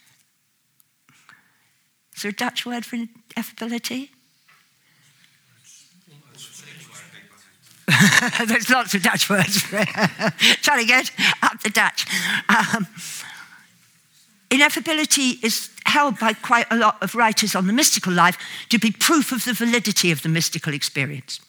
Is 2.16 2.24
there 2.24 2.32
a 2.32 2.36
Dutch 2.36 2.66
word 2.66 2.86
for 2.86 2.98
ineffability? 2.98 4.10
There's 8.48 8.70
lots 8.70 8.94
of 8.94 9.02
Dutch 9.02 9.30
words. 9.30 9.62
Trying 9.64 10.80
to 10.80 10.86
get 10.86 11.12
up 11.42 11.62
the 11.64 11.70
Dutch. 11.70 12.06
Um, 12.48 12.88
Ineffability 14.50 15.44
is 15.44 15.70
held 15.86 16.18
by 16.18 16.34
quite 16.34 16.66
a 16.72 16.76
lot 16.76 17.02
of 17.04 17.14
writers 17.14 17.56
on 17.56 17.68
the 17.68 17.74
mystical 17.74 18.12
life 18.12 18.38
to 18.70 18.80
be 18.80 18.92
proof 18.92 19.32
of 19.32 19.46
the 19.46 19.54
validity 19.54 20.12
of 20.12 20.24
the 20.24 20.30
mystical 20.30 20.74
experience. 20.74 21.40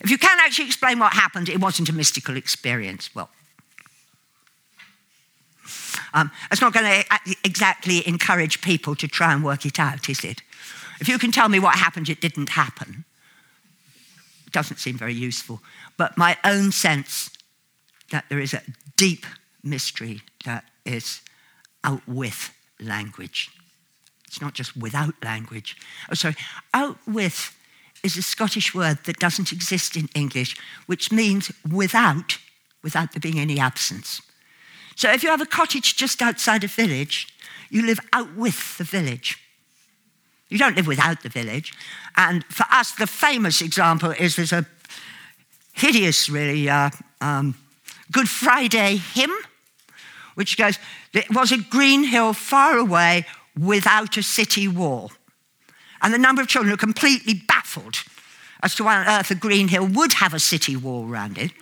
If 0.00 0.10
you 0.10 0.16
can't 0.16 0.40
actually 0.40 0.66
explain 0.66 0.98
what 0.98 1.12
happened, 1.12 1.48
it 1.48 1.60
wasn't 1.60 1.90
a 1.90 1.92
mystical 1.92 2.36
experience. 2.36 3.14
Well, 3.14 3.28
um, 6.14 6.30
it's 6.50 6.60
not 6.60 6.72
going 6.72 6.86
to 6.86 7.36
exactly 7.44 8.06
encourage 8.06 8.60
people 8.60 8.94
to 8.96 9.08
try 9.08 9.32
and 9.32 9.44
work 9.44 9.66
it 9.66 9.78
out, 9.78 10.08
is 10.08 10.24
it? 10.24 10.42
If 11.00 11.08
you 11.08 11.18
can 11.18 11.32
tell 11.32 11.48
me 11.48 11.58
what 11.58 11.76
happened, 11.76 12.08
it 12.08 12.20
didn't 12.20 12.50
happen. 12.50 13.04
It 14.46 14.52
doesn't 14.52 14.78
seem 14.78 14.96
very 14.96 15.14
useful. 15.14 15.60
But 15.96 16.16
my 16.16 16.36
own 16.44 16.72
sense 16.72 17.30
that 18.10 18.24
there 18.28 18.40
is 18.40 18.54
a 18.54 18.62
deep 18.96 19.26
mystery 19.62 20.22
that 20.44 20.64
is 20.84 21.20
out 21.84 22.06
with 22.06 22.52
language. 22.80 23.50
It's 24.26 24.40
not 24.40 24.54
just 24.54 24.76
without 24.76 25.14
language. 25.24 25.76
Oh, 26.10 26.14
sorry, 26.14 26.36
out 26.72 26.98
with 27.06 27.56
is 28.02 28.16
a 28.16 28.22
Scottish 28.22 28.74
word 28.74 28.98
that 29.04 29.18
doesn't 29.18 29.52
exist 29.52 29.96
in 29.96 30.08
English, 30.14 30.56
which 30.86 31.10
means 31.10 31.50
without, 31.70 32.38
without 32.82 33.12
there 33.12 33.20
being 33.20 33.40
any 33.40 33.58
absence. 33.58 34.22
So 34.96 35.12
if 35.12 35.22
you 35.22 35.28
have 35.28 35.42
a 35.42 35.46
cottage 35.46 35.96
just 35.96 36.22
outside 36.22 36.64
a 36.64 36.68
village, 36.68 37.28
you 37.70 37.86
live 37.86 38.00
out 38.12 38.34
with 38.34 38.78
the 38.78 38.84
village. 38.84 39.38
You 40.48 40.58
don't 40.58 40.74
live 40.74 40.86
without 40.86 41.22
the 41.22 41.28
village. 41.28 41.74
And 42.16 42.44
for 42.44 42.64
us, 42.70 42.92
the 42.92 43.06
famous 43.06 43.60
example 43.60 44.10
is 44.10 44.36
there's 44.36 44.52
a 44.52 44.66
hideous, 45.74 46.28
really, 46.28 46.68
uh, 46.68 46.90
um, 47.20 47.54
Good 48.10 48.28
Friday 48.28 48.96
hymn, 48.96 49.32
which 50.34 50.56
goes, 50.56 50.78
There 51.12 51.24
was 51.30 51.52
a 51.52 51.58
green 51.58 52.04
hill 52.04 52.32
far 52.32 52.78
away 52.78 53.26
without 53.58 54.16
a 54.16 54.22
city 54.22 54.66
wall. 54.66 55.12
And 56.00 56.14
the 56.14 56.18
number 56.18 56.40
of 56.40 56.48
children 56.48 56.72
are 56.72 56.78
completely 56.78 57.34
baffled 57.34 57.96
as 58.66 58.74
to 58.74 58.82
why 58.82 58.96
on 58.96 59.06
earth 59.06 59.30
a 59.30 59.34
green 59.36 59.68
hill 59.68 59.86
would 59.86 60.14
have 60.14 60.34
a 60.34 60.40
city 60.40 60.76
wall 60.76 61.08
around 61.08 61.38
it 61.38 61.52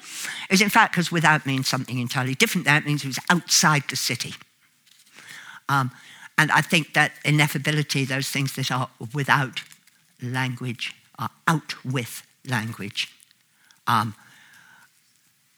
is 0.49 0.63
in 0.63 0.71
fact 0.71 0.93
because 0.93 1.13
without 1.13 1.45
means 1.45 1.69
something 1.69 1.99
entirely 1.99 2.35
different. 2.35 2.65
That 2.65 2.87
means 2.87 3.05
it 3.05 3.09
was 3.09 3.19
outside 3.29 3.85
the 3.91 3.97
city. 3.97 4.35
Um, 5.69 5.91
and 6.39 6.51
I 6.51 6.63
think 6.63 6.95
that 6.95 7.13
ineffability, 7.23 8.07
those 8.07 8.31
things 8.31 8.55
that 8.55 8.71
are 8.71 8.89
without 9.13 9.61
language, 10.23 10.95
are 11.19 11.31
out 11.47 11.85
with 11.85 12.23
language, 12.49 13.13
um, 13.87 14.15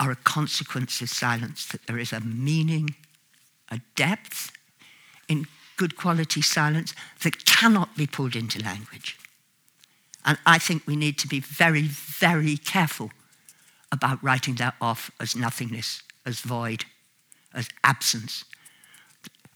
are 0.01 0.11
a 0.11 0.17
consequence 0.17 1.01
of 1.01 1.09
silence, 1.09 1.67
that 1.67 1.87
there 1.87 1.99
is 1.99 2.13
a 2.13 2.21
meaning, 2.21 2.91
a 3.71 3.81
depth 3.95 4.51
in 5.29 5.47
good 5.77 5.97
quality 5.97 6.43
silence 6.43 6.93
that 7.23 7.45
cannot 7.45 7.97
be 7.97 8.07
pulled 8.07 8.35
into 8.35 8.63
language. 8.63 9.17
And 10.27 10.37
I 10.45 10.59
think 10.59 10.87
we 10.87 10.97
need 10.97 11.19
to 11.19 11.29
be 11.29 11.41
very, 11.41 11.83
very 11.83 12.57
careful 12.57 13.11
about 13.93 14.23
writing 14.23 14.57
that 14.57 14.75
off 14.81 15.11
as 15.21 15.37
nothingness, 15.37 16.03
as 16.27 16.41
void, 16.41 16.85
as 17.55 17.69
absence. 17.85 18.45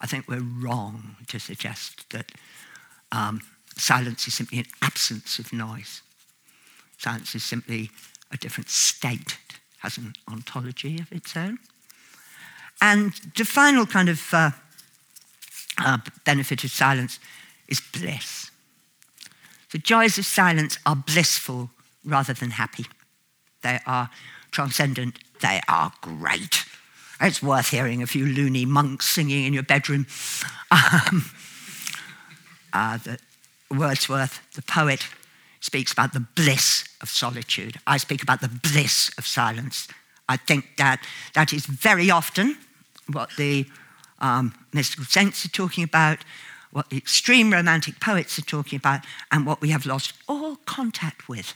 I 0.01 0.07
think 0.07 0.29
we're 0.29 0.41
wrong 0.41 1.17
to 1.27 1.41
suggest 1.41 2.09
that 2.11 2.31
um, 3.11 3.41
silence 3.77 4.29
is 4.29 4.35
simply 4.35 4.61
an 4.61 4.67
absence 4.81 5.41
of 5.41 5.53
noise. 5.53 6.03
Silence 6.99 7.35
is 7.35 7.45
simply 7.45 7.91
a 8.31 8.37
different 8.37 8.71
state, 8.71 9.39
it 9.51 9.57
has 9.79 9.99
an 9.99 10.13
ontology 10.31 11.01
of 11.01 11.11
its 11.11 11.37
own. 11.37 11.59
And 12.81 13.13
the 13.37 13.45
final 13.45 13.87
kind 13.87 14.09
of 14.09 14.33
uh, 14.33 14.51
uh, 15.79 15.99
benefit 16.25 16.63
of 16.63 16.71
silence 16.71 17.19
is 17.69 17.81
bliss. 17.81 18.50
The 19.73 19.79
joys 19.79 20.19
of 20.19 20.27
silence 20.27 20.79
are 20.85 20.97
blissful 20.97 21.71
rather 22.05 22.33
than 22.33 22.51
happy. 22.51 22.87
They 23.63 23.79
are 23.87 24.11
transcendent. 24.51 25.19
They 25.41 25.61
are 25.69 25.93
great. 26.01 26.65
It's 27.21 27.43
worth 27.43 27.69
hearing 27.69 28.03
a 28.03 28.07
few 28.07 28.27
loony 28.27 28.65
monks 28.65 29.07
singing 29.07 29.45
in 29.45 29.53
your 29.53 29.63
bedroom. 29.63 30.07
Um, 30.71 31.25
uh, 32.73 32.99
the 32.99 33.19
Wordsworth, 33.71 34.41
the 34.55 34.63
poet, 34.63 35.07
speaks 35.61 35.93
about 35.93 36.13
the 36.13 36.21
bliss 36.21 36.85
of 37.01 37.09
solitude. 37.09 37.79
I 37.87 37.99
speak 37.99 38.23
about 38.23 38.41
the 38.41 38.49
bliss 38.49 39.11
of 39.19 39.27
silence. 39.27 39.87
I 40.29 40.37
think 40.37 40.77
that 40.79 41.01
that 41.35 41.53
is 41.53 41.67
very 41.67 42.11
often 42.11 42.57
what 43.13 43.31
the 43.37 43.67
um, 44.21 44.55
mystical 44.73 45.05
saints 45.05 45.45
are 45.45 45.51
talking 45.51 45.85
about, 45.85 46.19
what 46.73 46.91
the 46.91 46.97
extreme 46.97 47.53
romantic 47.53 48.01
poets 48.01 48.39
are 48.39 48.43
talking 48.43 48.77
about, 48.77 49.01
and 49.31 49.47
what 49.47 49.61
we 49.61 49.71
have 49.71 49.87
lost 49.87 50.13
all 50.29 50.57
contact 50.67 51.29
with 51.29 51.55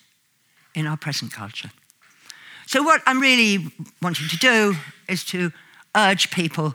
in 0.74 0.86
our 0.86 0.96
present 0.96 1.32
culture. 1.32 1.70
So, 2.66 2.82
what 2.82 3.02
I'm 3.06 3.20
really 3.20 3.72
wanting 4.02 4.28
to 4.28 4.38
do 4.38 4.76
is 5.08 5.24
to 5.26 5.52
urge 5.96 6.30
people 6.30 6.74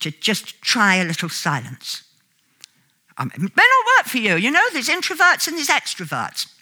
to 0.00 0.10
just 0.10 0.60
try 0.60 0.96
a 0.96 1.04
little 1.04 1.28
silence. 1.28 2.02
Um, 3.16 3.30
it 3.34 3.40
may 3.40 3.46
not 3.46 3.98
work 3.98 4.06
for 4.06 4.18
you, 4.18 4.36
you 4.36 4.50
know, 4.50 4.60
there's 4.72 4.88
introverts 4.88 5.46
and 5.46 5.56
there's 5.56 5.68
extroverts. 5.68 6.52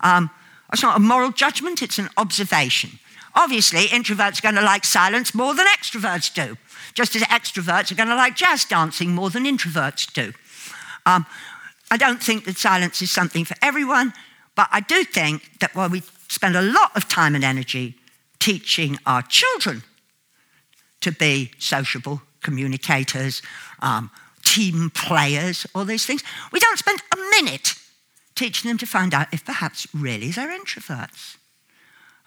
Um, 0.00 0.30
it's 0.72 0.82
not 0.82 0.96
a 0.96 1.00
moral 1.00 1.30
judgment, 1.30 1.82
it's 1.82 1.98
an 1.98 2.08
observation. 2.16 2.98
Obviously, 3.34 3.86
introverts 3.88 4.38
are 4.38 4.42
going 4.42 4.54
to 4.54 4.62
like 4.62 4.84
silence 4.84 5.34
more 5.34 5.54
than 5.54 5.66
extroverts 5.66 6.32
do 6.32 6.56
just 6.98 7.14
as 7.14 7.22
extroverts 7.22 7.92
are 7.92 7.94
going 7.94 8.08
to 8.08 8.16
like 8.16 8.34
jazz 8.34 8.64
dancing 8.64 9.14
more 9.14 9.30
than 9.30 9.44
introverts 9.44 10.12
do. 10.12 10.32
Um, 11.08 11.24
I 11.90 11.96
don't 11.96 12.22
think 12.22 12.44
that 12.44 12.58
silence 12.58 13.00
is 13.00 13.10
something 13.10 13.46
for 13.46 13.56
everyone, 13.62 14.12
but 14.54 14.68
I 14.70 14.80
do 14.80 15.04
think 15.04 15.58
that 15.60 15.74
while 15.74 15.88
we 15.88 16.02
spend 16.28 16.54
a 16.54 16.60
lot 16.60 16.94
of 16.94 17.08
time 17.08 17.34
and 17.34 17.42
energy 17.42 17.94
teaching 18.38 18.98
our 19.06 19.22
children 19.22 19.82
to 21.00 21.10
be 21.10 21.50
sociable 21.58 22.20
communicators, 22.42 23.40
um, 23.80 24.10
team 24.42 24.90
players, 24.90 25.66
all 25.74 25.86
those 25.86 26.04
things, 26.04 26.22
we 26.52 26.60
don't 26.60 26.78
spend 26.78 27.00
a 27.14 27.16
minute 27.42 27.74
teaching 28.34 28.68
them 28.68 28.76
to 28.78 28.86
find 28.86 29.14
out 29.14 29.32
if 29.32 29.44
perhaps 29.46 29.86
really 29.94 30.30
they're 30.30 30.56
introverts. 30.60 31.38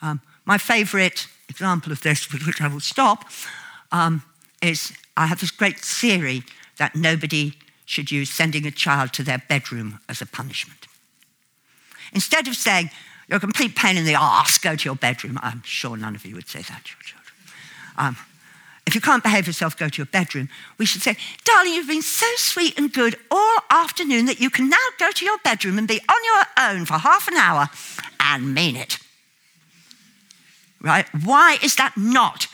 Um, 0.02 0.22
my 0.44 0.58
favourite 0.58 1.28
example 1.50 1.92
of 1.92 2.02
this, 2.02 2.32
with 2.32 2.46
which 2.48 2.62
I 2.62 2.68
will 2.68 2.80
stop, 2.80 3.26
um, 3.92 4.24
is 4.60 4.92
I 5.16 5.28
have 5.28 5.40
this 5.40 5.52
great 5.52 5.80
theory 5.80 6.44
that 6.78 6.96
nobody 6.96 7.54
should 7.92 8.12
use 8.12 8.30
sending 8.30 8.66
a 8.66 8.72
child 8.72 9.14
to 9.14 9.24
their 9.24 9.42
bedroom 9.50 10.00
as 10.08 10.22
a 10.22 10.26
punishment. 10.26 10.88
Instead 12.14 12.48
of 12.48 12.56
saying, 12.56 12.90
you're 13.28 13.38
a 13.38 13.40
complete 13.40 13.76
pain 13.76 13.98
in 13.98 14.06
the 14.06 14.16
arse, 14.16 14.58
go 14.58 14.76
to 14.76 14.86
your 14.86 14.96
bedroom, 14.96 15.40
I'm 15.42 15.62
sure 15.64 15.96
none 15.98 16.16
of 16.16 16.26
you 16.26 16.36
would 16.36 16.48
say 16.48 16.60
that 16.60 16.84
to 16.84 16.92
your 16.92 17.04
children. 17.04 17.34
Um, 17.98 18.18
if 18.88 18.96
you 18.96 19.02
can't 19.02 19.24
behave 19.24 19.48
yourself, 19.48 19.78
go 19.78 19.88
to 19.88 19.98
your 19.98 20.08
bedroom. 20.08 20.50
We 20.78 20.86
should 20.86 21.02
say, 21.02 21.16
darling, 21.46 21.74
you've 21.74 21.88
been 21.88 22.02
so 22.02 22.26
sweet 22.36 22.78
and 22.78 22.92
good 22.92 23.16
all 23.30 23.58
afternoon 23.70 24.26
that 24.26 24.40
you 24.40 24.50
can 24.50 24.70
now 24.70 24.78
go 24.98 25.12
to 25.12 25.26
your 25.26 25.38
bedroom 25.44 25.78
and 25.78 25.88
be 25.88 26.02
on 26.10 26.24
your 26.26 26.70
own 26.70 26.86
for 26.86 26.96
half 26.96 27.28
an 27.28 27.36
hour 27.36 27.70
and 28.20 28.54
mean 28.54 28.76
it. 28.76 28.98
Right? 30.82 31.06
Why 31.24 31.58
is 31.62 31.76
that 31.76 31.96
not 31.96 32.48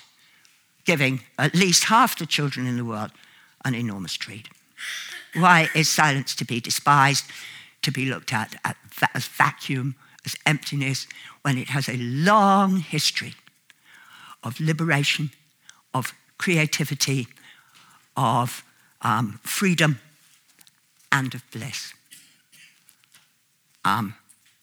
giving 0.88 1.22
at 1.38 1.54
least 1.54 1.86
half 1.86 2.18
the 2.18 2.26
children 2.26 2.66
in 2.66 2.78
the 2.78 2.86
world 2.86 3.12
an 3.68 3.76
enormous 3.76 4.14
treat. 4.14 4.48
Why 5.38 5.70
is 5.76 5.90
silence 5.90 6.36
to 6.36 6.46
be 6.46 6.60
despised, 6.60 7.26
to 7.82 7.92
be 7.92 8.06
looked 8.06 8.34
at 8.34 8.56
as 9.14 9.28
vacuum, 9.28 9.96
as 10.26 10.36
emptiness, 10.46 11.08
when 11.42 11.58
it 11.58 11.70
has 11.70 11.88
a 11.88 11.98
long 11.98 12.78
history 12.78 13.36
of 14.44 14.60
liberation, 14.60 15.32
of 15.94 16.14
creativity, 16.38 17.28
of 18.16 18.64
um, 19.02 19.40
freedom, 19.44 20.00
and 21.12 21.34
of 21.36 21.44
bliss? 21.52 21.94
Um, 23.86 24.16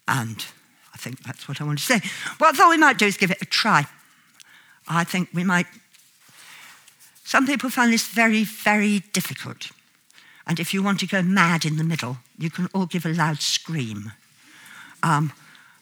and 0.08 0.44
I 0.92 0.98
think 0.98 1.22
that's 1.22 1.48
what 1.48 1.60
I 1.60 1.64
want 1.64 1.78
to 1.78 1.84
say. 1.84 2.00
What 2.38 2.54
I 2.54 2.56
thought 2.56 2.70
we 2.70 2.78
might 2.78 2.98
do 2.98 3.06
is 3.06 3.16
give 3.16 3.30
it 3.30 3.40
a 3.40 3.46
try. 3.46 3.86
I 4.86 5.04
think 5.04 5.30
we 5.32 5.44
might 5.44 5.66
some 7.24 7.46
people 7.46 7.70
find 7.70 7.92
this 7.92 8.06
very, 8.06 8.44
very 8.44 9.00
difficult. 9.12 9.70
And 10.46 10.60
if 10.60 10.74
you 10.74 10.82
want 10.82 11.00
to 11.00 11.06
go 11.06 11.22
mad 11.22 11.64
in 11.64 11.76
the 11.76 11.84
middle, 11.84 12.18
you 12.38 12.50
can 12.50 12.68
all 12.74 12.86
give 12.86 13.06
a 13.06 13.12
loud 13.12 13.40
scream. 13.40 14.12
Um, 15.02 15.32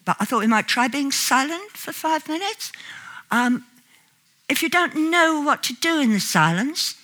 but 0.05 0.17
I 0.21 0.25
thought 0.25 0.41
we 0.41 0.47
might 0.47 0.69
try 0.69 0.89
being 0.89 1.13
silent 1.13 1.73
for 1.73 1.93
five 1.93 2.29
minutes. 2.29 2.73
Um, 3.31 3.65
if 4.49 4.63
you 4.63 4.69
don't 4.69 5.11
know 5.11 5.41
what 5.41 5.63
to 5.65 5.75
do 5.75 6.01
in 6.01 6.13
the 6.13 6.21
silence, 6.21 6.97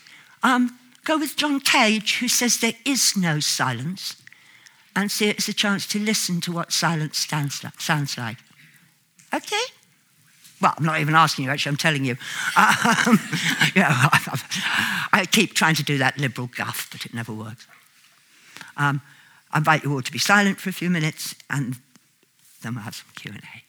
um, 0.43 0.79
go 1.05 1.19
with 1.19 1.37
John 1.37 1.61
Cage, 1.61 2.19
who 2.19 2.29
says 2.29 2.59
there 2.59 2.75
is 2.85 3.17
no 3.17 3.41
silence, 3.41 4.17
and 4.95 5.11
see 5.11 5.29
it 5.29 5.39
as 5.39 5.49
a 5.49 5.53
chance 5.53 5.87
to 5.89 5.99
listen 5.99 6.41
to 6.43 6.53
what 6.53 6.73
silence 6.73 7.27
sounds 7.79 8.19
like. 8.19 8.39
Okay? 9.33 9.63
Well, 10.61 10.75
I'm 10.77 10.85
not 10.85 11.01
even 11.01 11.15
asking 11.15 11.45
you, 11.45 11.51
actually, 11.51 11.71
I'm 11.71 11.77
telling 11.77 12.05
you. 12.05 12.17
Um, 12.57 13.19
you 13.75 13.83
know, 13.83 13.89
I, 13.89 14.41
I, 15.13 15.27
keep 15.27 15.55
trying 15.55 15.77
to 15.77 15.85
do 15.85 15.99
that 15.99 16.19
liberal 16.19 16.49
guff, 16.57 16.89
but 16.91 17.07
it 17.07 17.15
never 17.15 17.33
works. 17.33 17.67
Um, 18.77 19.01
I 19.53 19.59
invite 19.59 19.85
you 19.85 19.93
all 19.93 20.03
to 20.03 20.13
be 20.13 20.19
silent 20.19 20.59
for 20.59 20.71
a 20.71 20.73
few 20.73 20.91
minutes, 20.91 21.35
and 21.49 21.77
then 22.63 22.75
we'll 22.75 22.85
have 22.85 22.97
some 22.97 23.07
Q&A. 23.15 23.68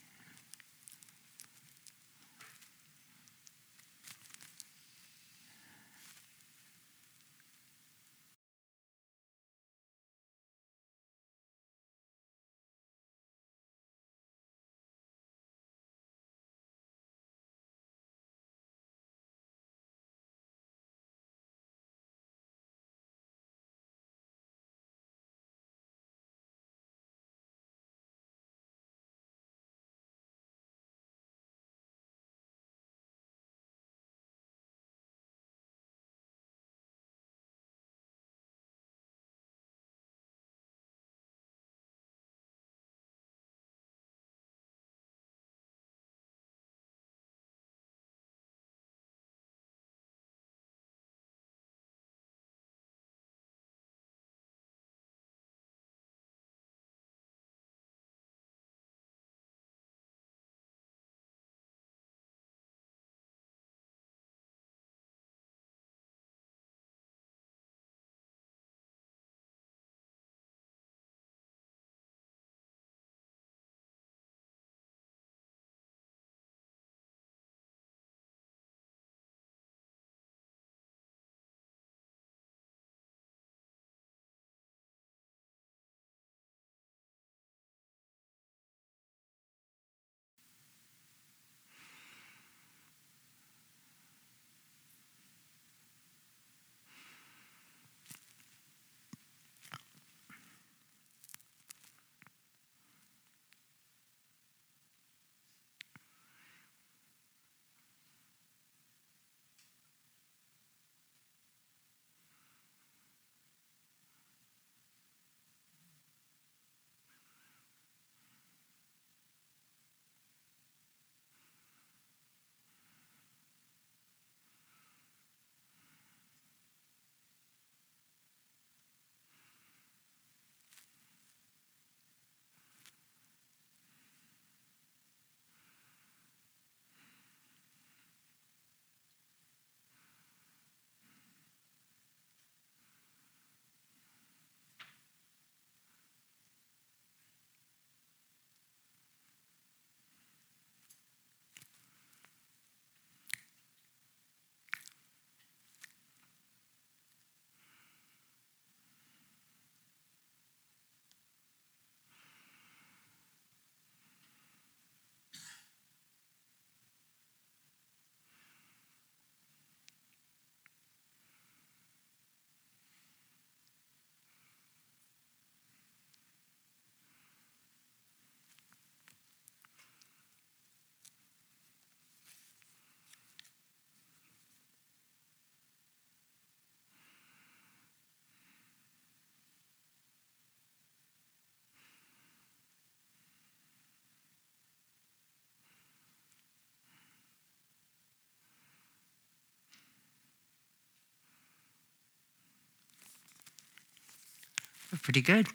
Pretty 204.98 205.20
good. 205.20 205.46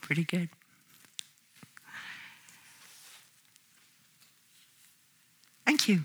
Pretty 0.00 0.24
good. 0.24 0.48
Thank 5.64 5.88
you. 5.88 6.04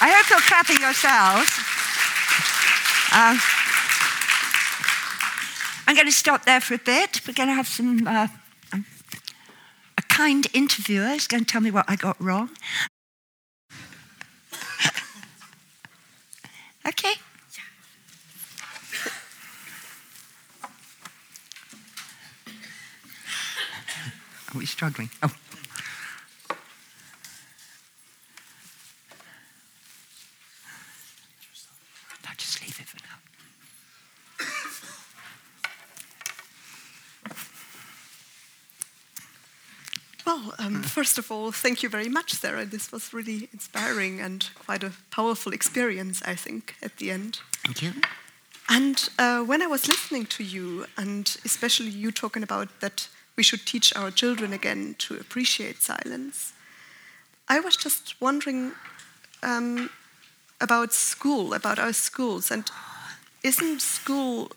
I 0.00 0.10
hope 0.10 0.30
you're 0.30 0.40
clapping 0.40 0.80
yourselves. 0.80 1.50
Um, 3.12 3.40
I'm 5.86 5.94
going 5.94 6.06
to 6.06 6.12
stop 6.12 6.44
there 6.44 6.60
for 6.60 6.74
a 6.74 6.78
bit. 6.78 7.20
We're 7.26 7.34
going 7.34 7.48
to 7.48 7.54
have 7.54 7.68
some. 7.68 8.06
Uh, 8.06 8.28
a 8.72 10.02
kind 10.02 10.46
interviewer 10.52 11.08
is 11.08 11.26
going 11.26 11.44
to 11.44 11.50
tell 11.50 11.60
me 11.60 11.70
what 11.70 11.84
I 11.88 11.96
got 11.96 12.20
wrong. 12.20 12.50
okay. 16.86 17.14
Are 24.54 24.58
we 24.58 24.66
struggling? 24.66 25.10
Oh. 25.22 25.34
Just 32.38 32.62
leave 32.62 32.78
it 32.78 32.86
for 32.86 32.98
now. 33.02 33.18
Well, 40.24 40.54
um, 40.58 40.82
first 40.82 41.18
of 41.18 41.32
all, 41.32 41.50
thank 41.52 41.82
you 41.82 41.88
very 41.88 42.08
much, 42.08 42.34
Sarah. 42.34 42.64
This 42.64 42.92
was 42.92 43.12
really 43.12 43.48
inspiring 43.52 44.20
and 44.20 44.48
quite 44.64 44.84
a 44.84 44.92
powerful 45.10 45.52
experience, 45.52 46.22
I 46.24 46.36
think, 46.36 46.76
at 46.82 46.98
the 46.98 47.10
end. 47.10 47.40
Thank 47.64 47.82
you. 47.82 47.92
And 48.68 49.08
uh, 49.18 49.40
when 49.42 49.62
I 49.62 49.66
was 49.66 49.88
listening 49.88 50.26
to 50.26 50.44
you, 50.44 50.86
and 50.96 51.36
especially 51.44 51.90
you 51.90 52.12
talking 52.12 52.42
about 52.42 52.68
that 52.80 53.08
we 53.38 53.44
should 53.44 53.64
teach 53.64 53.94
our 53.94 54.10
children 54.10 54.52
again 54.52 54.96
to 54.98 55.14
appreciate 55.14 55.80
silence, 55.80 56.52
I 57.48 57.60
was 57.60 57.76
just 57.76 58.20
wondering 58.20 58.72
um, 59.44 59.90
about 60.60 60.92
school, 60.92 61.54
about 61.54 61.78
our 61.78 61.92
schools, 61.92 62.50
and 62.50 62.68
isn't 63.44 63.80
school 63.80 64.50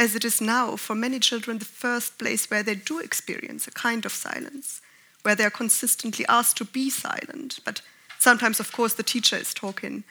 as 0.00 0.16
it 0.16 0.24
is 0.24 0.40
now 0.40 0.74
for 0.74 0.96
many 0.96 1.20
children 1.20 1.58
the 1.58 1.64
first 1.64 2.18
place 2.18 2.50
where 2.50 2.64
they 2.64 2.74
do 2.74 2.98
experience 2.98 3.68
a 3.68 3.70
kind 3.70 4.04
of 4.04 4.12
silence, 4.12 4.82
where 5.22 5.36
they 5.36 5.44
are 5.44 5.58
consistently 5.62 6.26
asked 6.28 6.56
to 6.56 6.64
be 6.64 6.90
silent. 6.90 7.60
But 7.64 7.80
sometimes, 8.18 8.58
of 8.58 8.72
course, 8.72 8.94
the 8.94 9.04
teacher 9.04 9.36
is 9.36 9.54
talking, 9.54 10.02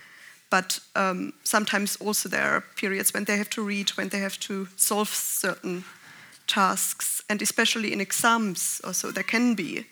but 0.49 0.79
um, 0.95 1.33
sometimes 1.43 1.97
also 1.97 2.29
there 2.29 2.49
are 2.55 2.63
periods 2.77 3.13
when 3.13 3.25
they 3.25 3.35
have 3.35 3.49
to 3.49 3.61
read, 3.61 3.89
when 3.89 4.07
they 4.07 4.19
have 4.19 4.39
to 4.39 4.69
solve 4.77 5.09
certain 5.09 5.83
tasks, 6.49 7.21
and 7.29 7.41
especially 7.41 7.93
in 7.93 8.01
exams, 8.01 8.81
also 8.83 9.11
there 9.11 9.23
can 9.23 9.55
be 9.55 9.85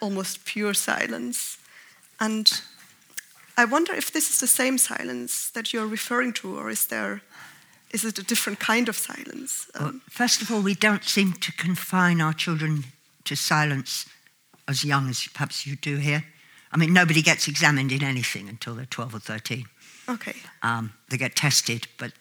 almost 0.00 0.44
pure 0.44 0.74
silence. 0.74 1.58
And 2.18 2.62
I 3.56 3.64
wonder 3.64 3.96
if 3.96 4.10
this 4.10 4.30
is 4.30 4.38
the 4.38 4.46
same 4.46 4.78
silence 4.78 5.50
that 5.50 5.72
you're 5.72 5.90
referring 5.90 6.32
to, 6.34 6.58
or 6.58 6.70
is 6.70 6.86
there 6.86 7.20
is 7.92 8.04
it 8.04 8.18
a 8.18 8.22
different 8.22 8.60
kind 8.60 8.88
of 8.88 8.96
silence? 8.96 9.66
Um, 9.74 9.84
Well, 9.84 10.00
first 10.08 10.42
of 10.42 10.50
all, 10.50 10.62
we 10.62 10.74
don't 10.74 11.04
seem 11.04 11.32
to 11.32 11.52
confine 11.52 12.20
our 12.20 12.34
children 12.34 12.84
to 13.24 13.34
silence 13.34 14.06
as 14.68 14.84
young 14.84 15.08
as 15.10 15.28
perhaps 15.34 15.66
you 15.66 15.76
do 15.76 15.96
here. 15.96 16.22
I 16.72 16.76
mean, 16.76 16.92
nobody 16.92 17.22
gets 17.22 17.48
examined 17.48 17.90
in 17.92 18.04
anything 18.04 18.48
until 18.48 18.74
they're 18.76 18.86
12 18.86 19.14
or 19.14 19.18
13. 19.20 19.64
okay. 20.08 20.36
Um, 20.62 20.92
they 21.08 21.16
get 21.18 21.34
tested, 21.34 21.88
but 21.98 22.12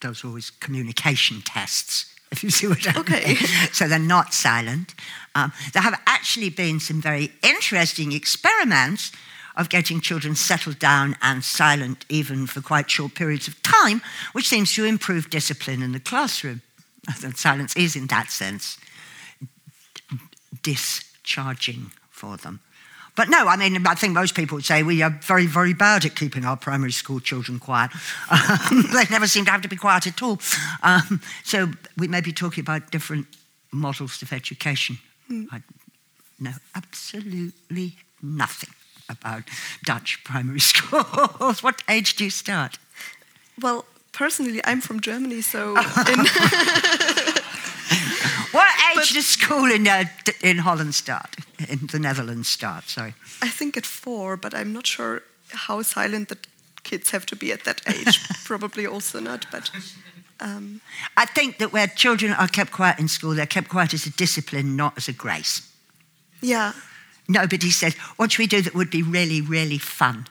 those 0.00 0.24
are 0.24 0.28
always 0.28 0.50
communication 0.50 1.42
tests, 1.42 2.06
if 2.32 2.42
you 2.44 2.50
see 2.50 2.66
what 2.68 2.86
I 2.86 3.00
Okay. 3.00 3.24
mean. 3.26 3.36
so 3.72 3.88
they're 3.88 3.98
not 3.98 4.32
silent. 4.34 4.94
Um, 5.34 5.52
there 5.72 5.82
have 5.82 6.00
actually 6.06 6.50
been 6.50 6.80
some 6.80 7.00
very 7.00 7.32
interesting 7.42 8.12
experiments 8.12 9.12
of 9.56 9.68
getting 9.68 10.00
children 10.00 10.34
settled 10.36 10.78
down 10.78 11.16
and 11.22 11.42
silent 11.44 12.04
even 12.08 12.46
for 12.46 12.60
quite 12.60 12.88
short 12.90 13.14
periods 13.14 13.48
of 13.48 13.60
time, 13.62 14.00
which 14.32 14.48
seems 14.48 14.72
to 14.74 14.84
improve 14.84 15.28
discipline 15.30 15.82
in 15.82 15.92
the 15.92 16.00
classroom. 16.00 16.62
Silence 17.34 17.74
is, 17.76 17.96
in 17.96 18.06
that 18.06 18.30
sense, 18.30 18.78
discharging 20.62 21.90
for 22.10 22.36
them. 22.36 22.60
But 23.16 23.28
no, 23.28 23.48
I 23.48 23.56
mean, 23.56 23.86
I 23.86 23.94
think 23.94 24.14
most 24.14 24.34
people 24.34 24.56
would 24.56 24.64
say 24.64 24.82
we 24.82 25.02
are 25.02 25.10
very, 25.10 25.46
very 25.46 25.74
bad 25.74 26.04
at 26.04 26.14
keeping 26.14 26.44
our 26.44 26.56
primary 26.56 26.92
school 26.92 27.20
children 27.20 27.58
quiet. 27.58 27.90
Um, 28.30 28.86
they 28.92 29.04
never 29.10 29.26
seem 29.26 29.44
to 29.44 29.50
have 29.50 29.62
to 29.62 29.68
be 29.68 29.76
quiet 29.76 30.06
at 30.06 30.22
all. 30.22 30.38
Um, 30.82 31.20
so 31.44 31.70
we 31.96 32.08
may 32.08 32.20
be 32.20 32.32
talking 32.32 32.62
about 32.62 32.90
different 32.90 33.26
models 33.72 34.22
of 34.22 34.32
education. 34.32 34.98
I 35.52 35.62
know 36.38 36.52
absolutely 36.74 37.96
nothing 38.22 38.70
about 39.08 39.42
Dutch 39.84 40.22
primary 40.24 40.60
schools. 40.72 41.62
what 41.62 41.82
age 41.88 42.16
do 42.16 42.24
you 42.24 42.30
start? 42.30 42.78
Well, 43.60 43.84
personally, 44.12 44.60
I'm 44.64 44.80
from 44.80 45.00
Germany, 45.00 45.40
so 45.42 45.70
in, 46.08 46.24
What 48.52 48.68
age 48.96 49.12
does 49.12 49.26
school 49.26 49.70
in, 49.70 49.86
uh, 49.86 50.04
in 50.42 50.58
Holland 50.58 50.94
start? 50.94 51.36
In 51.68 51.86
the 51.92 51.98
Netherlands 51.98 52.48
start, 52.48 52.88
sorry. 52.88 53.14
I 53.42 53.48
think 53.48 53.76
at 53.76 53.86
four, 53.86 54.36
but 54.36 54.54
I'm 54.54 54.72
not 54.72 54.86
sure 54.86 55.22
how 55.48 55.82
silent 55.82 56.28
the 56.28 56.38
kids 56.82 57.10
have 57.10 57.26
to 57.26 57.36
be 57.36 57.52
at 57.52 57.64
that 57.64 57.82
age. 57.86 58.20
Probably 58.44 58.86
also 58.86 59.20
not, 59.20 59.46
but 59.50 59.70
um, 60.40 60.80
I 61.16 61.26
think 61.26 61.58
that 61.58 61.72
where 61.72 61.86
children 61.86 62.32
are 62.32 62.48
kept 62.48 62.72
quiet 62.72 62.98
in 62.98 63.08
school, 63.08 63.34
they're 63.34 63.46
kept 63.46 63.68
quiet 63.68 63.94
as 63.94 64.06
a 64.06 64.10
discipline, 64.10 64.76
not 64.76 64.96
as 64.96 65.08
a 65.08 65.12
grace. 65.12 65.62
yeah. 66.40 66.72
Nobody 67.28 67.70
says, 67.70 67.94
what 68.16 68.32
should 68.32 68.40
we 68.42 68.48
do 68.48 68.60
that 68.62 68.74
would 68.74 68.90
be 68.90 69.04
really, 69.04 69.40
really 69.40 69.78
fun? 69.78 70.26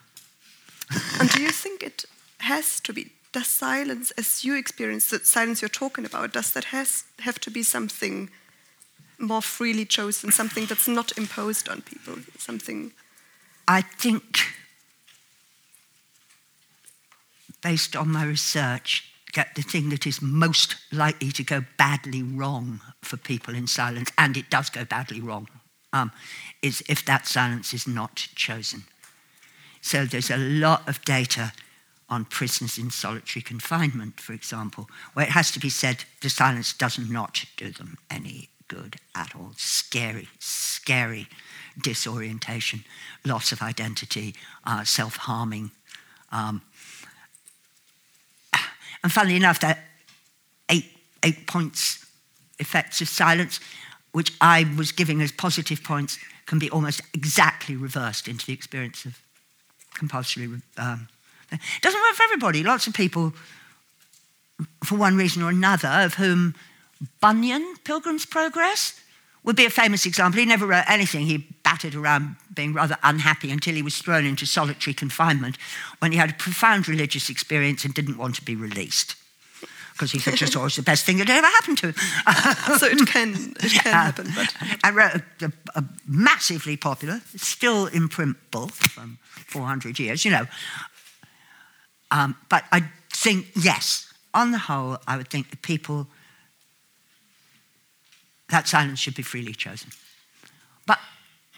And 1.17 1.29
do 1.29 1.41
you 1.41 1.49
think 1.51 1.81
it 1.81 2.03
has 2.39 2.81
to 2.81 2.91
be? 2.91 3.13
Does 3.31 3.47
silence, 3.47 4.11
as 4.11 4.43
you 4.43 4.55
experience 4.55 5.09
the 5.09 5.19
silence 5.19 5.61
you're 5.61 5.69
talking 5.69 6.05
about, 6.05 6.33
does 6.33 6.51
that 6.53 6.65
has 6.65 7.03
have 7.19 7.39
to 7.41 7.51
be 7.51 7.61
something 7.61 8.29
more 9.19 9.41
freely 9.41 9.85
chosen, 9.85 10.31
something 10.31 10.65
that's 10.65 10.87
not 10.87 11.17
imposed 11.17 11.69
on 11.69 11.81
people, 11.81 12.15
something? 12.37 12.91
I 13.67 13.81
think, 13.81 14.39
based 17.61 17.95
on 17.95 18.11
my 18.11 18.25
research, 18.25 19.11
that 19.35 19.53
the 19.53 19.61
thing 19.61 19.89
that 19.89 20.07
is 20.07 20.21
most 20.21 20.75
likely 20.91 21.31
to 21.31 21.43
go 21.43 21.63
badly 21.77 22.23
wrong 22.23 22.81
for 23.03 23.17
people 23.17 23.53
in 23.53 23.67
silence, 23.67 24.11
and 24.17 24.37
it 24.37 24.49
does 24.49 24.71
go 24.71 24.85
badly 24.85 25.21
wrong, 25.21 25.47
um, 25.93 26.11
is 26.63 26.83
if 26.89 27.05
that 27.05 27.27
silence 27.27 27.75
is 27.75 27.85
not 27.85 28.15
chosen. 28.33 28.85
So 29.81 30.05
there's 30.05 30.31
a 30.31 30.37
lot 30.37 30.89
of 30.89 31.05
data 31.05 31.53
on 32.09 32.25
prisoners 32.25 32.77
in 32.77 32.89
solitary 32.89 33.43
confinement, 33.43 34.19
for 34.19 34.33
example, 34.33 34.89
where 35.13 35.25
it 35.25 35.31
has 35.31 35.51
to 35.51 35.59
be 35.59 35.69
said 35.69 36.03
the 36.21 36.29
silence 36.29 36.73
does 36.73 36.97
not 36.97 37.45
do 37.57 37.71
them 37.71 37.97
any 38.09 38.49
good 38.67 38.95
at 39.15 39.35
all. 39.35 39.53
Scary, 39.57 40.27
scary 40.39 41.27
disorientation, 41.81 42.83
loss 43.25 43.51
of 43.51 43.61
identity, 43.61 44.35
uh, 44.65 44.83
self 44.83 45.17
harming. 45.17 45.71
Um, 46.31 46.61
and 49.03 49.11
funnily 49.11 49.35
enough, 49.35 49.59
that 49.61 49.79
eight, 50.69 50.85
eight 51.23 51.47
points 51.47 52.05
effects 52.59 53.01
of 53.01 53.07
silence, 53.07 53.59
which 54.11 54.33
I 54.41 54.65
was 54.77 54.91
giving 54.91 55.21
as 55.21 55.31
positive 55.31 55.83
points, 55.83 56.17
can 56.45 56.59
be 56.59 56.69
almost 56.69 57.01
exactly 57.13 57.75
reversed 57.75 58.27
into 58.27 58.45
the 58.45 58.53
experience 58.53 59.05
of 59.05 59.17
compulsory. 59.93 60.49
Um, 60.77 61.07
it 61.51 61.59
doesn't 61.81 62.01
work 62.01 62.15
for 62.15 62.23
everybody. 62.23 62.63
Lots 62.63 62.87
of 62.87 62.93
people, 62.93 63.33
for 64.83 64.95
one 64.95 65.15
reason 65.15 65.43
or 65.43 65.49
another, 65.49 65.89
of 65.89 66.15
whom 66.15 66.55
Bunyan, 67.21 67.75
Pilgrim's 67.83 68.25
Progress, 68.25 68.99
would 69.43 69.55
be 69.55 69.65
a 69.65 69.69
famous 69.69 70.05
example. 70.05 70.39
He 70.39 70.45
never 70.45 70.67
wrote 70.67 70.83
anything. 70.87 71.25
He 71.25 71.37
battered 71.63 71.95
around 71.95 72.35
being 72.53 72.73
rather 72.73 72.97
unhappy 73.03 73.51
until 73.51 73.73
he 73.73 73.81
was 73.81 73.97
thrown 73.97 74.25
into 74.25 74.45
solitary 74.45 74.93
confinement 74.93 75.57
when 75.99 76.11
he 76.11 76.17
had 76.17 76.31
a 76.31 76.33
profound 76.33 76.87
religious 76.87 77.29
experience 77.29 77.85
and 77.85 77.93
didn't 77.93 78.17
want 78.17 78.35
to 78.35 78.43
be 78.43 78.55
released. 78.55 79.15
Because 79.93 80.11
he 80.11 80.19
said 80.19 80.35
just 80.35 80.53
thought 80.53 80.61
it 80.61 80.63
was 80.63 80.75
the 80.77 80.81
best 80.81 81.05
thing 81.05 81.17
that 81.17 81.29
ever 81.29 81.47
happened 81.47 81.77
to 81.79 81.87
him. 81.87 81.95
So 82.79 82.85
it 82.85 83.05
can 83.07 83.53
it 83.59 83.71
can 83.83 83.91
happen, 83.91 84.27
but 84.33 84.53
I 84.81 84.91
wrote 84.91 85.15
a, 85.15 85.45
a, 85.45 85.51
a 85.75 85.83
massively 86.07 86.77
popular, 86.77 87.19
still 87.35 87.87
in 87.87 88.07
print 88.07 88.37
book 88.51 88.71
from 88.71 89.17
400 89.47 89.99
years, 89.99 90.23
you 90.23 90.31
know. 90.31 90.45
Um, 92.11 92.35
but 92.49 92.63
I 92.71 92.83
think, 93.11 93.47
yes, 93.55 94.11
on 94.33 94.51
the 94.51 94.57
whole, 94.57 94.97
I 95.07 95.17
would 95.17 95.29
think 95.29 95.49
that 95.51 95.61
people, 95.61 96.07
that 98.49 98.67
silence 98.67 98.99
should 98.99 99.15
be 99.15 99.21
freely 99.23 99.53
chosen. 99.53 99.89
But 100.87 100.99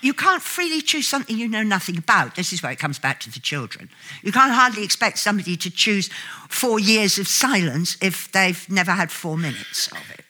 you 0.02 0.14
can't 0.14 0.42
freely 0.42 0.82
choose 0.82 1.08
something 1.08 1.38
you 1.38 1.48
know 1.48 1.64
nothing 1.64 1.98
about. 1.98 2.36
This 2.36 2.52
is 2.52 2.62
where 2.62 2.72
it 2.72 2.80
comes 2.80 3.00
back 3.00 3.20
to 3.22 3.32
the 3.32 3.40
children. 3.40 3.90
You 4.24 4.32
can't 4.32 4.52
hardly 4.52 4.84
expect 4.84 5.20
somebody 5.20 5.56
to 5.58 5.70
choose 5.70 6.10
four 6.50 6.80
years 6.80 7.18
of 7.18 7.28
silence 7.28 7.98
if 8.02 8.32
they've 8.32 8.70
never 8.70 8.92
had 8.92 9.12
four 9.12 9.38
minutes 9.38 9.88
of 9.92 10.12
it. 10.12 10.26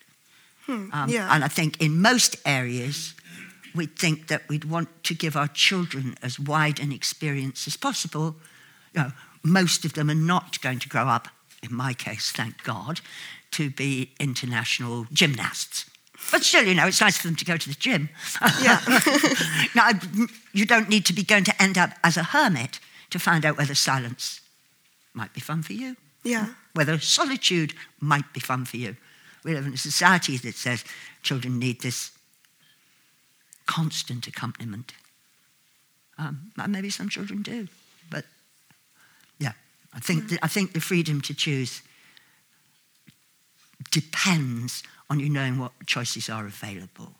Hmm, 0.65 0.89
Um, 0.93 1.09
yeah. 1.09 1.33
And 1.33 1.43
I 1.43 1.47
think 1.47 1.81
in 1.81 2.01
most 2.01 2.35
areas, 2.45 3.15
we'd 3.73 3.97
think 3.97 4.27
that 4.27 4.47
we'd 4.49 4.65
want 4.65 4.89
to 5.05 5.15
give 5.15 5.35
our 5.35 5.47
children 5.47 6.15
as 6.21 6.39
wide 6.39 6.79
an 6.79 6.91
experience 6.91 7.65
as 7.67 7.77
possible. 7.77 8.35
You 8.93 9.01
know, 9.01 9.11
most 9.43 9.85
of 9.85 9.93
them 9.93 10.09
are 10.09 10.15
not 10.15 10.61
going 10.61 10.79
to 10.79 10.89
grow 10.89 11.07
up, 11.07 11.27
in 11.63 11.73
my 11.73 11.93
case, 11.93 12.31
thank 12.31 12.63
God, 12.63 13.01
to 13.51 13.69
be 13.69 14.11
international 14.19 15.07
gymnasts. 15.11 15.85
But 16.31 16.43
still, 16.43 16.63
you 16.63 16.75
know, 16.75 16.87
it's 16.87 17.01
nice 17.01 17.17
for 17.17 17.27
them 17.27 17.35
to 17.37 17.45
go 17.45 17.57
to 17.57 17.69
the 17.69 17.75
gym. 17.75 18.09
Yeah. 18.61 18.79
now, 19.75 19.89
you 20.53 20.65
don't 20.65 20.87
need 20.87 21.05
to 21.05 21.13
be 21.13 21.23
going 21.23 21.43
to 21.45 21.61
end 21.61 21.77
up 21.77 21.91
as 22.03 22.15
a 22.15 22.23
hermit 22.23 22.79
to 23.09 23.19
find 23.19 23.45
out 23.45 23.57
whether 23.57 23.73
silence 23.73 24.39
might 25.13 25.33
be 25.33 25.41
fun 25.41 25.63
for 25.63 25.73
you 25.73 25.95
yeah. 26.23 26.47
whether 26.73 26.99
solitude 26.99 27.73
might 27.99 28.31
be 28.33 28.39
fun 28.39 28.65
for 28.65 28.77
you. 28.77 28.95
We 29.43 29.53
live 29.53 29.65
in 29.65 29.73
a 29.73 29.77
society 29.77 30.37
that 30.37 30.55
says 30.55 30.83
children 31.23 31.59
need 31.59 31.81
this 31.81 32.11
constant 33.65 34.27
accompaniment. 34.27 34.93
Um, 36.17 36.51
and 36.57 36.71
maybe 36.71 36.89
some 36.89 37.09
children 37.09 37.41
do, 37.41 37.67
I 39.93 39.99
think, 39.99 40.29
the, 40.29 40.39
I 40.41 40.47
think 40.47 40.73
the 40.73 40.79
freedom 40.79 41.21
to 41.21 41.33
choose 41.33 41.81
depends 43.91 44.83
on 45.09 45.19
you 45.19 45.29
knowing 45.29 45.57
what 45.57 45.71
choices 45.85 46.29
are 46.29 46.45
available. 46.45 47.11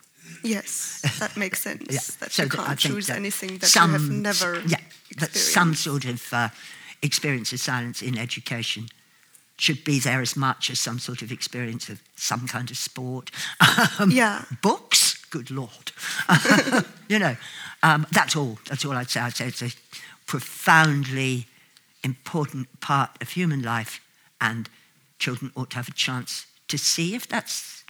Yes, 0.44 1.02
that 1.20 1.36
makes 1.36 1.62
sense. 1.68 1.88
Yeah, 1.90 2.00
That 2.20 2.32
so 2.32 2.44
you 2.44 2.50
can't 2.50 2.80
choose 2.80 3.08
that 3.08 3.18
anything 3.18 3.58
that 3.58 3.68
some, 3.68 3.92
you 3.92 4.00
have 4.00 4.10
never 4.10 4.62
yeah, 4.68 4.78
that 5.18 5.36
some 5.36 5.74
sort 5.76 6.06
of 6.06 6.34
uh, 6.34 6.50
experience 7.02 7.52
of 7.52 7.60
silence 7.60 8.02
in 8.02 8.18
education 8.18 8.88
should 9.58 9.84
be 9.84 10.00
there 10.00 10.22
as 10.22 10.36
much 10.36 10.70
as 10.70 10.80
some 10.80 11.00
sort 11.00 11.22
of 11.22 11.32
experience 11.32 11.90
of 11.90 12.02
some 12.16 12.48
kind 12.48 12.72
of 12.72 12.78
sport. 12.78 13.30
Um, 14.00 14.10
Yeah. 14.12 14.44
Books, 14.62 15.24
good 15.30 15.52
lord. 15.52 15.92
you 17.10 17.20
know, 17.20 17.36
um, 17.84 18.08
that's 18.12 18.36
all. 18.36 18.58
That's 18.68 18.86
all 18.86 18.94
I'd 18.94 19.10
say. 19.10 19.20
I'd 19.20 19.36
say 19.36 19.48
it's 19.48 19.62
a 19.62 19.72
profoundly 20.26 21.48
important 22.04 22.68
part 22.80 23.12
of 23.22 23.30
human 23.30 23.62
life, 23.62 24.02
and 24.40 24.70
children 25.20 25.52
ought 25.56 25.70
to 25.72 25.76
have 25.78 25.88
a 25.88 25.94
chance 25.94 26.46
to 26.68 26.78
see 26.78 27.16
if 27.16 27.28
that's. 27.28 27.84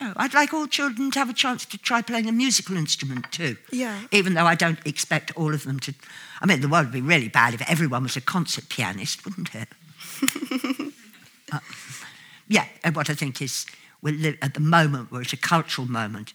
No, 0.00 0.12
I'd 0.16 0.34
like 0.34 0.52
all 0.52 0.66
children 0.66 1.10
to 1.12 1.18
have 1.18 1.30
a 1.30 1.34
chance 1.34 1.64
to 1.64 1.78
try 1.78 2.02
playing 2.02 2.28
a 2.28 2.32
musical 2.32 2.76
instrument 2.76 3.32
too. 3.32 3.56
Yeah. 3.72 3.98
Even 4.12 4.34
though 4.34 4.44
I 4.44 4.54
don't 4.54 4.78
expect 4.86 5.32
all 5.36 5.54
of 5.54 5.64
them 5.64 5.80
to. 5.80 5.94
I 6.42 6.46
mean, 6.46 6.60
the 6.60 6.68
world 6.68 6.86
would 6.86 6.92
be 6.92 7.00
really 7.00 7.28
bad 7.28 7.54
if 7.54 7.62
everyone 7.70 8.02
was 8.02 8.16
a 8.16 8.20
concert 8.20 8.68
pianist, 8.68 9.24
wouldn't 9.24 9.54
it? 9.54 9.68
Uh, 11.52 11.60
yeah, 12.48 12.64
and 12.82 12.96
what 12.96 13.08
I 13.08 13.14
think 13.14 13.40
is, 13.40 13.66
we're 14.02 14.14
li- 14.14 14.38
at 14.42 14.54
the 14.54 14.60
moment, 14.60 15.12
we're 15.12 15.20
at 15.20 15.32
a 15.32 15.36
cultural 15.36 15.88
moment 15.88 16.34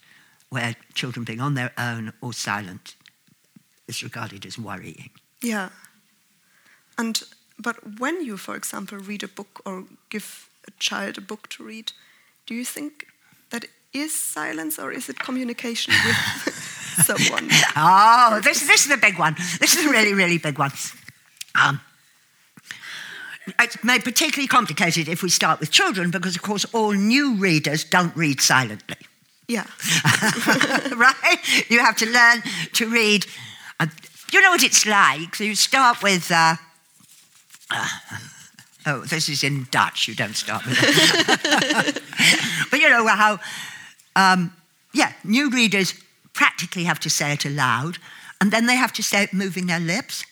where 0.50 0.76
children 0.94 1.24
being 1.26 1.42
on 1.42 1.54
their 1.56 1.72
own 1.78 2.14
or 2.22 2.32
silent 2.32 2.96
is 3.90 4.04
regarded 4.04 4.46
as 4.46 4.58
worrying. 4.58 5.10
Yeah. 5.42 5.68
And 6.98 7.22
but 7.62 8.00
when 8.00 8.24
you, 8.26 8.38
for 8.38 8.56
example, 8.56 8.98
read 8.98 9.24
a 9.24 9.28
book 9.28 9.62
or 9.66 9.84
give 10.10 10.50
a 10.68 10.72
child 10.80 11.18
a 11.18 11.22
book 11.22 11.48
to 11.50 11.64
read, 11.64 11.92
do 12.46 12.56
you 12.56 12.66
think 12.66 13.06
that 13.52 13.66
is 13.94 14.14
silence 14.14 14.80
or 14.80 14.92
is 14.92 15.10
it 15.10 15.20
communication 15.20 15.94
with 16.06 16.16
someone? 17.06 17.50
Oh, 17.76 18.42
this, 18.44 18.66
this 18.68 18.86
is 18.86 18.92
a 18.92 18.98
big 18.98 19.18
one. 19.20 19.36
This 19.60 19.76
is 19.76 19.86
a 19.86 19.90
really, 19.90 20.14
really 20.14 20.38
big 20.38 20.58
one. 20.58 20.72
Um, 21.56 21.82
it's 23.60 23.84
made 23.84 24.04
particularly 24.04 24.48
complicated 24.48 25.08
if 25.08 25.24
we 25.24 25.30
start 25.30 25.60
with 25.60 25.72
children 25.72 26.12
because, 26.12 26.36
of 26.36 26.42
course, 26.42 26.66
all 26.74 26.92
new 26.92 27.36
readers 27.36 27.84
don't 27.84 28.16
read 28.16 28.42
silently. 28.42 28.98
Yeah. 29.48 29.66
right? 30.96 31.40
You 31.70 31.80
have 31.80 31.98
to 31.98 32.06
learn 32.06 32.44
to 32.74 32.90
read. 32.90 33.26
Uh, 33.80 33.88
you 34.32 34.42
know 34.42 34.52
what 34.52 34.64
it's 34.64 34.86
like? 34.86 35.36
So 35.36 35.44
you 35.44 35.56
start 35.56 36.02
with. 36.02 36.32
Uh, 36.32 36.56
oh, 38.86 39.02
this 39.02 39.30
is 39.30 39.44
in 39.44 39.68
Dutch. 39.72 40.08
You 40.08 40.16
don't 40.16 40.36
start 40.36 40.66
with 40.66 40.78
it. 40.82 42.02
but 42.72 42.80
you 42.80 42.90
know 42.90 43.08
how, 43.08 43.40
um, 44.16 44.54
yeah, 44.94 45.14
new 45.24 45.50
readers 45.50 45.94
practically 46.34 46.84
have 46.86 47.00
to 47.02 47.10
say 47.10 47.34
it 47.34 47.46
aloud, 47.46 47.98
and 48.40 48.52
then 48.52 48.66
they 48.66 48.76
have 48.76 48.94
to 48.94 49.04
say 49.04 49.24
it 49.24 49.34
moving 49.34 49.68
their 49.68 49.80
lips. 49.80 50.26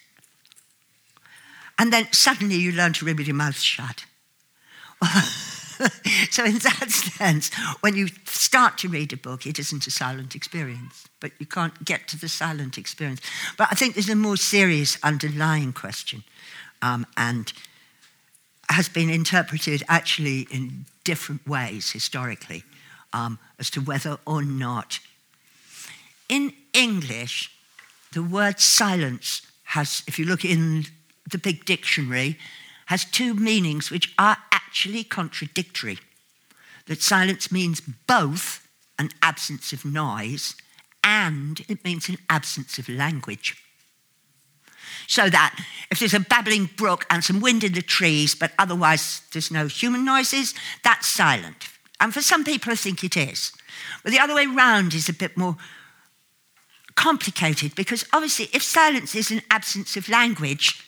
And 1.77 1.93
then 1.93 2.07
suddenly 2.11 2.55
you 2.55 2.71
learn 2.73 2.93
to 2.93 3.05
read 3.05 3.17
with 3.17 3.27
your 3.27 3.35
mouth 3.35 3.55
shut. 3.55 4.05
so, 6.29 6.43
in 6.43 6.57
that 6.59 6.89
sense, 6.89 7.53
when 7.79 7.95
you 7.95 8.07
start 8.25 8.77
to 8.79 8.89
read 8.89 9.13
a 9.13 9.17
book, 9.17 9.45
it 9.45 9.59
isn't 9.59 9.87
a 9.87 9.91
silent 9.91 10.35
experience, 10.35 11.07
but 11.21 11.31
you 11.39 11.45
can't 11.45 11.85
get 11.85 12.07
to 12.09 12.19
the 12.19 12.27
silent 12.27 12.77
experience. 12.77 13.21
But 13.57 13.69
I 13.71 13.75
think 13.75 13.93
there's 13.93 14.09
a 14.09 14.15
more 14.15 14.35
serious 14.35 14.97
underlying 15.03 15.71
question, 15.71 16.23
um, 16.81 17.05
and 17.17 17.53
has 18.69 18.87
been 18.87 19.09
interpreted 19.09 19.83
actually 19.87 20.47
in 20.51 20.85
different 21.03 21.47
ways 21.47 21.91
historically 21.91 22.63
um, 23.13 23.39
as 23.57 23.69
to 23.71 23.81
whether 23.81 24.17
or 24.25 24.43
not. 24.43 24.99
In 26.27 26.53
English, 26.73 27.51
the 28.13 28.21
word 28.21 28.59
silence 28.59 29.41
has, 29.63 30.03
if 30.07 30.19
you 30.19 30.25
look 30.25 30.45
in 30.45 30.85
the 31.29 31.37
big 31.37 31.65
dictionary, 31.65 32.37
has 32.87 33.05
two 33.05 33.33
meanings 33.33 33.91
which 33.91 34.13
are 34.17 34.37
actually 34.51 35.03
contradictory. 35.03 35.99
That 36.87 37.01
silence 37.01 37.51
means 37.51 37.81
both 37.81 38.67
an 38.97 39.09
absence 39.21 39.73
of 39.73 39.85
noise 39.85 40.55
and 41.03 41.61
it 41.67 41.83
means 41.83 42.09
an 42.09 42.17
absence 42.29 42.77
of 42.77 42.89
language. 42.89 43.55
So 45.07 45.29
that 45.29 45.59
if 45.91 45.99
there's 45.99 46.13
a 46.13 46.19
babbling 46.19 46.69
brook 46.77 47.05
and 47.09 47.23
some 47.23 47.41
wind 47.41 47.63
in 47.63 47.73
the 47.73 47.81
trees, 47.81 48.35
but 48.35 48.51
otherwise 48.59 49.21
there's 49.33 49.51
no 49.51 49.67
human 49.67 50.05
noises, 50.05 50.53
that's 50.83 51.07
silent. 51.07 51.69
And 51.99 52.13
for 52.13 52.21
some 52.21 52.43
people, 52.43 52.71
I 52.71 52.75
think 52.75 53.03
it 53.03 53.17
is. 53.17 53.51
But 54.03 54.11
the 54.11 54.19
other 54.19 54.35
way 54.35 54.45
round 54.45 54.93
is 54.93 55.09
a 55.09 55.13
bit 55.13 55.35
more 55.37 55.57
complicated 56.95 57.75
because 57.75 58.05
obviously, 58.13 58.49
if 58.53 58.61
silence 58.63 59.15
is 59.15 59.31
an 59.31 59.41
absence 59.49 59.95
of 59.97 60.09
language, 60.09 60.85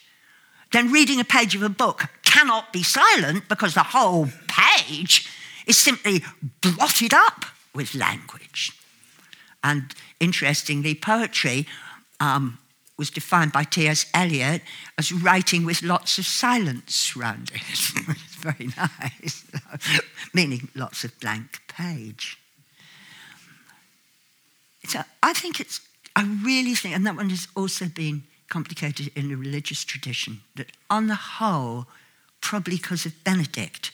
then 0.72 0.92
reading 0.92 1.20
a 1.20 1.24
page 1.24 1.54
of 1.54 1.62
a 1.62 1.68
book 1.68 2.04
cannot 2.24 2.72
be 2.72 2.82
silent 2.82 3.48
because 3.48 3.74
the 3.74 3.82
whole 3.82 4.28
page 4.48 5.28
is 5.66 5.78
simply 5.78 6.22
blotted 6.60 7.14
up 7.14 7.44
with 7.74 7.94
language. 7.94 8.72
And 9.62 9.94
interestingly, 10.18 10.94
poetry 10.94 11.66
um, 12.20 12.58
was 12.98 13.10
defined 13.10 13.52
by 13.52 13.64
T.S. 13.64 14.06
Eliot 14.14 14.62
as 14.98 15.12
writing 15.12 15.64
with 15.64 15.82
lots 15.82 16.18
of 16.18 16.26
silence 16.26 17.14
around 17.16 17.50
it. 17.54 17.62
it's 17.70 18.34
very 18.36 18.68
nice, 18.76 19.44
meaning 20.34 20.68
lots 20.74 21.04
of 21.04 21.18
blank 21.20 21.60
page. 21.68 22.38
So 24.86 25.00
I 25.22 25.32
think 25.32 25.60
it's, 25.60 25.80
I 26.16 26.24
really 26.44 26.74
think, 26.74 26.94
and 26.94 27.06
that 27.06 27.16
one 27.16 27.30
has 27.30 27.48
also 27.56 27.86
been 27.86 28.24
complicated 28.48 29.10
in 29.16 29.28
the 29.28 29.36
religious 29.36 29.84
tradition, 29.84 30.40
that 30.56 30.72
on 30.90 31.06
the 31.06 31.14
whole, 31.14 31.86
probably 32.40 32.76
because 32.76 33.06
of 33.06 33.24
Benedict, 33.24 33.92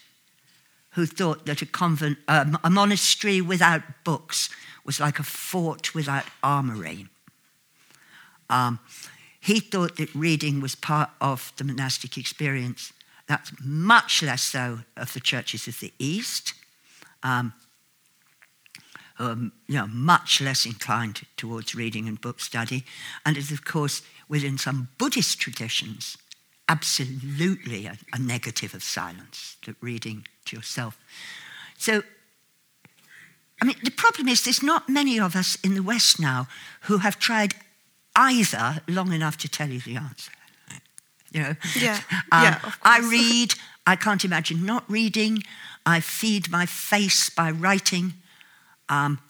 who 0.92 1.06
thought 1.06 1.46
that 1.46 1.62
a 1.62 1.66
convent, 1.66 2.18
um, 2.26 2.58
a 2.64 2.70
monastery 2.70 3.40
without 3.40 3.82
books 4.04 4.50
was 4.84 4.98
like 4.98 5.18
a 5.18 5.22
fort 5.22 5.94
without 5.94 6.24
armory. 6.42 7.06
Um, 8.50 8.78
he 9.40 9.60
thought 9.60 9.96
that 9.96 10.14
reading 10.14 10.60
was 10.60 10.74
part 10.74 11.10
of 11.20 11.52
the 11.56 11.64
monastic 11.64 12.18
experience. 12.18 12.92
That's 13.26 13.52
much 13.64 14.22
less 14.22 14.42
so 14.42 14.80
of 14.96 15.12
the 15.12 15.20
churches 15.20 15.68
of 15.68 15.78
the 15.80 15.92
East, 15.98 16.54
um, 17.22 17.52
who 19.16 19.26
are 19.26 19.36
you 19.66 19.74
know, 19.74 19.86
much 19.86 20.40
less 20.40 20.64
inclined 20.64 21.26
towards 21.36 21.74
reading 21.74 22.08
and 22.08 22.20
book 22.20 22.40
study, 22.40 22.84
and 23.24 23.36
is, 23.36 23.52
of 23.52 23.64
course, 23.64 24.02
within 24.28 24.58
some 24.58 24.88
Buddhist 24.98 25.40
traditions, 25.40 26.16
absolutely 26.68 27.86
a, 27.86 27.96
a 28.12 28.18
negative 28.18 28.74
of 28.74 28.82
silence, 28.82 29.56
that 29.66 29.76
reading 29.80 30.26
to 30.44 30.56
yourself. 30.56 30.98
So, 31.76 32.02
I 33.60 33.64
mean, 33.64 33.76
the 33.82 33.90
problem 33.90 34.28
is 34.28 34.44
there's 34.44 34.62
not 34.62 34.88
many 34.88 35.18
of 35.18 35.34
us 35.34 35.56
in 35.64 35.74
the 35.74 35.82
West 35.82 36.20
now 36.20 36.48
who 36.82 36.98
have 36.98 37.18
tried 37.18 37.54
either 38.18 38.82
long 38.88 39.12
enough 39.12 39.38
to 39.38 39.48
tell 39.48 39.68
you 39.70 39.80
the 39.80 39.96
answer. 39.96 40.32
You 41.32 41.42
know? 41.42 41.54
Yeah, 41.76 42.00
Um, 42.32 42.42
yeah, 42.42 42.72
I 42.82 43.00
read, 43.00 43.54
I 43.86 43.96
can't 43.96 44.24
imagine 44.24 44.66
not 44.66 44.84
reading. 44.90 45.42
I 45.86 46.00
feed 46.00 46.50
my 46.50 46.66
face 46.66 47.30
by 47.30 47.50
writing. 47.50 48.14
Um, 48.88 49.20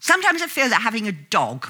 sometimes 0.00 0.40
I 0.42 0.46
feel 0.46 0.68
that 0.68 0.82
having 0.82 1.08
a 1.08 1.12
dog 1.12 1.68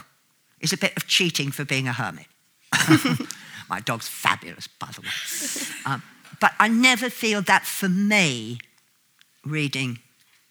is 0.61 0.73
a 0.73 0.77
bit 0.77 0.97
of 0.97 1.07
cheating 1.07 1.51
for 1.51 1.65
being 1.65 1.89
a 1.89 1.93
hermit. 1.93 2.27
My 3.71 3.81
dog's 3.81 4.09
fabulous, 4.09 4.67
by 4.67 4.89
the 4.95 5.01
way. 5.03 5.93
Um, 5.93 6.03
but 6.41 6.53
I 6.59 6.69
never 6.69 7.11
feel 7.11 7.43
that 7.43 7.65
for 7.65 7.89
me, 7.89 8.59
reading 9.45 9.99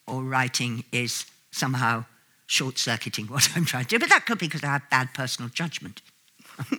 or 0.05 0.23
writing 0.23 0.83
is 0.91 1.25
somehow 1.51 2.05
short 2.47 2.77
circuiting 2.77 3.27
what 3.27 3.49
I'm 3.55 3.65
trying 3.65 3.85
to 3.85 3.89
do. 3.89 3.99
But 3.99 4.09
that 4.09 4.25
could 4.25 4.39
be 4.39 4.47
because 4.47 4.63
I 4.63 4.67
have 4.67 4.89
bad 4.89 5.13
personal 5.13 5.49
judgment. 5.49 6.01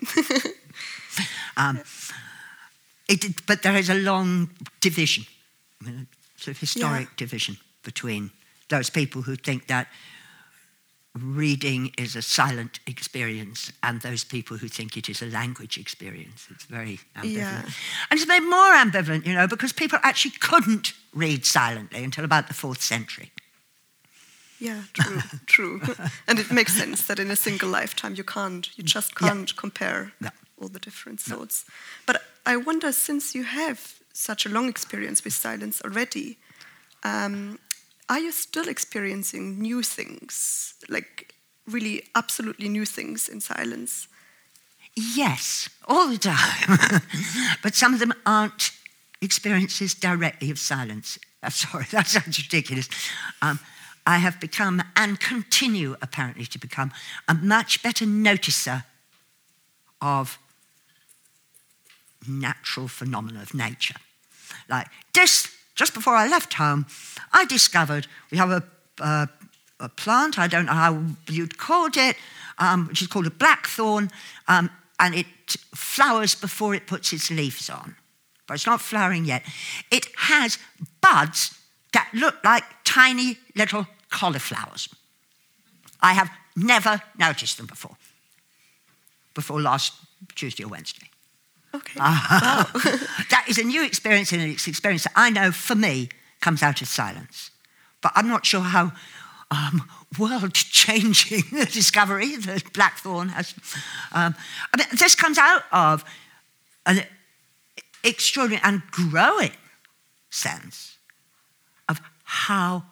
um, 1.57 1.81
it, 3.09 3.47
but 3.47 3.63
there 3.63 3.77
is 3.77 3.89
a 3.89 3.95
long 3.95 4.51
division, 4.81 5.25
sort 6.37 6.49
of 6.49 6.59
historic 6.59 7.09
yeah. 7.09 7.17
division 7.17 7.59
between 7.85 8.33
those 8.69 8.91
people 8.91 9.23
who 9.23 9.37
think 9.37 9.69
that 9.69 9.87
reading 11.15 11.91
is 11.99 12.17
a 12.17 12.23
silent 12.23 12.81
experience 12.87 13.73
and 13.83 14.01
those 14.03 14.25
people 14.25 14.57
who 14.57 14.69
think 14.69 14.97
it 14.97 15.09
is 15.09 15.23
a 15.23 15.27
language 15.27 15.79
experience. 15.79 16.47
It's 16.51 16.65
very 16.65 17.01
ambivalent. 17.17 17.35
Yeah. 17.35 17.63
And 18.11 18.21
it's 18.21 18.27
made 18.27 18.41
more 18.41 18.73
ambivalent, 18.73 19.27
you 19.27 19.35
know, 19.35 19.47
because 19.47 19.73
people 19.73 19.99
actually 20.03 20.35
couldn't 20.39 20.93
read 21.15 21.45
silently 21.45 22.05
until 22.05 22.25
about 22.25 22.49
the 22.49 22.55
fourth 22.55 22.83
century. 22.83 23.31
Yeah, 24.61 24.83
true, 24.93 25.21
true. 25.47 25.81
And 26.27 26.39
it 26.39 26.51
makes 26.51 26.75
sense 26.77 27.07
that 27.07 27.19
in 27.19 27.31
a 27.31 27.37
single 27.37 27.69
lifetime 27.69 28.15
you 28.15 28.25
can't, 28.25 28.69
you 28.77 28.85
just 28.85 29.15
can't 29.15 29.51
yeah. 29.51 29.57
compare 29.57 30.13
yeah. 30.21 30.31
all 30.61 30.69
the 30.69 30.81
different 30.81 31.21
thoughts. 31.21 31.65
But 32.07 32.23
I 32.45 32.57
wonder, 32.57 32.93
since 32.93 33.35
you 33.35 33.45
have 33.45 33.95
such 34.13 34.47
a 34.47 34.49
long 34.49 34.69
experience 34.69 35.23
with 35.23 35.33
silence 35.33 35.81
already, 35.85 36.39
um, 37.05 37.59
are 38.09 38.19
you 38.19 38.33
still 38.33 38.69
experiencing 38.69 39.61
new 39.61 39.83
things, 39.83 40.75
like 40.89 41.35
really 41.67 42.03
absolutely 42.15 42.69
new 42.69 42.85
things 42.85 43.29
in 43.29 43.41
silence? 43.41 44.09
Yes, 44.97 45.69
all 45.87 46.09
the 46.09 46.19
time. 46.19 47.03
but 47.63 47.75
some 47.75 47.95
of 47.95 48.01
them 48.01 48.13
aren't 48.27 48.73
experiences 49.21 49.95
directly 49.95 50.51
of 50.51 50.59
silence. 50.59 51.19
I'm 51.43 51.51
sorry, 51.65 51.87
that 51.93 52.07
sounds 52.07 52.39
ridiculous. 52.39 52.89
Um, 53.43 53.61
I 54.09 54.17
have 54.17 54.41
become 54.41 54.83
and 54.97 55.21
continue 55.21 55.95
apparently 56.01 56.47
to 56.47 56.59
become 56.59 56.93
a 57.29 57.35
much 57.35 57.83
better 57.83 58.07
noticer 58.07 58.85
of 60.01 60.39
natural 62.27 62.89
phenomena 62.89 63.43
of 63.43 63.53
nature. 63.53 63.97
Like 64.67 64.87
this 65.13 65.55
just 65.75 65.93
before 65.93 66.15
I 66.15 66.27
left 66.27 66.55
home, 66.55 66.87
I 67.35 67.45
discovered 67.45 68.07
we 68.31 68.39
have 68.39 68.51
a, 68.51 68.63
a, 68.99 69.29
a 69.79 69.91
plant, 69.91 70.39
I 70.39 70.47
don't 70.47 70.65
know 70.65 70.73
how 70.73 71.03
you'd 71.29 71.59
call 71.59 71.91
it, 71.95 72.17
um, 72.59 72.89
which 72.89 73.03
is 73.03 73.09
called 73.09 73.27
a 73.27 73.31
blackthorn, 73.31 74.11
um, 74.49 74.71
and 74.99 75.15
it 75.15 75.27
flowers 75.75 76.35
before 76.35 76.75
it 76.75 76.87
puts 76.87 77.13
its 77.13 77.31
leaves 77.31 77.69
on. 77.69 77.95
But 78.47 78.55
it's 78.55 78.67
not 78.67 78.81
flowering 78.81 79.27
yet. 79.27 79.43
It 79.91 80.07
has 80.17 80.59
buds 81.03 81.59
that 81.93 82.09
look 82.15 82.37
like 82.43 82.65
tiny 82.85 83.37
little 83.55 83.87
cauliflowers. 84.11 84.89
I 86.01 86.13
have 86.13 86.31
never 86.57 87.03
noticed 87.19 87.57
them 87.57 87.67
before, 87.67 87.97
before 89.35 89.61
last 89.61 89.95
Tuesday 90.35 90.65
or 90.65 90.69
Wednesday. 90.69 91.09
Okay. 91.75 91.99
wow. 92.01 92.67
that 93.31 93.45
is 93.49 93.59
a 93.59 93.65
new 93.65 93.85
experience, 93.85 94.33
and 94.33 94.43
it's 94.43 94.67
an 94.67 94.71
experience 94.71 95.05
that 95.05 95.13
I 95.17 95.31
know 95.31 95.53
for 95.53 95.75
me 95.75 96.09
comes 96.41 96.63
out 96.63 96.81
of 96.83 96.89
silence. 96.89 97.51
But 98.01 98.13
I'm 98.15 98.29
not 98.29 98.47
sure 98.47 98.61
how 98.61 98.93
um, 99.51 99.89
world 100.19 100.55
changing 100.55 101.45
the 101.53 101.67
discovery 101.67 102.37
that 102.37 102.73
Blackthorn 102.73 103.31
has. 103.31 103.55
Um, 104.13 104.35
I 104.73 104.77
mean, 104.77 104.87
this 104.99 105.15
comes 105.15 105.39
out 105.39 105.63
of 105.73 106.05
an 106.87 107.05
extraordinary 108.05 108.63
and 108.65 108.83
growing 108.91 109.53
sense 110.31 110.97
of 111.89 112.01
how 112.25 112.85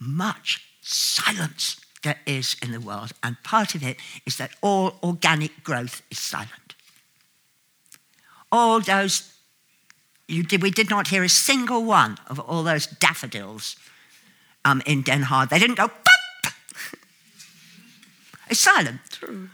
much 0.00 0.64
silence 0.80 1.76
there 2.02 2.18
is 2.26 2.56
in 2.62 2.72
the 2.72 2.80
world. 2.80 3.12
And 3.22 3.36
part 3.44 3.74
of 3.74 3.82
it 3.82 3.98
is 4.24 4.36
that 4.38 4.52
all 4.62 4.94
organic 5.02 5.62
growth 5.62 6.02
is 6.10 6.18
silent 6.18 6.70
all 8.52 8.80
those, 8.80 9.32
did, 10.28 10.62
we 10.62 10.70
did 10.70 10.90
not 10.90 11.08
hear 11.08 11.22
a 11.22 11.28
single 11.28 11.84
one 11.84 12.18
of 12.28 12.38
all 12.38 12.62
those 12.62 12.86
daffodils 12.86 13.76
um, 14.64 14.82
in 14.86 15.02
Den 15.02 15.22
Haag. 15.22 15.48
They 15.48 15.58
didn't 15.58 15.76
go, 15.76 15.88
Pop! 15.88 16.54
it's 18.48 18.60
silent. 18.60 19.00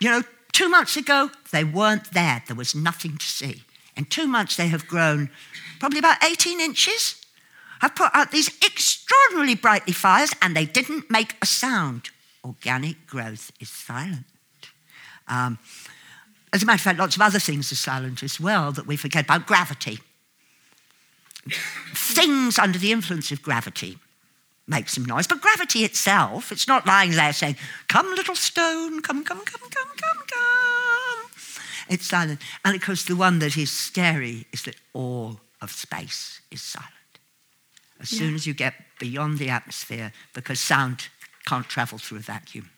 You 0.00 0.10
know, 0.10 0.22
two 0.52 0.68
months 0.68 0.98
ago, 0.98 1.30
they 1.50 1.64
weren't 1.64 2.12
there. 2.12 2.42
There 2.46 2.56
was 2.56 2.74
nothing 2.74 3.16
to 3.16 3.24
see. 3.24 3.62
In 3.96 4.04
two 4.04 4.26
months, 4.26 4.56
they 4.56 4.66
have 4.66 4.86
grown 4.86 5.30
probably 5.78 6.00
about 6.00 6.22
18 6.22 6.60
inches, 6.60 7.23
have 7.84 7.94
put 7.94 8.10
out 8.14 8.30
these 8.30 8.48
extraordinarily 8.64 9.54
brightly 9.54 9.92
fires, 9.92 10.32
and 10.40 10.56
they 10.56 10.64
didn't 10.64 11.10
make 11.10 11.36
a 11.42 11.46
sound. 11.46 12.08
Organic 12.42 13.06
growth 13.06 13.52
is 13.60 13.68
silent. 13.68 14.24
Um, 15.28 15.58
as 16.52 16.62
a 16.62 16.66
matter 16.66 16.76
of 16.76 16.80
fact, 16.80 16.98
lots 16.98 17.16
of 17.16 17.22
other 17.22 17.38
things 17.38 17.70
are 17.72 17.76
silent 17.76 18.22
as 18.22 18.40
well 18.40 18.72
that 18.72 18.86
we 18.86 18.96
forget 18.96 19.24
about. 19.24 19.46
Gravity. 19.46 19.98
things 21.94 22.58
under 22.58 22.78
the 22.78 22.90
influence 22.90 23.30
of 23.30 23.42
gravity 23.42 23.98
make 24.66 24.88
some 24.88 25.04
noise, 25.04 25.26
but 25.26 25.42
gravity 25.42 25.84
itself, 25.84 26.50
it's 26.50 26.66
not 26.66 26.86
lying 26.86 27.10
there 27.10 27.34
saying, 27.34 27.56
Come, 27.88 28.06
little 28.14 28.34
stone, 28.34 29.02
come, 29.02 29.24
come, 29.24 29.44
come, 29.44 29.68
come, 29.70 29.90
come, 29.96 30.22
come. 30.26 31.30
It's 31.90 32.06
silent. 32.06 32.40
And 32.64 32.76
of 32.76 32.82
course, 32.82 33.04
the 33.04 33.16
one 33.16 33.40
that 33.40 33.58
is 33.58 33.70
scary 33.70 34.46
is 34.52 34.62
that 34.62 34.76
all 34.94 35.38
of 35.60 35.70
space 35.70 36.40
is 36.50 36.62
silent. 36.62 37.03
As 38.00 38.12
yeah. 38.12 38.18
soon 38.18 38.34
as 38.34 38.46
you 38.46 38.54
get 38.54 38.74
beyond 38.98 39.38
the 39.38 39.50
atmosphere, 39.50 40.12
because 40.32 40.60
sound 40.60 41.08
can't 41.46 41.68
travel 41.68 41.98
through 41.98 42.18
a 42.18 42.22
vacuum. 42.22 42.70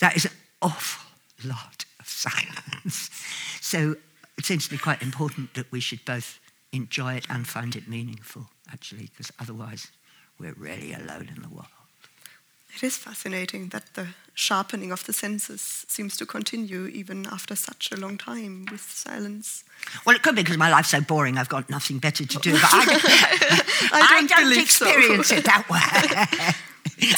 That 0.00 0.16
is 0.16 0.24
an 0.24 0.32
awful 0.60 1.06
lot 1.44 1.84
of 1.98 2.08
silence. 2.08 3.10
So 3.62 3.94
it 4.36 4.44
seems 4.44 4.66
to 4.66 4.74
me 4.74 4.78
quite 4.78 5.00
important 5.00 5.54
that 5.54 5.70
we 5.70 5.78
should 5.78 6.04
both 6.04 6.40
enjoy 6.72 7.14
it 7.14 7.26
and 7.30 7.46
find 7.46 7.76
it 7.76 7.86
meaningful, 7.86 8.48
actually, 8.72 9.10
because 9.10 9.30
otherwise 9.38 9.86
we're 10.40 10.54
really 10.54 10.92
alone 10.92 11.30
in 11.32 11.40
the 11.40 11.48
world. 11.48 11.68
It 12.76 12.82
is 12.82 12.96
fascinating 12.96 13.68
that 13.68 13.94
the 13.94 14.08
sharpening 14.34 14.92
of 14.92 15.04
the 15.04 15.12
senses 15.12 15.84
seems 15.88 16.16
to 16.16 16.26
continue 16.26 16.86
even 16.86 17.26
after 17.26 17.54
such 17.54 17.92
a 17.92 17.96
long 17.96 18.16
time 18.16 18.66
with 18.70 18.80
silence. 18.80 19.64
Well, 20.06 20.16
it 20.16 20.22
could 20.22 20.34
be 20.34 20.42
because 20.42 20.56
my 20.56 20.70
life's 20.70 20.90
so 20.90 21.00
boring, 21.00 21.36
I've 21.36 21.48
got 21.48 21.68
nothing 21.68 21.98
better 21.98 22.24
to 22.24 22.38
do, 22.38 22.52
but 22.52 22.70
I 22.72 22.84
don't, 22.84 23.04
I 23.92 24.20
don't, 24.20 24.32
I 24.32 24.42
don't 24.42 24.58
experience 24.58 25.28
so. 25.28 25.36
it 25.36 25.44
that 25.44 25.68
way. 25.68 27.14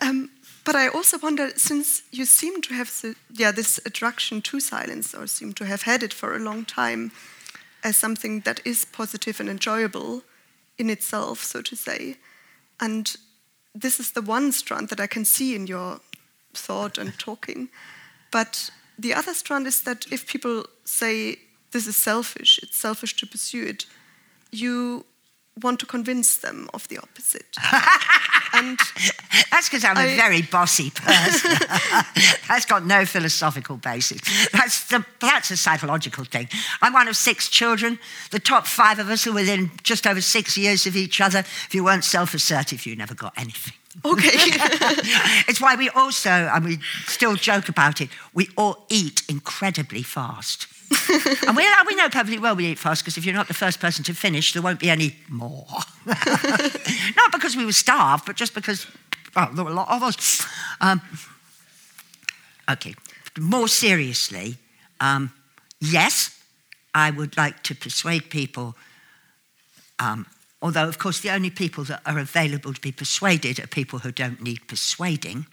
um, 0.08 0.30
but 0.64 0.76
I 0.76 0.88
also 0.88 1.18
wonder, 1.18 1.50
since 1.56 2.02
you 2.10 2.24
seem 2.24 2.62
to 2.62 2.74
have 2.74 2.88
the, 3.02 3.16
yeah, 3.32 3.50
this 3.50 3.80
attraction 3.84 4.40
to 4.42 4.60
silence, 4.60 5.14
or 5.14 5.26
seem 5.26 5.52
to 5.54 5.64
have 5.64 5.82
had 5.82 6.02
it 6.02 6.12
for 6.12 6.34
a 6.34 6.38
long 6.38 6.64
time 6.64 7.12
as 7.82 7.96
something 7.96 8.40
that 8.40 8.60
is 8.64 8.84
positive 8.84 9.40
and 9.40 9.48
enjoyable 9.48 10.22
in 10.78 10.88
itself, 10.88 11.42
so 11.42 11.60
to 11.62 11.76
say, 11.76 12.16
and 12.80 13.16
this 13.74 13.98
is 13.98 14.12
the 14.12 14.22
one 14.22 14.52
strand 14.52 14.88
that 14.88 15.00
I 15.00 15.06
can 15.06 15.24
see 15.24 15.54
in 15.54 15.66
your 15.66 16.00
thought 16.54 16.98
and 16.98 17.18
talking. 17.18 17.68
But 18.30 18.70
the 18.98 19.14
other 19.14 19.34
strand 19.34 19.66
is 19.66 19.82
that 19.82 20.06
if 20.12 20.26
people 20.26 20.64
say 20.84 21.36
this 21.72 21.86
is 21.86 21.96
selfish, 21.96 22.60
it's 22.62 22.76
selfish 22.76 23.16
to 23.16 23.26
pursue 23.26 23.64
it, 23.66 23.86
you 24.52 25.04
want 25.62 25.80
to 25.80 25.86
convince 25.86 26.38
them 26.38 26.68
of 26.74 26.88
the 26.88 26.98
opposite. 26.98 27.56
and 28.54 28.78
that's 29.50 29.68
because 29.68 29.84
I'm 29.84 29.96
I, 29.96 30.04
a 30.06 30.16
very 30.16 30.42
bossy 30.42 30.90
person. 30.90 31.52
that's 32.48 32.66
got 32.66 32.84
no 32.84 33.04
philosophical 33.04 33.76
basis. 33.76 34.20
That's, 34.50 34.88
the, 34.88 35.04
that's 35.20 35.50
a 35.50 35.56
psychological 35.56 36.24
thing. 36.24 36.48
I'm 36.82 36.92
one 36.92 37.08
of 37.08 37.16
six 37.16 37.48
children. 37.48 37.98
The 38.30 38.40
top 38.40 38.66
five 38.66 38.98
of 38.98 39.08
us 39.10 39.26
are 39.26 39.32
within 39.32 39.70
just 39.82 40.06
over 40.06 40.20
six 40.20 40.56
years 40.56 40.86
of 40.86 40.96
each 40.96 41.20
other. 41.20 41.40
If 41.40 41.74
you 41.74 41.84
weren't 41.84 42.04
self 42.04 42.34
assertive, 42.34 42.84
you 42.86 42.96
never 42.96 43.14
got 43.14 43.32
anything. 43.36 43.74
Okay. 44.04 44.30
it's 45.46 45.60
why 45.60 45.76
we 45.76 45.88
also, 45.90 46.30
and 46.30 46.64
we 46.64 46.78
still 47.06 47.36
joke 47.36 47.68
about 47.68 48.00
it, 48.00 48.08
we 48.32 48.48
all 48.56 48.86
eat 48.90 49.22
incredibly 49.28 50.02
fast. 50.02 50.66
and 51.46 51.56
we, 51.56 51.66
we 51.86 51.94
know 51.94 52.08
perfectly 52.08 52.38
well 52.38 52.56
we 52.56 52.66
eat 52.66 52.78
fast 52.78 53.02
because 53.02 53.16
if 53.16 53.24
you're 53.24 53.34
not 53.34 53.48
the 53.48 53.54
first 53.54 53.80
person 53.80 54.04
to 54.04 54.14
finish, 54.14 54.52
there 54.52 54.62
won't 54.62 54.80
be 54.80 54.90
any 54.90 55.16
more. 55.28 55.66
not 56.06 57.32
because 57.32 57.56
we 57.56 57.64
were 57.64 57.72
starved, 57.72 58.24
but 58.26 58.36
just 58.36 58.54
because 58.54 58.86
well, 59.34 59.50
there 59.52 59.64
were 59.64 59.70
a 59.70 59.74
lot 59.74 59.88
of 59.88 60.02
us. 60.02 60.46
Um, 60.80 61.00
okay, 62.70 62.94
more 63.38 63.68
seriously, 63.68 64.56
um, 65.00 65.32
yes, 65.80 66.40
I 66.94 67.10
would 67.10 67.36
like 67.36 67.62
to 67.64 67.74
persuade 67.74 68.30
people, 68.30 68.76
um, 69.98 70.26
although, 70.62 70.88
of 70.88 70.98
course, 70.98 71.20
the 71.20 71.30
only 71.30 71.50
people 71.50 71.84
that 71.84 72.02
are 72.06 72.18
available 72.18 72.72
to 72.72 72.80
be 72.80 72.92
persuaded 72.92 73.58
are 73.58 73.66
people 73.66 74.00
who 74.00 74.12
don't 74.12 74.40
need 74.40 74.66
persuading. 74.68 75.46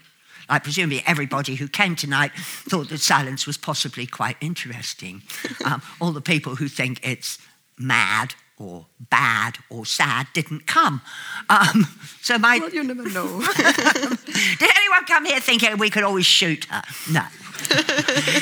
Like, 0.49 0.63
presumably, 0.63 1.03
everybody 1.05 1.55
who 1.55 1.67
came 1.67 1.95
tonight 1.95 2.31
thought 2.35 2.89
that 2.89 2.99
silence 2.99 3.47
was 3.47 3.57
possibly 3.57 4.05
quite 4.05 4.37
interesting. 4.41 5.23
Um, 5.63 5.81
all 5.99 6.11
the 6.11 6.21
people 6.21 6.55
who 6.55 6.67
think 6.67 6.99
it's 7.03 7.37
mad 7.77 8.33
or 8.57 8.85
bad 8.99 9.57
or 9.69 9.85
sad 9.85 10.27
didn't 10.33 10.65
come. 10.65 11.01
Um, 11.49 11.87
so 12.21 12.37
my. 12.37 12.57
Well, 12.59 12.69
you 12.69 12.83
never 12.83 13.03
know. 13.03 13.41
Did 13.57 14.69
anyone 14.77 15.05
come 15.05 15.25
here 15.25 15.39
thinking 15.39 15.77
we 15.77 15.89
could 15.89 16.03
always 16.03 16.25
shoot 16.25 16.65
her? 16.65 16.81
No. 17.11 17.23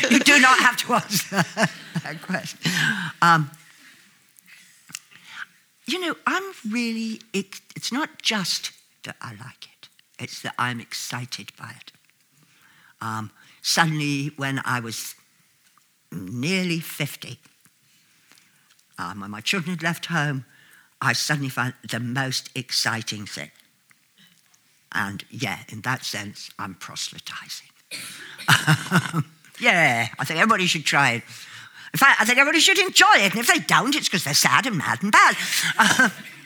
you 0.09 0.19
do 0.19 0.39
not 0.39 0.59
have 0.59 0.77
to 0.77 0.93
answer 0.93 1.35
that 2.03 2.21
question. 2.21 2.71
Um, 3.21 3.51
you 5.85 5.99
know, 5.99 6.15
I'm 6.27 6.43
really, 6.69 7.21
it, 7.33 7.59
it's 7.75 7.91
not 7.91 8.21
just 8.21 8.71
that 9.03 9.15
I 9.21 9.31
like 9.31 9.63
it, 9.63 9.68
it's 10.19 10.41
that 10.41 10.53
I'm 10.57 10.79
excited 10.79 11.51
by 11.57 11.71
it. 11.79 11.91
Um, 13.01 13.31
suddenly, 13.61 14.31
when 14.35 14.61
I 14.65 14.79
was 14.79 15.15
nearly 16.11 16.79
50, 16.79 17.39
um, 18.97 19.21
when 19.21 19.31
my 19.31 19.41
children 19.41 19.71
had 19.71 19.83
left 19.83 20.07
home, 20.07 20.45
I 21.01 21.13
suddenly 21.13 21.49
found 21.49 21.73
the 21.89 21.99
most 21.99 22.49
exciting 22.55 23.25
thing. 23.25 23.51
And 24.91 25.23
yeah, 25.29 25.59
in 25.69 25.81
that 25.81 26.03
sense, 26.03 26.49
I'm 26.59 26.75
proselytizing. 26.75 27.67
yeah, 29.59 30.07
I 30.17 30.25
think 30.25 30.39
everybody 30.39 30.65
should 30.65 30.83
try 30.83 31.11
it. 31.11 31.23
In 31.93 31.97
fact, 31.97 32.21
I 32.21 32.25
think 32.25 32.37
everybody 32.37 32.59
should 32.59 32.77
enjoy 32.77 33.15
it. 33.15 33.31
And 33.31 33.39
if 33.39 33.47
they 33.47 33.59
don't, 33.59 33.95
it's 33.95 34.07
because 34.07 34.23
they're 34.23 34.33
sad 34.33 34.65
and 34.65 34.77
mad 34.77 35.01
and 35.01 35.11
bad. 35.11 36.11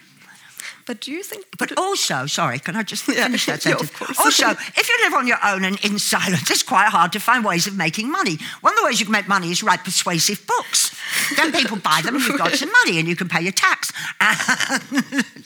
But 0.85 0.99
do 1.01 1.11
you 1.11 1.23
think. 1.23 1.45
but 1.57 1.77
also, 1.77 2.25
sorry, 2.25 2.59
can 2.59 2.75
I 2.75 2.83
just 2.83 3.07
Yeah, 3.07 3.23
finish 3.25 3.45
that 3.45 3.65
yeah, 3.65 3.73
of 3.73 3.79
sentence? 3.79 3.97
course. 3.97 4.19
also, 4.19 4.49
if 4.51 4.89
you 4.89 4.97
live 5.03 5.13
on 5.13 5.27
your 5.27 5.37
own 5.45 5.63
and 5.65 5.79
in 5.85 5.97
silence, 5.99 6.49
it's 6.51 6.63
quite 6.63 6.89
hard 6.89 7.11
to 7.13 7.19
find 7.19 7.45
ways 7.45 7.67
of 7.67 7.75
making 7.77 8.11
money. 8.11 8.37
One 8.61 8.73
of 8.73 8.79
the 8.79 8.85
ways 8.85 8.99
you 8.99 9.05
can 9.05 9.13
make 9.13 9.27
money 9.27 9.51
is 9.51 9.63
write 9.63 9.83
persuasive 9.83 10.45
books. 10.45 10.95
Then 11.37 11.51
people 11.51 11.77
buy 11.77 12.01
them 12.03 12.15
and 12.15 12.23
you've 12.25 12.37
got 12.37 12.51
some 12.55 12.71
money 12.71 12.99
and 12.99 13.07
you 13.07 13.15
can 13.15 13.29
pay 13.29 13.41
your 13.41 13.53
tax. 13.53 13.91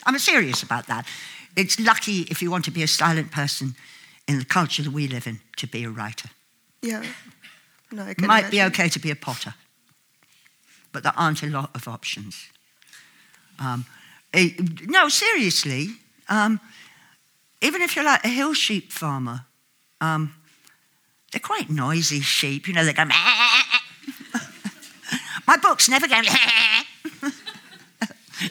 I'm 0.06 0.18
serious 0.18 0.62
about 0.62 0.86
that. 0.86 1.06
It's 1.56 1.78
lucky 1.78 2.22
if 2.30 2.42
you 2.42 2.50
want 2.50 2.64
to 2.66 2.70
be 2.70 2.82
a 2.82 2.88
silent 2.88 3.30
person 3.30 3.74
in 4.26 4.38
the 4.38 4.44
culture 4.44 4.82
that 4.82 4.92
we 4.92 5.08
live 5.08 5.26
in 5.26 5.40
to 5.56 5.66
be 5.66 5.84
a 5.84 5.90
writer. 5.90 6.30
Yeah. 6.82 7.04
No, 7.90 8.04
I 8.04 8.10
It 8.10 8.20
might 8.20 8.50
be 8.50 8.62
okay 8.64 8.88
to 8.88 8.98
be 8.98 9.10
a 9.10 9.16
potter, 9.16 9.54
but 10.92 11.02
there 11.02 11.14
aren't 11.16 11.42
a 11.42 11.46
lot 11.46 11.70
of 11.74 11.88
options. 11.88 12.46
Um, 13.58 13.86
no, 14.34 15.08
seriously, 15.08 15.88
um, 16.28 16.60
even 17.60 17.82
if 17.82 17.96
you're 17.96 18.04
like 18.04 18.24
a 18.24 18.28
hill 18.28 18.54
sheep 18.54 18.92
farmer, 18.92 19.46
um, 20.00 20.34
they're 21.32 21.40
quite 21.40 21.68
noisy 21.70 22.20
sheep. 22.20 22.68
You 22.68 22.74
know, 22.74 22.84
they 22.84 22.92
go. 22.92 23.04
My 25.46 25.56
books 25.56 25.88
never 25.88 26.06
go. 26.06 26.20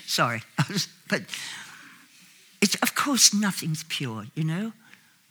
Sorry, 0.06 0.42
but 1.10 1.22
it's 2.62 2.76
of 2.76 2.96
course 2.96 3.34
nothing's 3.34 3.84
pure. 3.84 4.26
You 4.36 4.44
know, 4.44 4.74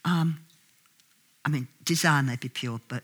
um, 0.04 0.40
I 1.44 1.48
mean, 1.48 1.68
desire 1.84 2.22
may 2.22 2.36
be 2.36 2.48
pure, 2.48 2.80
but 2.88 3.02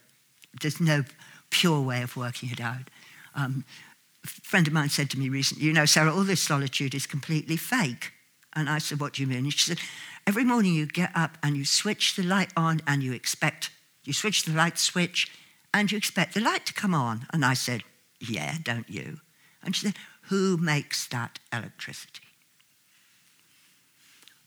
there's 0.60 0.80
no 0.80 1.04
pure 1.50 1.80
way 1.80 2.02
of 2.02 2.16
working 2.16 2.50
it 2.50 2.60
out. 2.60 2.88
Um, 3.34 3.64
a 4.24 4.28
friend 4.28 4.66
of 4.66 4.72
mine 4.72 4.88
said 4.88 5.10
to 5.10 5.18
me 5.18 5.28
recently, 5.28 5.66
You 5.66 5.72
know, 5.72 5.84
Sarah, 5.84 6.14
all 6.14 6.24
this 6.24 6.40
solitude 6.40 6.94
is 6.94 7.06
completely 7.06 7.56
fake. 7.56 8.12
And 8.54 8.68
I 8.68 8.78
said, 8.78 9.00
What 9.00 9.14
do 9.14 9.22
you 9.22 9.28
mean? 9.28 9.38
And 9.38 9.52
she 9.52 9.70
said, 9.70 9.78
Every 10.26 10.44
morning 10.44 10.74
you 10.74 10.86
get 10.86 11.10
up 11.14 11.38
and 11.42 11.56
you 11.56 11.64
switch 11.64 12.14
the 12.14 12.22
light 12.22 12.52
on 12.56 12.80
and 12.86 13.02
you 13.02 13.12
expect, 13.12 13.70
you 14.04 14.12
switch 14.12 14.44
the 14.44 14.52
light 14.52 14.78
switch 14.78 15.30
and 15.74 15.90
you 15.90 15.98
expect 15.98 16.34
the 16.34 16.40
light 16.40 16.66
to 16.66 16.74
come 16.74 16.94
on. 16.94 17.26
And 17.32 17.44
I 17.44 17.54
said, 17.54 17.82
Yeah, 18.20 18.56
don't 18.62 18.88
you? 18.88 19.20
And 19.62 19.74
she 19.74 19.86
said, 19.86 19.96
Who 20.22 20.56
makes 20.56 21.06
that 21.08 21.38
electricity? 21.52 22.22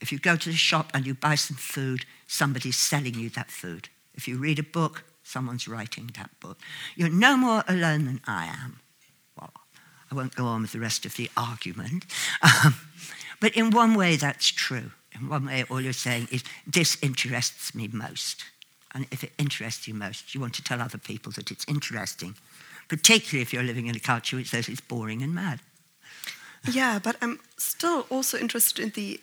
If 0.02 0.12
you 0.12 0.20
go 0.20 0.36
to 0.36 0.50
the 0.50 0.56
shop 0.56 0.92
and 0.94 1.06
you 1.06 1.16
buy 1.16 1.36
some 1.36 1.58
food, 1.58 2.06
somebody's 2.28 2.78
selling 2.78 3.16
you 3.16 3.30
that 3.32 3.50
food. 3.50 3.90
If 4.14 4.28
you 4.28 4.38
read 4.38 4.60
a 4.60 4.64
book, 4.64 5.04
someone's 5.24 5.68
writing 5.68 6.12
that 6.16 6.30
book. 6.40 6.60
You're 6.96 7.10
no 7.10 7.36
more 7.36 7.64
alone 7.68 8.06
than 8.06 8.22
I 8.28 8.46
am. 8.46 8.80
I 10.16 10.18
won't 10.18 10.36
go 10.36 10.46
on 10.46 10.62
with 10.62 10.72
the 10.72 10.80
rest 10.80 11.06
of 11.06 11.16
the 11.16 11.30
argument. 11.36 12.06
Um, 12.42 12.76
but 13.42 13.54
in 13.56 13.72
one 13.72 13.96
way, 13.96 14.16
that's 14.16 14.48
true. 14.48 14.92
In 15.14 15.28
one 15.28 15.46
way, 15.46 15.66
all 15.70 15.82
you're 15.82 15.94
saying 15.94 16.30
is, 16.32 16.44
this 16.66 16.98
interests 17.02 17.76
me 17.76 17.90
most. 17.92 18.46
And 18.94 19.06
if 19.12 19.24
it 19.24 19.34
interests 19.38 19.88
you 19.88 19.94
most, 19.94 20.34
you 20.34 20.40
want 20.40 20.54
to 20.56 20.64
tell 20.64 20.82
other 20.82 20.98
people 20.98 21.34
that 21.34 21.52
it's 21.52 21.66
interesting, 21.68 22.36
particularly 22.88 23.42
if 23.42 23.52
you're 23.52 23.64
living 23.64 23.88
in 23.88 23.96
a 23.96 24.00
culture 24.00 24.38
which 24.38 24.52
says 24.52 24.70
it's 24.70 24.80
boring 24.80 25.22
and 25.22 25.36
mad. 25.36 25.60
Yeah, 26.72 27.00
but 27.04 27.18
I'm 27.22 27.40
still 27.58 28.08
also 28.10 28.38
interested 28.38 28.82
in 28.82 28.92
the 28.92 29.20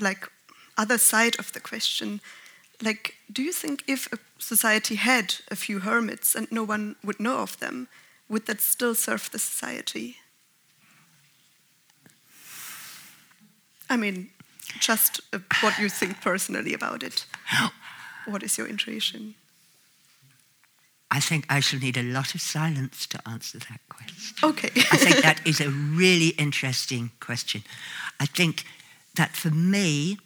like 0.00 0.30
other 0.78 0.98
side 0.98 1.38
of 1.40 1.52
the 1.52 1.60
question. 1.60 2.20
Like, 2.80 3.14
do 3.32 3.42
you 3.42 3.52
think 3.52 3.82
if 3.88 4.12
a 4.12 4.18
society 4.38 4.94
had 4.94 5.34
a 5.50 5.56
few 5.56 5.80
hermits 5.80 6.36
and 6.36 6.46
no 6.52 6.62
one 6.62 6.94
would 7.02 7.18
know 7.18 7.38
of 7.38 7.58
them, 7.58 7.88
would 8.28 8.46
that 8.46 8.60
still 8.60 8.94
serve 8.94 9.28
the 9.30 9.38
society? 9.38 10.18
I 13.88 13.96
mean, 13.96 14.30
just 14.80 15.20
uh, 15.32 15.38
what 15.60 15.78
you 15.78 15.88
think 15.88 16.20
personally 16.20 16.74
about 16.74 17.02
it. 17.02 17.26
What 18.26 18.42
is 18.42 18.58
your 18.58 18.66
intuition? 18.66 19.34
I 21.10 21.20
think 21.20 21.46
I 21.48 21.60
shall 21.60 21.78
need 21.78 21.96
a 21.96 22.02
lot 22.02 22.34
of 22.34 22.40
silence 22.40 23.06
to 23.06 23.28
answer 23.28 23.58
that 23.58 23.80
question. 23.88 24.36
Okay. 24.42 24.70
I 24.92 24.96
think 24.96 25.22
that 25.22 25.40
is 25.46 25.60
a 25.60 25.70
really 25.70 26.30
interesting 26.30 27.12
question. 27.20 27.62
I 28.18 28.26
think 28.26 28.64
that 29.14 29.36
for 29.36 29.50
me, 29.50 30.18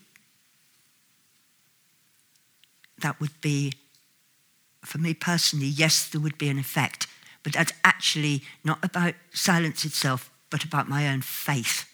that 3.03 3.21
would 3.21 3.41
be, 3.43 3.75
for 4.85 4.99
me 4.99 5.13
personally, 5.15 5.67
yes, 5.67 6.09
there 6.09 6.21
would 6.21 6.39
be 6.39 6.49
an 6.49 6.59
effect, 6.59 7.07
but 7.43 7.53
that's 7.53 7.73
actually 7.85 8.43
not 8.65 8.79
about 8.83 9.15
silence 9.33 9.85
itself, 9.85 10.31
but 10.49 10.65
about 10.65 10.89
my 10.89 11.09
own 11.09 11.21
faith. 11.21 11.90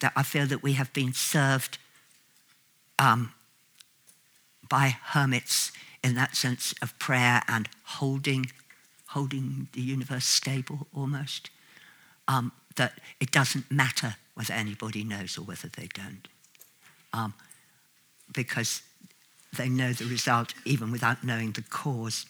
That 0.00 0.12
I 0.16 0.22
feel 0.22 0.46
that 0.46 0.62
we 0.62 0.74
have 0.74 0.92
been 0.92 1.12
served 1.12 1.78
um, 2.98 3.32
by 4.68 4.96
hermits 5.02 5.72
in 6.02 6.14
that 6.14 6.36
sense 6.36 6.74
of 6.82 6.98
prayer 6.98 7.42
and 7.48 7.68
holding, 7.84 8.46
holding 9.08 9.68
the 9.72 9.80
universe 9.80 10.26
stable 10.26 10.86
almost. 10.94 11.50
Um, 12.28 12.52
that 12.76 12.94
it 13.20 13.30
doesn't 13.30 13.70
matter 13.70 14.16
whether 14.34 14.54
anybody 14.54 15.04
knows 15.04 15.38
or 15.38 15.42
whether 15.42 15.68
they 15.68 15.88
don't, 15.94 16.26
um, 17.12 17.34
because 18.32 18.82
they 19.56 19.68
know 19.68 19.92
the 19.92 20.06
result 20.06 20.54
even 20.64 20.90
without 20.90 21.22
knowing 21.22 21.52
the 21.52 21.62
cause. 21.62 22.26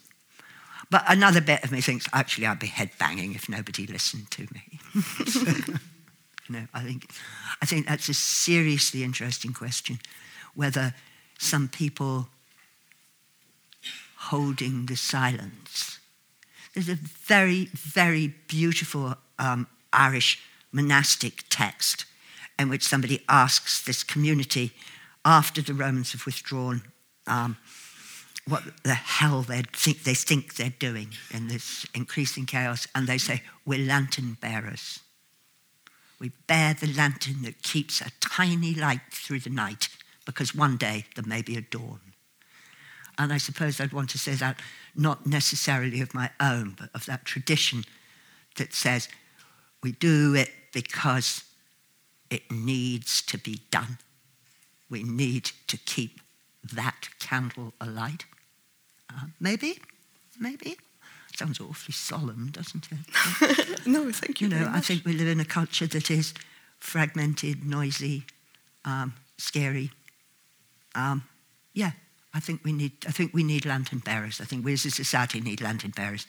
But 0.91 1.05
another 1.09 1.41
bit 1.41 1.65
of 1.65 1.73
me 1.73 1.81
thinks 1.81 2.07
actually 2.13 2.47
I'd 2.47 2.59
be 2.59 2.69
headbanging 2.69 3.35
if 3.35 3.49
nobody 3.49 3.87
listened 3.87 4.31
to 4.33 4.47
me. 4.53 5.75
Know, 6.49 6.67
I 6.75 6.83
think, 6.83 7.11
I 7.63 7.67
think 7.67 7.87
that's 7.87 8.09
a 8.11 8.15
seriously 8.15 9.03
interesting 9.03 9.55
question, 9.55 9.99
whether 10.55 10.95
some 11.39 11.69
people 11.69 12.29
holding 14.17 14.87
the 14.87 14.97
silence. 14.97 15.99
There's 16.75 16.89
a 16.89 16.97
very, 16.97 17.67
very 17.73 18.35
beautiful 18.49 19.15
um, 19.39 19.67
Irish 19.93 20.41
monastic 20.73 21.45
text 21.49 22.05
in 22.59 22.69
which 22.69 22.83
somebody 22.83 23.23
asks 23.29 23.83
this 23.83 24.03
community 24.03 24.73
after 25.25 25.63
the 25.63 25.75
Romans 25.75 26.13
have 26.13 26.27
withdrawn 26.27 26.83
um, 27.27 27.57
what 28.47 28.63
the 28.83 28.95
hell 28.95 29.43
they 29.43 29.63
think, 29.73 30.03
they 30.03 30.15
think 30.15 30.55
they're 30.55 30.75
doing 30.79 31.09
in 31.33 31.49
this 31.49 31.87
increasing 31.95 32.45
chaos, 32.45 32.87
and 32.95 33.07
they 33.07 33.19
say, 33.19 33.43
We're 33.65 33.87
lantern 33.87 34.37
bearers. 34.41 35.01
We 36.21 36.31
bear 36.47 36.75
the 36.75 36.87
lantern 36.87 37.43
that 37.43 37.63
keeps 37.63 38.01
a 38.01 38.11
tiny 38.21 38.75
light 38.75 39.01
through 39.11 39.41
the 39.41 39.51
night 39.51 39.89
because 40.25 40.55
one 40.55 40.77
day 40.77 41.07
there 41.15 41.25
may 41.27 41.43
be 41.43 41.57
a 41.57 41.61
dawn. 41.61 42.01
And 43.19 43.33
I 43.33 43.39
suppose 43.39 43.81
I'd 43.81 43.93
want 43.93 44.11
to 44.11 44.19
say 44.19 44.35
that 44.35 44.61
not 44.97 45.27
necessarily 45.27 46.01
of 46.01 46.15
my 46.15 46.31
own, 46.41 46.75
but 46.79 46.91
of 46.95 47.07
that 47.07 47.25
tradition 47.25 47.85
that 48.57 48.73
says 48.73 49.09
we 49.83 49.93
do 49.93 50.35
it 50.35 50.51
because 50.73 51.45
it 52.31 52.51
needs 52.51 53.23
to 53.23 53.39
be 53.39 53.61
done. 53.71 53.99
We 54.91 55.03
need 55.03 55.51
to 55.69 55.77
keep 55.77 56.21
that 56.73 57.09
candle 57.19 57.75
alight. 57.81 58.25
Uh, 59.11 59.27
maybe, 59.39 59.79
maybe. 60.39 60.77
Sounds 61.37 61.61
awfully 61.61 61.93
solemn, 61.93 62.51
doesn't 62.53 62.89
it? 62.93 63.87
no, 63.87 64.13
thank 64.13 64.41
you. 64.41 64.49
You 64.49 64.55
know, 64.55 64.71
I 64.73 64.81
think 64.81 65.05
we 65.05 65.15
live 65.15 65.29
in 65.29 65.41
a 65.41 65.45
culture 65.45 65.87
that 65.89 66.11
is 66.11 66.33
fragmented, 66.79 67.65
noisy, 67.65 68.25
um, 68.85 69.15
scary. 69.37 69.91
Um, 70.95 71.25
yeah, 71.73 71.93
I 72.33 72.41
think 72.41 72.61
we 72.65 72.73
need, 72.73 72.93
I 73.09 73.11
think 73.11 73.35
we 73.35 73.43
need 73.43 73.67
lantern 73.67 73.99
bearers. 73.99 74.41
I 74.41 74.45
think 74.45 74.65
we 74.65 74.75
as 74.75 74.85
a 74.85 74.91
society 74.91 75.41
need 75.41 75.61
lantern 75.61 75.91
bearers. 75.91 76.27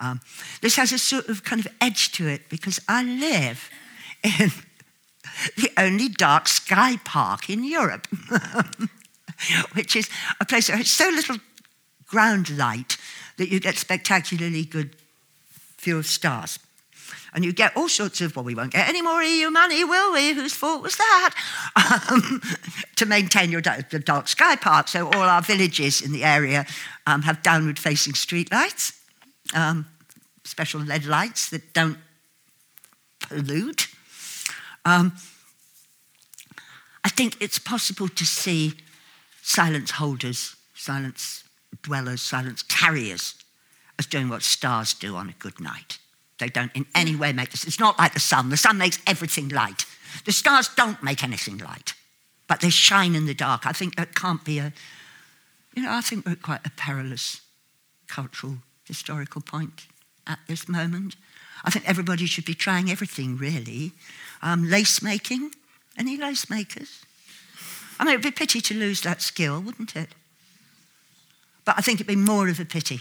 Um, 0.00 0.20
this 0.60 0.76
has 0.76 0.92
a 0.92 0.98
sort 0.98 1.28
of 1.28 1.44
kind 1.44 1.64
of 1.64 1.72
edge 1.80 2.12
to 2.12 2.26
it 2.26 2.48
because 2.50 2.78
I 2.88 3.04
live 3.04 3.70
in 4.22 4.50
the 5.56 5.70
only 5.78 6.08
dark 6.08 6.46
sky 6.46 6.98
park 7.04 7.48
in 7.48 7.64
Europe, 7.64 8.06
which 9.72 9.96
is 9.96 10.10
a 10.40 10.44
place 10.44 10.66
that 10.66 10.76
has 10.76 10.90
so 10.90 11.08
little 11.08 11.36
ground 12.06 12.56
light 12.58 12.98
that 13.42 13.50
you 13.50 13.58
get 13.58 13.76
spectacularly 13.76 14.64
good 14.64 14.94
view 15.80 15.98
of 15.98 16.06
stars. 16.06 16.60
And 17.34 17.44
you 17.44 17.52
get 17.52 17.76
all 17.76 17.88
sorts 17.88 18.20
of, 18.20 18.36
well, 18.36 18.44
we 18.44 18.54
won't 18.54 18.72
get 18.72 18.88
any 18.88 19.02
more 19.02 19.20
EU 19.20 19.50
money, 19.50 19.82
will 19.82 20.12
we? 20.12 20.32
Whose 20.32 20.54
fault 20.54 20.80
was 20.82 20.96
that? 20.96 21.34
Um, 22.10 22.40
to 22.96 23.06
maintain 23.06 23.50
your 23.50 23.62
the 23.62 23.98
dark 23.98 24.28
sky 24.28 24.54
park. 24.54 24.86
So 24.86 25.06
all 25.06 25.22
our 25.22 25.42
villages 25.42 26.00
in 26.02 26.12
the 26.12 26.22
area 26.22 26.66
um, 27.06 27.22
have 27.22 27.42
downward 27.42 27.78
facing 27.78 28.14
street 28.14 28.52
lights, 28.52 28.92
um, 29.54 29.86
special 30.44 30.80
LED 30.84 31.06
lights 31.06 31.50
that 31.50 31.72
don't 31.72 31.98
pollute. 33.20 33.88
Um, 34.84 35.14
I 37.02 37.08
think 37.08 37.36
it's 37.40 37.58
possible 37.58 38.08
to 38.08 38.24
see 38.24 38.74
silence 39.42 39.92
holders, 39.92 40.54
silence 40.74 41.42
dwellers, 41.82 42.20
silence 42.20 42.62
carriers 42.62 43.34
as 43.98 44.06
doing 44.06 44.28
what 44.28 44.42
stars 44.42 44.94
do 44.94 45.16
on 45.16 45.28
a 45.28 45.34
good 45.38 45.60
night. 45.60 45.98
They 46.38 46.48
don't 46.48 46.72
in 46.74 46.86
any 46.94 47.14
way 47.14 47.32
make 47.32 47.50
this. 47.50 47.64
It's 47.64 47.80
not 47.80 47.98
like 47.98 48.14
the 48.14 48.20
sun. 48.20 48.48
The 48.48 48.56
sun 48.56 48.78
makes 48.78 48.98
everything 49.06 49.48
light. 49.48 49.84
The 50.24 50.32
stars 50.32 50.68
don't 50.76 51.02
make 51.02 51.22
anything 51.22 51.58
light, 51.58 51.94
but 52.48 52.60
they 52.60 52.70
shine 52.70 53.14
in 53.14 53.26
the 53.26 53.34
dark. 53.34 53.66
I 53.66 53.72
think 53.72 53.96
that 53.96 54.14
can't 54.14 54.44
be 54.44 54.58
a, 54.58 54.72
you 55.74 55.82
know, 55.82 55.92
I 55.92 56.00
think 56.00 56.26
we're 56.26 56.36
quite 56.36 56.66
a 56.66 56.70
perilous 56.70 57.40
cultural, 58.08 58.58
historical 58.86 59.40
point 59.40 59.86
at 60.26 60.38
this 60.48 60.68
moment. 60.68 61.16
I 61.64 61.70
think 61.70 61.88
everybody 61.88 62.26
should 62.26 62.44
be 62.44 62.54
trying 62.54 62.90
everything, 62.90 63.36
really. 63.36 63.92
Um, 64.42 64.68
lace 64.68 65.00
making. 65.00 65.52
Any 65.96 66.16
lace 66.16 66.50
makers? 66.50 67.02
I 67.98 68.04
mean, 68.04 68.14
it'd 68.14 68.22
be 68.22 68.30
a 68.30 68.32
pity 68.32 68.60
to 68.60 68.74
lose 68.74 69.02
that 69.02 69.22
skill, 69.22 69.60
wouldn't 69.60 69.94
it? 69.94 70.08
But 71.64 71.76
I 71.78 71.82
think 71.82 71.96
it'd 71.96 72.06
be 72.06 72.16
more 72.16 72.48
of 72.48 72.60
a 72.60 72.64
pity 72.64 73.00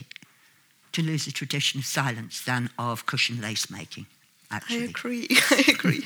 to 0.91 1.01
lose 1.01 1.25
the 1.25 1.31
tradition 1.31 1.79
of 1.79 1.85
silence 1.85 2.41
than 2.43 2.69
of 2.77 3.05
cushion 3.05 3.41
lace 3.41 3.69
making. 3.69 4.05
Actually. 4.51 4.81
I 4.81 4.83
agree. 4.83 5.27
I 5.51 5.63
agree. 5.67 6.05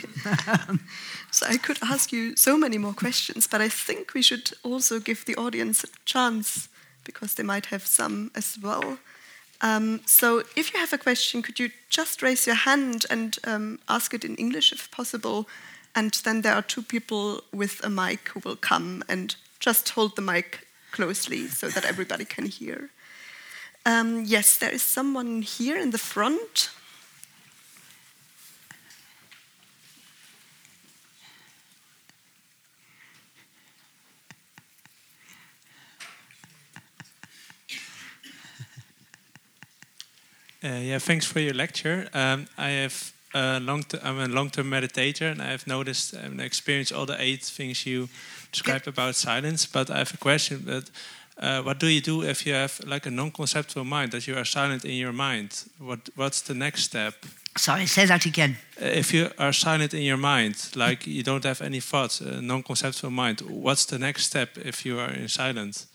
so 1.31 1.47
I 1.47 1.57
could 1.57 1.79
ask 1.81 2.11
you 2.11 2.35
so 2.35 2.57
many 2.57 2.77
more 2.77 2.93
questions, 2.93 3.47
but 3.47 3.61
I 3.61 3.69
think 3.69 4.13
we 4.13 4.21
should 4.21 4.51
also 4.63 4.99
give 4.99 5.25
the 5.25 5.35
audience 5.35 5.83
a 5.83 5.87
chance 6.05 6.69
because 7.03 7.33
they 7.33 7.43
might 7.43 7.67
have 7.67 7.85
some 7.85 8.31
as 8.35 8.57
well. 8.61 8.99
Um, 9.61 10.01
so 10.05 10.43
if 10.55 10.73
you 10.73 10.79
have 10.79 10.93
a 10.93 10.97
question, 10.97 11.41
could 11.41 11.59
you 11.59 11.71
just 11.89 12.21
raise 12.21 12.45
your 12.45 12.55
hand 12.55 13.05
and 13.09 13.37
um, 13.45 13.79
ask 13.87 14.13
it 14.13 14.23
in 14.23 14.35
English 14.35 14.71
if 14.71 14.91
possible? 14.91 15.47
And 15.95 16.11
then 16.23 16.41
there 16.41 16.53
are 16.53 16.61
two 16.61 16.83
people 16.83 17.41
with 17.53 17.83
a 17.83 17.89
mic 17.89 18.29
who 18.29 18.41
will 18.43 18.57
come 18.57 19.03
and 19.07 19.35
just 19.59 19.89
hold 19.89 20.15
the 20.15 20.21
mic 20.21 20.67
closely 20.95 21.47
so 21.47 21.67
that 21.67 21.83
everybody 21.83 22.25
can 22.25 22.45
hear. 22.45 22.89
Um, 23.85 24.23
yes, 24.25 24.57
there 24.57 24.73
is 24.73 24.81
someone 24.81 25.41
here 25.41 25.77
in 25.77 25.91
the 25.91 25.97
front. 25.97 26.69
Uh, 40.63 40.79
yeah, 40.81 40.99
thanks 40.99 41.25
for 41.27 41.39
your 41.39 41.53
lecture. 41.53 42.07
Um, 42.13 42.47
I 42.57 42.69
have 42.69 43.13
a 43.35 43.59
long 43.59 43.83
t- 43.83 43.99
I'm 44.01 44.17
a 44.17 44.27
long-term 44.27 44.67
meditator, 44.67 45.31
and 45.31 45.41
I 45.41 45.51
have 45.51 45.67
noticed 45.67 46.13
and 46.13 46.41
experienced 46.41 46.91
all 46.91 47.05
the 47.05 47.21
eight 47.21 47.43
things 47.43 47.85
you 47.85 48.07
described 48.55 48.87
about 48.87 49.15
silence. 49.15 49.67
But 49.71 49.89
I 49.89 49.97
have 49.97 50.13
a 50.13 50.17
question: 50.17 50.65
that 50.65 50.89
uh, 51.37 51.61
what 51.63 51.79
do 51.79 51.87
you 51.87 52.01
do 52.01 52.23
if 52.23 52.45
you 52.45 52.53
have 52.53 52.79
like 52.85 53.05
a 53.07 53.11
non-conceptual 53.11 53.83
mind 53.83 54.11
that 54.11 54.25
you 54.27 54.37
are 54.37 54.45
silent 54.45 54.85
in 54.85 54.91
your 54.91 55.13
mind? 55.13 55.49
What 55.79 55.99
What's 56.15 56.41
the 56.41 56.53
next 56.53 56.83
step? 56.83 57.13
Sorry, 57.57 57.85
say 57.85 58.05
that 58.05 58.25
again. 58.25 58.57
Uh, 58.81 58.85
if 58.85 59.13
you 59.13 59.29
are 59.37 59.53
silent 59.53 59.93
in 59.93 60.01
your 60.01 60.17
mind, 60.17 60.55
like 60.75 61.07
you 61.07 61.23
don't 61.23 61.45
have 61.45 61.61
any 61.65 61.79
thoughts, 61.81 62.21
a 62.21 62.41
non-conceptual 62.41 63.11
mind, 63.11 63.41
what's 63.41 63.85
the 63.85 63.97
next 63.97 64.25
step 64.25 64.57
if 64.57 64.85
you 64.85 64.99
are 64.99 65.13
in 65.13 65.27
silence? 65.29 65.87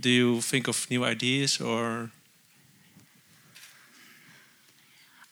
Do 0.00 0.08
you 0.08 0.40
think 0.40 0.68
of 0.68 0.86
new 0.90 1.04
ideas 1.04 1.60
or? 1.60 2.10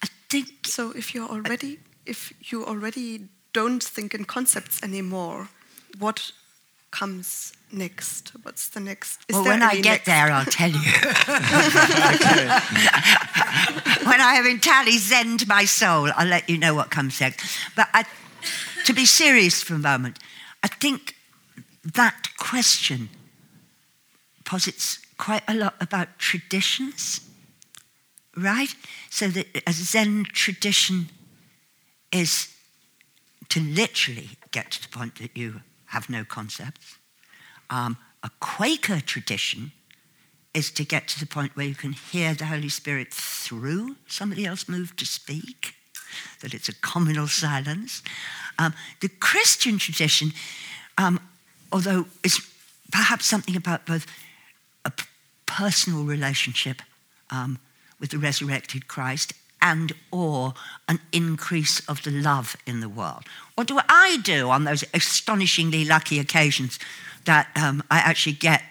I 0.03 0.09
think 0.29 0.49
So 0.67 0.93
if 0.93 1.15
you're 1.15 1.29
already, 1.29 1.79
if 2.05 2.33
you 2.53 2.67
already 2.67 3.29
don't 3.53 3.83
think 3.83 4.15
in 4.15 4.25
concepts 4.25 4.83
anymore, 4.83 5.49
what 5.99 6.33
comes 6.97 7.53
next? 7.71 8.33
What's 8.43 8.69
the 8.69 8.81
next? 8.81 9.21
Is 9.29 9.35
well, 9.35 9.45
there 9.45 9.53
when 9.53 9.63
I 9.63 9.75
get 9.75 9.85
next? 9.85 10.07
there, 10.07 10.31
I'll 10.31 10.45
tell 10.47 10.71
you. 10.71 10.77
when 14.11 14.21
I 14.21 14.35
have 14.37 14.47
entirely 14.47 14.99
zened 14.99 15.47
my 15.47 15.67
soul, 15.67 16.11
I'll 16.17 16.27
let 16.27 16.49
you 16.49 16.57
know 16.57 16.75
what 16.75 16.91
comes 16.91 17.21
next. 17.21 17.59
But 17.77 17.89
I, 17.93 18.05
to 18.85 18.93
be 18.95 19.05
serious 19.05 19.63
for 19.63 19.75
a 19.75 19.79
moment, 19.79 20.19
I 20.63 20.69
think 20.69 21.15
that 21.85 22.29
question 22.39 23.11
posits 24.45 24.99
quite 25.19 25.43
a 25.47 25.55
lot 25.55 25.75
about 25.81 26.19
traditions, 26.19 27.21
right? 28.37 28.75
So 29.11 29.29
that 29.29 29.47
a 29.67 29.73
Zen 29.73 30.25
tradition 30.33 31.11
is 32.11 32.49
to 33.51 33.61
literally 33.61 34.31
get 34.51 34.71
to 34.73 34.83
the 34.83 34.89
point 34.89 35.17
that 35.17 35.37
you 35.37 35.61
have 35.97 36.11
no 36.11 36.25
concepts. 36.25 36.99
Um, 37.71 37.97
a 38.23 38.31
Quaker 38.39 39.01
tradition 39.01 39.73
is 40.53 40.71
to 40.73 40.85
get 40.85 41.09
to 41.09 41.19
the 41.19 41.27
point 41.27 41.57
where 41.57 41.67
you 41.67 41.75
can 41.75 41.93
hear 41.93 42.35
the 42.35 42.45
Holy 42.45 42.69
Spirit 42.69 43.09
through 43.15 43.97
somebody 44.07 44.45
else 44.45 44.69
moved 44.69 44.99
to 44.99 45.07
speak, 45.07 45.75
that 46.43 46.53
it's 46.53 46.69
a 46.69 46.75
communal 46.83 47.29
silence. 47.29 48.03
Um, 48.59 48.75
the 49.01 49.09
Christian 49.09 49.79
tradition, 49.79 50.33
um, 50.99 51.19
although 51.73 52.05
is 52.23 52.41
perhaps 52.93 53.25
something 53.25 53.57
about 53.57 53.87
both 53.87 54.07
a 54.85 54.91
p- 54.91 55.05
personal 55.47 56.05
relationship 56.05 56.83
um, 57.31 57.59
with 58.01 58.11
the 58.11 58.19
resurrected 58.19 58.87
Christ 58.87 59.33
and 59.61 59.93
or 60.11 60.55
an 60.89 61.01
increase 61.13 61.81
of 61.89 62.03
the 62.03 62.11
love 62.11 62.57
in 62.67 62.81
the 62.81 62.89
world. 62.89 63.25
What 63.55 63.67
do 63.67 63.81
I 63.89 64.19
do 64.23 64.51
on 64.51 64.65
those 64.65 64.85
astonishingly 64.95 65.85
lucky 65.85 66.19
occasions 66.19 66.79
that 67.25 67.49
um, 67.57 67.83
I 67.91 67.99
actually 67.99 68.35
get 68.35 68.63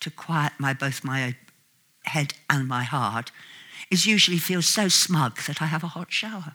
to 0.00 0.10
quiet 0.10 0.52
my 0.58 0.72
both 0.72 1.04
my 1.04 1.36
head 2.04 2.34
and 2.48 2.68
my 2.68 2.84
heart 2.84 3.30
is 3.90 4.06
usually 4.06 4.38
feel 4.38 4.62
so 4.62 4.88
smug 4.88 5.40
that 5.46 5.62
I 5.62 5.66
have 5.66 5.84
a 5.84 5.88
hot 5.88 6.12
shower. 6.12 6.54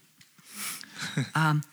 um, 1.35 1.63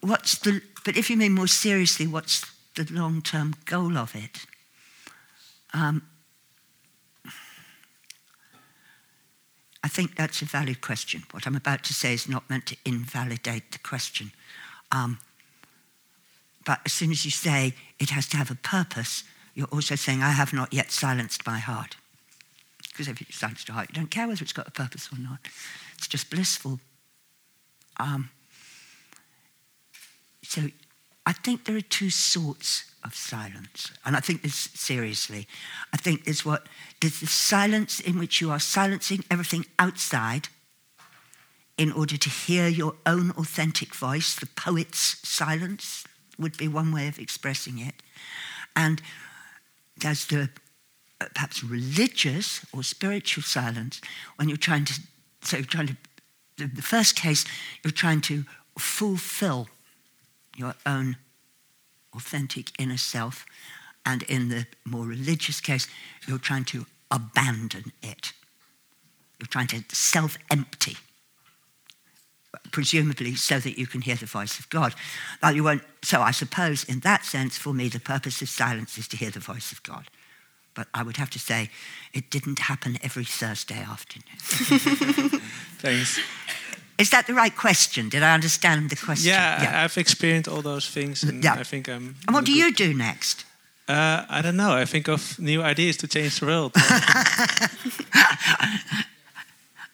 what's 0.00 0.38
the, 0.38 0.62
but 0.84 0.96
if 0.96 1.10
you 1.10 1.16
mean 1.16 1.32
more 1.32 1.46
seriously, 1.46 2.06
what's 2.06 2.44
the 2.74 2.86
long 2.90 3.22
term 3.22 3.54
goal 3.64 3.96
of 3.96 4.14
it? 4.14 4.46
Um, 5.72 6.02
I 9.82 9.88
think 9.88 10.16
that's 10.16 10.42
a 10.42 10.44
valid 10.44 10.80
question. 10.80 11.24
What 11.30 11.46
I'm 11.46 11.56
about 11.56 11.84
to 11.84 11.94
say 11.94 12.12
is 12.12 12.28
not 12.28 12.48
meant 12.50 12.66
to 12.66 12.76
invalidate 12.84 13.72
the 13.72 13.78
question. 13.78 14.32
Um, 14.92 15.18
but 16.66 16.80
as 16.84 16.92
soon 16.92 17.10
as 17.10 17.24
you 17.24 17.30
say 17.30 17.74
it 17.98 18.10
has 18.10 18.26
to 18.28 18.36
have 18.36 18.50
a 18.50 18.56
purpose, 18.56 19.24
you're 19.54 19.68
also 19.72 19.94
saying, 19.94 20.22
I 20.22 20.30
have 20.30 20.52
not 20.52 20.72
yet 20.72 20.90
silenced 20.90 21.46
my 21.46 21.58
heart. 21.58 21.96
Because 22.90 23.08
if 23.08 23.20
you 23.20 23.26
silence 23.30 23.66
your 23.66 23.74
heart, 23.74 23.88
you 23.88 23.94
don't 23.94 24.10
care 24.10 24.28
whether 24.28 24.42
it's 24.42 24.52
got 24.52 24.68
a 24.68 24.70
purpose 24.70 25.08
or 25.12 25.18
not. 25.18 25.38
It's 25.96 26.06
just 26.06 26.28
blissful. 26.30 26.78
Um, 27.98 28.30
so 30.42 30.62
I 31.24 31.32
think 31.32 31.64
there 31.64 31.76
are 31.76 31.80
two 31.80 32.10
sorts 32.10 32.89
of 33.04 33.14
silence. 33.14 33.90
And 34.04 34.16
I 34.16 34.20
think 34.20 34.42
this 34.42 34.70
seriously. 34.74 35.46
I 35.92 35.96
think 35.96 36.24
there's 36.24 36.44
what 36.44 36.66
there's 37.00 37.20
the 37.20 37.26
silence 37.26 38.00
in 38.00 38.18
which 38.18 38.40
you 38.40 38.50
are 38.50 38.60
silencing 38.60 39.24
everything 39.30 39.66
outside 39.78 40.48
in 41.76 41.92
order 41.92 42.16
to 42.18 42.28
hear 42.28 42.68
your 42.68 42.94
own 43.06 43.30
authentic 43.32 43.94
voice. 43.94 44.34
The 44.34 44.46
poet's 44.54 45.26
silence 45.26 46.04
would 46.38 46.56
be 46.56 46.68
one 46.68 46.92
way 46.92 47.08
of 47.08 47.18
expressing 47.18 47.78
it. 47.78 47.94
And 48.76 49.00
there's 49.96 50.26
the 50.26 50.50
uh, 51.20 51.26
perhaps 51.34 51.64
religious 51.64 52.64
or 52.72 52.82
spiritual 52.82 53.42
silence 53.42 54.00
when 54.36 54.48
you're 54.48 54.58
trying 54.58 54.84
to, 54.86 55.00
so 55.42 55.56
you're 55.58 55.66
trying 55.66 55.96
to, 56.56 56.66
the 56.66 56.82
first 56.82 57.16
case, 57.16 57.44
you're 57.82 57.92
trying 57.92 58.20
to 58.22 58.44
fulfill 58.78 59.68
your 60.56 60.74
own 60.84 61.16
authentic 62.14 62.70
inner 62.78 62.96
self. 62.96 63.46
And 64.04 64.22
in 64.24 64.48
the 64.48 64.66
more 64.84 65.04
religious 65.04 65.60
case, 65.60 65.86
you're 66.26 66.38
trying 66.38 66.64
to 66.66 66.86
abandon 67.10 67.92
it. 68.02 68.32
You're 69.38 69.46
trying 69.46 69.68
to 69.68 69.82
self 69.92 70.36
empty, 70.50 70.96
presumably 72.72 73.34
so 73.34 73.58
that 73.58 73.78
you 73.78 73.86
can 73.86 74.02
hear 74.02 74.16
the 74.16 74.26
voice 74.26 74.58
of 74.58 74.68
God. 74.68 74.94
Now 75.42 75.50
you 75.50 75.64
won't, 75.64 75.82
so 76.02 76.20
I 76.20 76.30
suppose, 76.30 76.84
in 76.84 77.00
that 77.00 77.24
sense, 77.24 77.56
for 77.56 77.72
me, 77.72 77.88
the 77.88 78.00
purpose 78.00 78.42
of 78.42 78.48
silence 78.48 78.98
is 78.98 79.08
to 79.08 79.16
hear 79.16 79.30
the 79.30 79.40
voice 79.40 79.72
of 79.72 79.82
God. 79.82 80.06
But 80.74 80.88
I 80.94 81.02
would 81.02 81.16
have 81.16 81.30
to 81.30 81.38
say 81.38 81.70
it 82.12 82.30
didn't 82.30 82.60
happen 82.60 82.98
every 83.02 83.24
Thursday 83.24 83.80
afternoon. 83.80 84.38
Thanks. 85.78 86.20
Is 87.00 87.10
that 87.10 87.26
the 87.26 87.34
right 87.34 87.56
question? 87.56 88.08
Did 88.08 88.22
I 88.22 88.34
understand 88.34 88.90
the 88.90 88.96
question? 88.96 89.30
Yeah, 89.30 89.62
yeah. 89.62 89.84
I've 89.84 89.96
experienced 89.98 90.48
all 90.48 90.62
those 90.62 90.86
things, 90.92 91.22
and 91.22 91.42
yeah. 91.42 91.60
I 91.60 91.64
think 91.64 91.88
I'm. 91.88 92.14
And 92.26 92.34
what 92.34 92.44
do 92.44 92.52
you 92.52 92.72
do 92.72 92.94
next? 92.94 93.46
Uh, 93.88 94.24
I 94.28 94.42
don't 94.42 94.56
know. 94.56 94.72
I 94.82 94.84
think 94.84 95.08
of 95.08 95.38
new 95.38 95.62
ideas 95.62 95.96
to 95.96 96.06
change 96.06 96.38
the 96.38 96.46
world. 96.46 96.72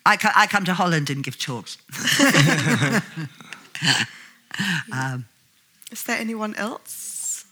I, 0.04 0.16
co- 0.16 0.34
I 0.36 0.46
come 0.46 0.64
to 0.64 0.74
Holland 0.74 1.08
and 1.10 1.24
give 1.24 1.38
talks. 1.38 1.78
um, 4.92 5.24
Is 5.90 6.02
there 6.04 6.18
anyone 6.18 6.54
else? 6.56 7.44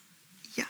Yeah. 0.55 0.64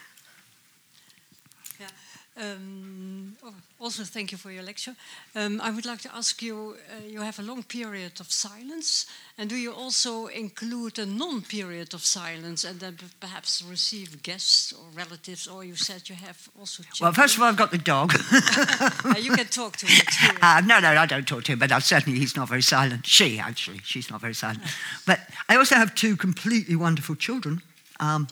Yeah. 1.80 1.88
Um, 2.36 3.36
oh, 3.44 3.54
also, 3.78 4.02
thank 4.02 4.32
you 4.32 4.38
for 4.38 4.50
your 4.50 4.64
lecture. 4.64 4.96
Um, 5.36 5.60
I 5.60 5.70
would 5.70 5.86
like 5.86 6.00
to 6.00 6.14
ask 6.16 6.42
you 6.42 6.76
uh, 6.90 7.06
you 7.06 7.20
have 7.20 7.38
a 7.38 7.42
long 7.42 7.62
period 7.62 8.20
of 8.20 8.32
silence, 8.32 9.06
and 9.38 9.48
do 9.48 9.54
you 9.54 9.72
also 9.72 10.26
include 10.26 10.98
a 10.98 11.06
non 11.06 11.42
period 11.42 11.94
of 11.94 12.04
silence 12.04 12.64
and 12.64 12.80
then 12.80 12.98
perhaps 13.20 13.62
receive 13.62 14.22
guests 14.22 14.72
or 14.72 14.84
relatives, 14.96 15.46
or 15.46 15.62
you 15.62 15.76
said 15.76 16.08
you 16.08 16.16
have 16.16 16.48
also. 16.58 16.82
Well, 17.00 17.12
first 17.12 17.36
of 17.36 17.42
all, 17.42 17.48
I've 17.48 17.56
got 17.56 17.70
the 17.70 17.78
dog. 17.78 18.12
you 19.22 19.30
can 19.30 19.46
talk 19.46 19.76
to 19.76 19.86
him 19.86 20.04
too. 20.10 20.36
Uh, 20.42 20.60
no, 20.66 20.80
no, 20.80 20.88
I 20.88 21.06
don't 21.06 21.28
talk 21.28 21.44
to 21.44 21.52
him, 21.52 21.60
but 21.60 21.70
certainly 21.82 22.18
he's 22.18 22.34
not 22.34 22.48
very 22.48 22.62
silent. 22.62 23.06
She, 23.06 23.38
actually, 23.38 23.78
she's 23.84 24.10
not 24.10 24.20
very 24.20 24.34
silent. 24.34 24.62
But 25.06 25.20
I 25.48 25.56
also 25.56 25.76
have 25.76 25.94
two 25.94 26.16
completely 26.16 26.74
wonderful 26.74 27.14
children 27.14 27.62
um, 28.00 28.26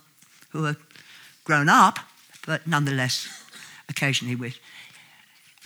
who 0.50 0.66
are 0.66 0.76
grown 1.44 1.68
up, 1.68 2.00
but 2.46 2.66
nonetheless, 2.66 3.28
occasionally 3.92 4.36
with 4.36 4.56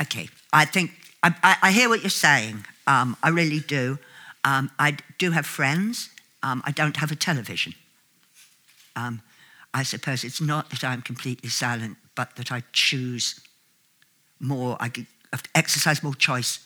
Okay, 0.00 0.28
I 0.52 0.64
think 0.66 0.90
I, 1.22 1.34
I, 1.42 1.56
I 1.62 1.72
hear 1.72 1.88
what 1.88 2.02
you're 2.02 2.10
saying. 2.10 2.64
Um, 2.86 3.16
I 3.22 3.30
really 3.30 3.60
do. 3.60 3.98
Um, 4.44 4.70
I 4.78 4.96
do 5.18 5.30
have 5.30 5.46
friends. 5.46 6.10
Um, 6.42 6.62
I 6.66 6.70
don't 6.70 6.96
have 6.98 7.10
a 7.10 7.16
television. 7.16 7.74
Um, 8.94 9.22
I 9.72 9.82
suppose 9.82 10.24
it's 10.24 10.40
not 10.40 10.70
that 10.70 10.84
I'm 10.84 11.02
completely 11.02 11.48
silent, 11.48 11.96
but 12.14 12.36
that 12.36 12.52
I 12.52 12.62
choose 12.72 13.40
more, 14.38 14.76
I 14.80 14.90
exercise 15.54 16.02
more 16.02 16.14
choice 16.14 16.60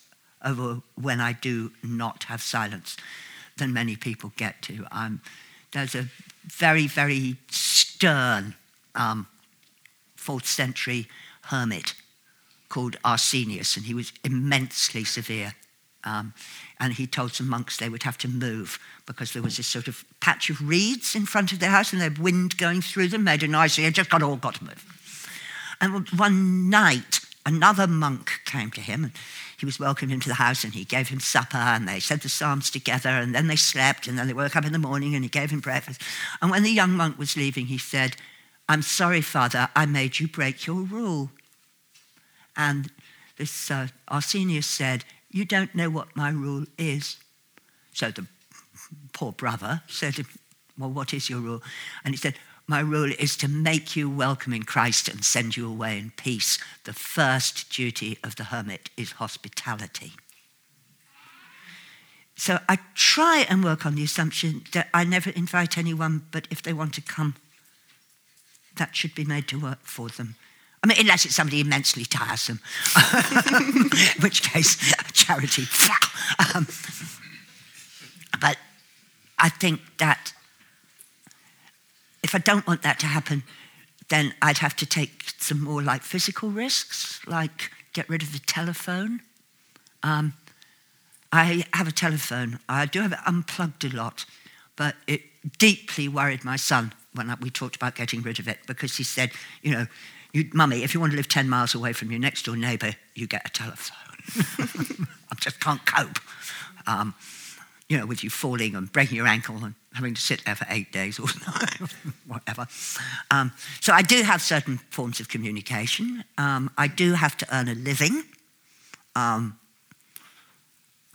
over 0.44 0.82
when 1.00 1.20
I 1.20 1.32
do 1.32 1.72
not 1.82 2.24
have 2.24 2.42
silence 2.42 2.96
than 3.56 3.72
many 3.72 3.96
people 3.96 4.32
get 4.36 4.62
to. 4.62 4.86
Um, 4.90 5.20
there's 5.72 5.94
a 5.94 6.06
very, 6.44 6.86
very 6.86 7.36
stern 7.50 8.54
um, 8.94 9.26
fourth 10.16 10.46
century 10.46 11.06
hermit 11.44 11.94
called 12.68 12.96
Arsenius, 13.04 13.76
and 13.76 13.86
he 13.86 13.94
was 13.94 14.12
immensely 14.24 15.04
severe. 15.04 15.54
Um, 16.04 16.32
and 16.78 16.94
he 16.94 17.06
told 17.06 17.32
some 17.32 17.48
monks 17.48 17.76
they 17.76 17.90
would 17.90 18.04
have 18.04 18.16
to 18.18 18.28
move 18.28 18.78
because 19.04 19.32
there 19.32 19.42
was 19.42 19.58
this 19.58 19.66
sort 19.66 19.86
of 19.86 20.04
patch 20.20 20.48
of 20.48 20.66
reeds 20.66 21.14
in 21.14 21.26
front 21.26 21.52
of 21.52 21.58
their 21.58 21.70
house 21.70 21.92
and 21.92 22.00
the 22.00 22.22
wind 22.22 22.56
going 22.56 22.80
through 22.80 23.08
them 23.08 23.28
a 23.28 23.36
noise. 23.36 23.74
So 23.74 23.82
he 23.82 23.90
just 23.90 24.08
got 24.08 24.22
all 24.22 24.36
got 24.36 24.54
to 24.56 24.64
move. 24.64 25.26
And 25.80 26.08
one 26.10 26.70
night, 26.70 27.20
another 27.44 27.86
monk 27.86 28.30
came 28.46 28.70
to 28.70 28.80
him 28.80 29.04
and 29.04 29.12
he 29.58 29.66
was 29.66 29.78
welcomed 29.78 30.12
into 30.12 30.28
the 30.28 30.34
house 30.34 30.64
and 30.64 30.72
he 30.72 30.84
gave 30.84 31.08
him 31.08 31.20
supper 31.20 31.58
and 31.58 31.86
they 31.86 32.00
said 32.00 32.20
the 32.20 32.28
psalms 32.30 32.70
together 32.70 33.10
and 33.10 33.34
then 33.34 33.46
they 33.46 33.56
slept 33.56 34.06
and 34.06 34.18
then 34.18 34.26
they 34.26 34.32
woke 34.32 34.56
up 34.56 34.64
in 34.64 34.72
the 34.72 34.78
morning 34.78 35.14
and 35.14 35.22
he 35.24 35.28
gave 35.28 35.50
him 35.50 35.60
breakfast. 35.60 36.00
And 36.40 36.50
when 36.50 36.62
the 36.62 36.70
young 36.70 36.92
monk 36.92 37.18
was 37.18 37.36
leaving, 37.36 37.66
he 37.66 37.78
said, 37.78 38.16
I'm 38.70 38.82
sorry, 38.82 39.20
Father, 39.20 39.68
I 39.74 39.84
made 39.84 40.20
you 40.20 40.28
break 40.28 40.64
your 40.64 40.82
rule. 40.82 41.32
And 42.56 42.92
this 43.36 43.68
uh, 43.68 43.88
Arsenius 44.06 44.64
said, 44.64 45.04
You 45.28 45.44
don't 45.44 45.74
know 45.74 45.90
what 45.90 46.14
my 46.14 46.30
rule 46.30 46.66
is. 46.78 47.16
So 47.92 48.12
the 48.12 48.28
poor 49.12 49.32
brother 49.32 49.82
said, 49.88 50.24
Well, 50.78 50.92
what 50.92 51.12
is 51.12 51.28
your 51.28 51.40
rule? 51.40 51.64
And 52.04 52.14
he 52.14 52.16
said, 52.16 52.36
My 52.68 52.78
rule 52.78 53.10
is 53.18 53.36
to 53.38 53.48
make 53.48 53.96
you 53.96 54.08
welcome 54.08 54.52
in 54.52 54.62
Christ 54.62 55.08
and 55.08 55.24
send 55.24 55.56
you 55.56 55.68
away 55.68 55.98
in 55.98 56.12
peace. 56.16 56.56
The 56.84 56.92
first 56.92 57.72
duty 57.72 58.18
of 58.22 58.36
the 58.36 58.44
hermit 58.44 58.88
is 58.96 59.12
hospitality. 59.12 60.12
So 62.36 62.60
I 62.68 62.78
try 62.94 63.44
and 63.48 63.64
work 63.64 63.84
on 63.84 63.96
the 63.96 64.04
assumption 64.04 64.62
that 64.74 64.90
I 64.94 65.02
never 65.02 65.30
invite 65.30 65.76
anyone, 65.76 66.28
but 66.30 66.46
if 66.52 66.62
they 66.62 66.72
want 66.72 66.94
to 66.94 67.02
come, 67.02 67.34
that 68.80 68.96
should 68.96 69.14
be 69.14 69.26
made 69.26 69.46
to 69.46 69.60
work 69.60 69.80
for 69.82 70.08
them. 70.08 70.36
I 70.82 70.86
mean, 70.86 70.96
unless 70.98 71.26
it's 71.26 71.36
somebody 71.36 71.60
immensely 71.60 72.06
tiresome, 72.06 72.60
in 73.76 74.22
which 74.22 74.42
case, 74.42 74.76
charity. 75.12 75.64
um, 76.54 76.66
but 78.40 78.56
I 79.38 79.50
think 79.50 79.80
that 79.98 80.32
if 82.22 82.34
I 82.34 82.38
don't 82.38 82.66
want 82.66 82.82
that 82.82 82.98
to 83.00 83.06
happen, 83.06 83.42
then 84.08 84.32
I'd 84.40 84.58
have 84.58 84.74
to 84.76 84.86
take 84.86 85.24
some 85.38 85.62
more 85.62 85.82
like 85.82 86.02
physical 86.02 86.48
risks, 86.48 87.20
like 87.26 87.70
get 87.92 88.08
rid 88.08 88.22
of 88.22 88.32
the 88.32 88.38
telephone. 88.38 89.20
Um, 90.02 90.32
I 91.30 91.64
have 91.74 91.86
a 91.86 91.92
telephone. 91.92 92.60
I 92.66 92.86
do 92.86 93.02
have 93.02 93.12
it 93.12 93.18
unplugged 93.26 93.84
a 93.84 93.94
lot, 93.94 94.24
but 94.74 94.96
it 95.06 95.20
deeply 95.58 96.08
worried 96.08 96.44
my 96.44 96.56
son 96.56 96.94
when 97.14 97.34
we 97.40 97.50
talked 97.50 97.76
about 97.76 97.94
getting 97.94 98.22
rid 98.22 98.38
of 98.38 98.48
it 98.48 98.58
because 98.66 98.96
he 98.96 99.04
said, 99.04 99.30
you 99.62 99.72
know, 99.72 99.86
you, 100.32 100.48
Mummy, 100.52 100.84
if 100.84 100.94
you 100.94 101.00
want 101.00 101.12
to 101.12 101.16
live 101.16 101.28
10 101.28 101.48
miles 101.48 101.74
away 101.74 101.92
from 101.92 102.10
your 102.10 102.20
next 102.20 102.44
door 102.44 102.56
neighbour, 102.56 102.92
you 103.14 103.26
get 103.26 103.46
a 103.46 103.50
telephone. 103.50 103.96
I 105.30 105.34
just 105.40 105.60
can't 105.60 105.84
cope. 105.84 106.18
Um, 106.86 107.14
you 107.88 107.98
know, 107.98 108.06
with 108.06 108.22
you 108.22 108.30
falling 108.30 108.76
and 108.76 108.90
breaking 108.92 109.16
your 109.16 109.26
ankle 109.26 109.56
and 109.64 109.74
having 109.94 110.14
to 110.14 110.20
sit 110.20 110.44
there 110.44 110.54
for 110.54 110.66
eight 110.70 110.92
days 110.92 111.18
or 111.18 111.26
whatever. 112.28 112.68
Um, 113.32 113.52
so 113.80 113.92
I 113.92 114.02
do 114.02 114.22
have 114.22 114.40
certain 114.40 114.78
forms 114.90 115.18
of 115.18 115.28
communication. 115.28 116.22
Um, 116.38 116.70
I 116.78 116.86
do 116.86 117.14
have 117.14 117.36
to 117.38 117.46
earn 117.52 117.68
a 117.68 117.74
living 117.74 118.22
um, 119.16 119.58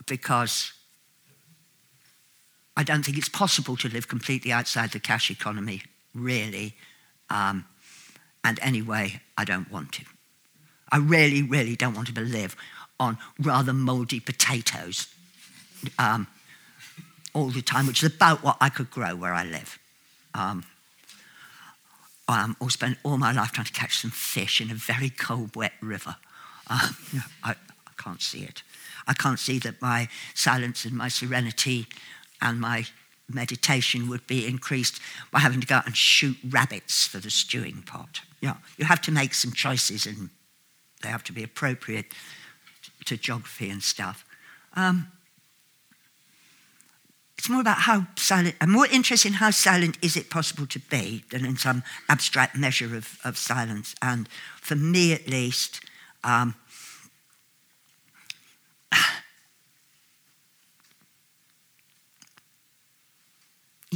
because 0.06 0.72
I 2.76 2.82
don't 2.82 3.04
think 3.04 3.16
it's 3.16 3.28
possible 3.28 3.76
to 3.78 3.88
live 3.88 4.06
completely 4.06 4.52
outside 4.52 4.90
the 4.92 5.00
cash 5.00 5.30
economy, 5.30 5.82
really. 6.14 6.74
Um, 7.30 7.64
and 8.44 8.58
anyway, 8.62 9.20
I 9.36 9.44
don't 9.44 9.70
want 9.70 9.92
to. 9.92 10.04
I 10.90 10.98
really, 10.98 11.42
really 11.42 11.74
don't 11.74 11.94
want 11.94 12.14
to 12.14 12.20
live 12.20 12.54
on 13.00 13.18
rather 13.40 13.72
mouldy 13.72 14.20
potatoes 14.20 15.08
um, 15.98 16.26
all 17.34 17.48
the 17.48 17.62
time, 17.62 17.86
which 17.86 18.02
is 18.02 18.14
about 18.14 18.42
what 18.42 18.56
I 18.60 18.68
could 18.68 18.90
grow 18.90 19.16
where 19.16 19.34
I 19.34 19.44
live. 19.44 19.78
Um, 20.34 20.64
um, 22.28 22.56
or 22.60 22.70
spend 22.70 22.96
all 23.04 23.18
my 23.18 23.32
life 23.32 23.52
trying 23.52 23.66
to 23.66 23.72
catch 23.72 23.98
some 23.98 24.10
fish 24.10 24.60
in 24.60 24.70
a 24.70 24.74
very 24.74 25.10
cold, 25.10 25.54
wet 25.54 25.72
river. 25.80 26.16
Uh, 26.68 26.90
I, 27.44 27.50
I 27.52 28.02
can't 28.02 28.20
see 28.20 28.42
it. 28.42 28.62
I 29.06 29.12
can't 29.12 29.38
see 29.38 29.58
that 29.60 29.80
my 29.80 30.08
silence 30.34 30.84
and 30.84 30.94
my 30.94 31.08
serenity 31.08 31.86
and 32.40 32.60
my 32.60 32.86
meditation 33.28 34.08
would 34.08 34.26
be 34.26 34.46
increased 34.46 35.00
by 35.32 35.40
having 35.40 35.60
to 35.60 35.66
go 35.66 35.76
out 35.76 35.86
and 35.86 35.96
shoot 35.96 36.36
rabbits 36.48 37.06
for 37.06 37.18
the 37.18 37.30
stewing 37.30 37.82
pot. 37.82 38.20
Yeah, 38.40 38.56
you 38.76 38.84
have 38.84 39.00
to 39.02 39.12
make 39.12 39.34
some 39.34 39.52
choices 39.52 40.06
and 40.06 40.30
they 41.02 41.08
have 41.08 41.24
to 41.24 41.32
be 41.32 41.42
appropriate 41.42 42.06
to 43.06 43.16
geography 43.16 43.70
and 43.70 43.82
stuff. 43.82 44.24
Um, 44.74 45.08
it's 47.38 47.50
more 47.50 47.60
about 47.60 47.78
how 47.78 48.06
silent, 48.16 48.56
I'm 48.60 48.70
more 48.70 48.86
interested 48.86 49.28
in 49.28 49.34
how 49.34 49.50
silent 49.50 49.98
is 50.02 50.16
it 50.16 50.30
possible 50.30 50.66
to 50.66 50.78
be 50.78 51.24
than 51.30 51.44
in 51.44 51.56
some 51.56 51.82
abstract 52.08 52.56
measure 52.56 52.96
of, 52.96 53.18
of 53.24 53.36
silence. 53.36 53.94
And 54.00 54.28
for 54.60 54.74
me 54.74 55.12
at 55.12 55.28
least, 55.28 55.80
um, 56.24 56.54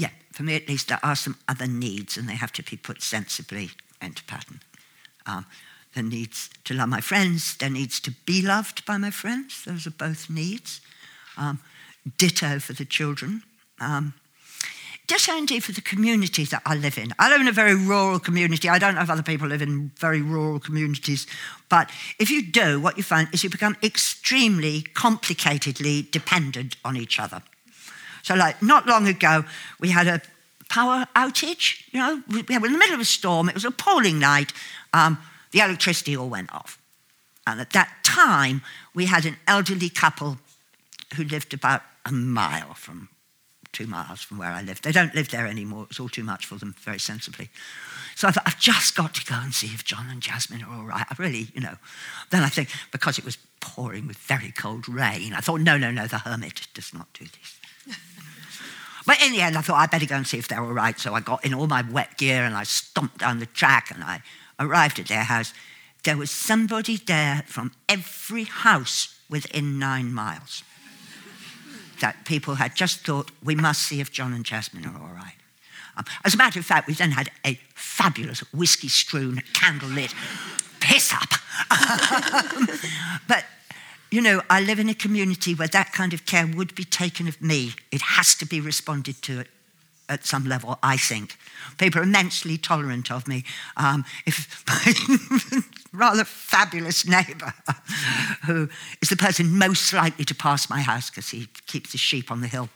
yeah, 0.01 0.11
for 0.33 0.43
me 0.43 0.57
at 0.57 0.69
least, 0.69 0.89
there 0.89 1.05
are 1.05 1.17
some 1.17 1.37
other 1.47 1.67
needs 1.67 2.17
and 2.17 2.29
they 2.29 2.35
have 2.35 2.53
to 2.53 2.63
be 2.63 2.77
put 2.77 3.03
sensibly 3.03 3.71
into 4.01 4.25
pattern. 4.25 4.61
Um, 5.27 5.47
there 5.95 6.05
needs 6.05 6.49
to 6.65 6.75
love 6.75 6.89
my 6.89 7.01
friends, 7.01 7.57
there 7.57 7.71
needs 7.71 8.01
to 8.01 8.13
be 8.25 8.41
loved 8.43 8.87
by 8.87 8.97
my 8.97 9.11
friends. 9.11 9.65
Those 9.65 9.87
are 9.87 9.91
both 9.91 10.31
needs. 10.31 10.81
Um, 11.37 11.61
ditto 12.17 12.59
for 12.61 12.73
the 12.73 12.85
children. 12.85 13.43
Um, 13.81 14.15
say 15.19 15.37
indeed 15.37 15.65
for 15.65 15.73
the 15.73 15.81
community 15.81 16.45
that 16.45 16.63
I 16.65 16.75
live 16.77 16.97
in. 16.97 17.13
I 17.19 17.31
live 17.31 17.41
in 17.41 17.49
a 17.49 17.53
very 17.53 17.75
rural 17.75 18.19
community. 18.19 18.69
I 18.69 18.79
don't 18.79 18.95
know 18.95 19.03
if 19.03 19.11
other 19.11 19.23
people 19.23 19.49
live 19.49 19.63
in 19.63 19.91
very 19.99 20.23
rural 20.23 20.59
communities, 20.59 21.27
but 21.69 21.91
if 22.19 22.31
you 22.31 22.43
do, 22.43 22.81
what 22.81 22.97
you 22.97 23.03
find 23.03 23.29
is 23.33 23.45
you 23.45 23.51
become 23.51 23.77
extremely 23.83 24.83
complicatedly 24.95 26.11
dependent 26.11 26.77
on 26.85 26.97
each 26.97 27.21
other. 27.21 27.43
So, 28.23 28.35
like, 28.35 28.63
not 28.63 28.87
long 28.87 29.07
ago, 29.07 29.45
we 29.79 29.91
had 29.91 30.07
a 30.07 30.21
power 30.69 31.07
outage. 31.17 31.83
You 31.93 32.01
know, 32.01 32.23
we 32.29 32.43
were 32.43 32.67
in 32.67 32.73
the 32.73 32.79
middle 32.79 32.95
of 32.95 33.01
a 33.01 33.05
storm. 33.05 33.49
It 33.49 33.55
was 33.55 33.65
an 33.65 33.73
appalling 33.73 34.19
night. 34.19 34.53
Um, 34.93 35.19
the 35.53 35.61
electricity 35.61 36.17
all 36.17 36.29
went 36.29 36.53
off. 36.53 36.79
And 37.47 37.61
at 37.61 37.71
that 37.71 37.93
time, 38.05 38.63
we 38.95 39.07
had 39.07 39.27
an 39.27 39.37
elderly 39.47 39.89
couple 39.89 40.39
who 41.17 41.25
lived 41.25 41.55
about 41.55 41.83
a 42.05 42.13
mile 42.13 42.75
from 42.75 43.09
two 43.73 43.87
miles 43.87 44.21
from 44.23 44.39
where 44.39 44.51
I 44.51 44.63
lived. 44.63 44.83
They 44.83 44.93
don't 44.93 45.15
live 45.15 45.31
there 45.31 45.47
anymore. 45.47 45.87
It's 45.91 46.01
all 46.01 46.09
too 46.09 46.25
much 46.25 46.47
for 46.47 46.57
them, 46.57 46.75
very 46.79 46.99
sensibly. 46.99 47.49
So 48.17 48.29
I 48.29 48.33
thought, 48.33 48.45
I've 48.47 48.59
just 48.59 48.97
got 48.97 49.15
to 49.15 49.25
go 49.25 49.37
and 49.37 49.55
see 49.55 49.69
if 49.69 49.85
John 49.85 50.09
and 50.11 50.21
Jasmine 50.21 50.63
are 50.63 50.75
all 50.75 50.85
right. 50.85 51.07
I 51.09 51.15
really, 51.19 51.49
you 51.55 51.61
know. 51.61 51.77
Then 52.31 52.43
I 52.43 52.49
think, 52.49 52.69
because 52.91 53.19
it 53.19 53.25
was 53.25 53.39
pouring 53.61 54.07
with 54.07 54.17
very 54.17 54.53
cold 54.53 54.89
rain, 54.89 55.33
I 55.33 55.41
thought, 55.41 55.61
no, 55.61 55.77
no, 55.77 55.91
no, 55.91 56.07
the 56.07 56.19
hermit 56.19 56.67
does 56.75 56.93
not 56.93 57.07
do 57.15 57.25
this. 57.25 57.60
but 59.07 59.23
in 59.23 59.33
the 59.33 59.41
end, 59.41 59.57
I 59.57 59.61
thought, 59.61 59.77
I'd 59.77 59.91
better 59.91 60.07
go 60.07 60.17
and 60.17 60.27
see 60.27 60.39
if 60.39 60.49
they're 60.49 60.63
all 60.63 60.73
right. 60.73 60.99
So 60.99 61.15
I 61.15 61.21
got 61.21 61.45
in 61.45 61.55
all 61.55 61.67
my 61.67 61.83
wet 61.83 62.17
gear 62.19 62.45
and 62.45 62.55
I 62.55 62.65
stomped 62.65 63.19
down 63.19 63.39
the 63.39 63.47
track 63.47 63.91
and 63.91 64.05
I 64.05 64.23
arrived 64.59 64.99
at 64.99 65.09
their 65.09 65.25
house. 65.25 65.53
There 66.05 66.17
was 66.17 66.31
somebody 66.31 66.97
there 66.97 67.45
from 67.47 67.73
every 67.89 68.45
house 68.45 69.19
within 69.29 69.79
nine 69.79 70.13
miles 70.13 70.63
that 72.01 72.25
people 72.25 72.55
had 72.55 72.75
just 72.75 73.05
thought, 73.05 73.31
we 73.45 73.55
must 73.55 73.83
see 73.83 74.01
if 74.01 74.11
John 74.11 74.33
and 74.33 74.45
Jasmine 74.45 74.87
are 74.87 74.99
all 74.99 75.15
right. 75.15 75.35
Um, 75.97 76.05
as 76.25 76.35
a 76.35 76.37
matter 76.37 76.59
of 76.59 76.65
fact, 76.65 76.87
we 76.89 76.95
then 76.95 77.11
had 77.11 77.31
a 77.45 77.61
fabulous 77.75 78.41
whiskey 78.53 78.89
strewn, 78.89 79.43
candlelit 79.53 80.15
piss 80.81 81.13
up. 81.13 81.29
but, 83.29 83.45
you 84.11 84.21
know, 84.21 84.43
I 84.51 84.61
live 84.61 84.79
in 84.79 84.89
a 84.89 84.95
community 84.95 85.55
where 85.55 85.69
that 85.69 85.93
kind 85.93 86.13
of 86.13 86.27
care 86.27 86.47
would 86.47 86.75
be 86.75 86.85
taken 86.85 87.29
of 87.29 87.41
me. 87.41 87.75
It 87.93 88.03
has 88.03 88.35
to 88.37 88.47
be 88.47 88.61
responded 88.61 89.23
to 89.23 89.45
at 90.09 90.27
some 90.27 90.45
level, 90.45 90.79
I 90.83 90.97
think. 90.97 91.37
People 91.79 92.01
are 92.01 92.05
immensely 92.05 92.59
tolerant 92.59 93.13
of 93.13 93.29
me. 93.29 93.45
Um, 93.77 94.05
if 94.27 94.65
my 94.67 95.63
rather 95.93 96.25
fabulous 96.25 97.07
neighbour, 97.07 97.55
who 98.47 98.69
is 99.01 99.09
the 99.09 99.17
person 99.17 99.57
most 99.57 99.93
likely 99.93 100.25
to 100.25 100.35
pass 100.35 100.69
my 100.69 100.81
house 100.81 101.11
because 101.11 101.29
he 101.29 101.49
keeps 101.67 101.93
his 101.93 102.01
sheep 102.01 102.31
on 102.31 102.41
the 102.41 102.49
hill 102.49 102.69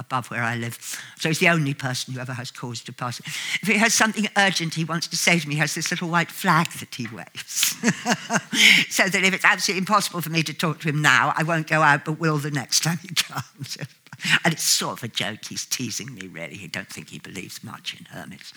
above 0.00 0.30
where 0.30 0.42
I 0.42 0.56
live. 0.56 0.78
So 1.18 1.28
he's 1.28 1.38
the 1.38 1.50
only 1.50 1.74
person 1.74 2.14
who 2.14 2.20
ever 2.20 2.32
has 2.32 2.50
cause 2.50 2.82
to 2.84 2.92
pass. 2.92 3.20
If 3.20 3.68
he 3.68 3.74
has 3.74 3.94
something 3.94 4.26
urgent 4.36 4.74
he 4.74 4.84
wants 4.84 5.06
to 5.08 5.16
say 5.16 5.38
to 5.38 5.48
me, 5.48 5.54
he 5.54 5.60
has 5.60 5.74
this 5.74 5.90
little 5.90 6.08
white 6.08 6.30
flag 6.30 6.70
that 6.80 6.94
he 6.94 7.06
waves. 7.06 7.76
so 8.88 9.08
that 9.08 9.22
if 9.22 9.34
it's 9.34 9.44
absolutely 9.44 9.80
impossible 9.80 10.20
for 10.20 10.30
me 10.30 10.42
to 10.42 10.54
talk 10.54 10.80
to 10.80 10.88
him 10.88 11.02
now, 11.02 11.32
I 11.36 11.44
won't 11.44 11.68
go 11.68 11.82
out, 11.82 12.04
but 12.04 12.18
will 12.18 12.38
the 12.38 12.50
next 12.50 12.82
time 12.82 12.98
he 12.98 13.14
comes. 13.14 13.76
and 14.44 14.52
it's 14.52 14.62
sort 14.62 14.98
of 14.98 15.04
a 15.04 15.08
joke. 15.08 15.44
He's 15.48 15.66
teasing 15.66 16.14
me, 16.14 16.26
really. 16.26 16.60
I 16.64 16.66
don't 16.66 16.88
think 16.88 17.10
he 17.10 17.18
believes 17.18 17.62
much 17.62 17.96
in 17.98 18.06
hermits. 18.06 18.52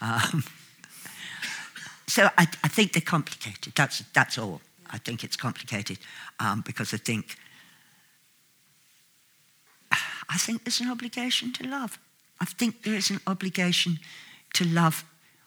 Um, 0.00 0.44
so 2.08 2.30
I, 2.38 2.46
I, 2.62 2.68
think 2.68 2.92
they're 2.92 3.02
complicated. 3.02 3.74
That's, 3.74 4.02
that's 4.14 4.38
all. 4.38 4.60
I 4.90 4.98
think 4.98 5.24
it's 5.24 5.36
complicated 5.36 5.98
um, 6.38 6.62
because 6.64 6.94
I 6.94 6.98
think 6.98 7.36
I 10.28 10.38
think 10.38 10.64
there's 10.64 10.80
an 10.80 10.90
obligation 10.90 11.52
to 11.54 11.66
love. 11.66 11.98
I 12.40 12.44
think 12.44 12.82
there 12.82 12.94
is 12.94 13.10
an 13.10 13.20
obligation 13.26 13.98
to 14.54 14.64
love 14.64 15.04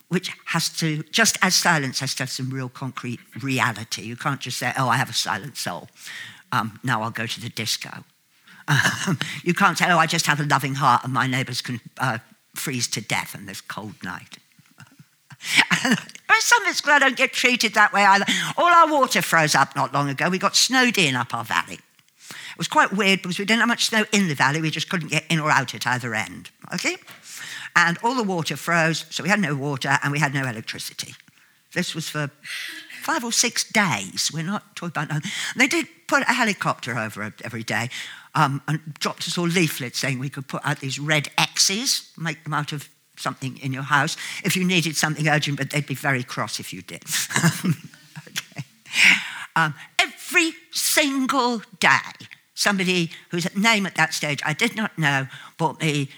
which 0.07 0.31
has 0.45 0.69
to, 0.69 1.03
just 1.11 1.37
as 1.43 1.55
silence 1.55 1.99
has 1.99 2.15
to 2.15 2.23
have 2.23 2.31
some 2.31 2.49
real 2.49 2.67
concrete 2.67 3.19
reality. 3.41 4.01
You 4.01 4.15
can't 4.15 4.41
just 4.41 4.57
say, 4.57 4.73
oh, 4.75 4.89
I 4.89 4.97
have 4.97 5.09
a 5.09 5.13
silent 5.13 5.55
soul. 5.55 5.87
Um, 6.51 6.79
now 6.83 7.03
I'll 7.03 7.11
go 7.11 7.27
to 7.27 7.39
the 7.39 7.49
disco. 7.49 8.03
Um, 8.67 9.19
you 9.43 9.53
can't 9.53 9.77
say, 9.77 9.85
oh, 9.91 9.99
I 9.99 10.07
just 10.07 10.25
have 10.25 10.39
a 10.39 10.45
loving 10.45 10.75
heart 10.75 11.03
and 11.03 11.13
my 11.13 11.27
neighbours 11.27 11.61
can 11.61 11.79
uh, 11.99 12.17
freeze 12.55 12.87
to 12.89 13.01
death 13.01 13.35
in 13.35 13.45
this 13.45 13.61
cold 13.61 13.93
night. 14.03 14.39
some 16.41 16.65
of 16.65 16.81
glad 16.81 17.03
I 17.03 17.07
don't 17.07 17.17
get 17.17 17.33
treated 17.33 17.73
that 17.75 17.93
way 17.93 18.03
either. 18.03 18.25
All 18.57 18.65
our 18.65 18.89
water 18.89 19.21
froze 19.21 19.55
up 19.55 19.75
not 19.75 19.93
long 19.93 20.09
ago. 20.09 20.29
We 20.29 20.37
got 20.37 20.55
snowed 20.55 20.97
in 20.97 21.15
up 21.15 21.33
our 21.33 21.43
valley. 21.43 21.79
It 22.59 22.67
was 22.67 22.67
quite 22.67 22.91
weird 22.91 23.21
because 23.21 23.39
we 23.39 23.45
didn't 23.45 23.61
have 23.61 23.69
much 23.69 23.85
snow 23.85 24.03
in 24.11 24.27
the 24.27 24.35
valley. 24.35 24.59
We 24.59 24.69
just 24.69 24.89
couldn't 24.89 25.07
get 25.07 25.23
in 25.29 25.39
or 25.39 25.49
out 25.49 25.73
at 25.73 25.87
either 25.87 26.13
end. 26.13 26.49
Okay? 26.73 26.97
And 27.73 27.97
all 28.03 28.15
the 28.15 28.23
water 28.23 28.57
froze, 28.57 29.05
so 29.09 29.23
we 29.23 29.29
had 29.29 29.39
no 29.39 29.55
water 29.55 29.97
and 30.03 30.11
we 30.11 30.19
had 30.19 30.33
no 30.33 30.45
electricity. 30.45 31.15
This 31.73 31.95
was 31.95 32.09
for 32.09 32.29
five 33.01 33.23
or 33.23 33.31
six 33.31 33.63
days. 33.63 34.29
We're 34.33 34.43
not 34.43 34.75
talking 34.75 34.89
about. 34.89 35.09
No. 35.09 35.21
They 35.55 35.67
did 35.67 35.87
put 36.09 36.23
a 36.23 36.33
helicopter 36.33 36.99
over 36.99 37.33
every 37.45 37.63
day 37.63 37.91
um, 38.35 38.61
and 38.67 38.81
dropped 38.95 39.25
us 39.25 39.37
all 39.37 39.47
leaflets 39.47 39.97
saying 39.97 40.19
we 40.19 40.27
could 40.27 40.49
put 40.49 40.59
out 40.65 40.81
these 40.81 40.99
red 40.99 41.29
X's, 41.37 42.11
make 42.17 42.43
them 42.43 42.53
out 42.53 42.73
of 42.73 42.89
something 43.15 43.57
in 43.59 43.71
your 43.71 43.83
house 43.83 44.17
if 44.43 44.57
you 44.57 44.65
needed 44.65 44.97
something 44.97 45.29
urgent, 45.29 45.57
but 45.57 45.69
they'd 45.69 45.87
be 45.87 45.95
very 45.95 46.23
cross 46.23 46.59
if 46.59 46.73
you 46.73 46.81
did. 46.81 47.05
okay. 48.27 48.65
Um, 49.55 49.73
every 49.97 50.51
single 50.71 51.61
day, 51.79 52.27
somebody 52.59 53.09
whose 53.29 53.55
name 53.55 53.85
at 53.85 53.95
that 53.95 54.13
stage 54.13 54.41
I 54.45 54.53
did 54.53 54.75
not 54.75 54.97
know 54.97 55.27
bought 55.57 55.79
me 55.81 56.09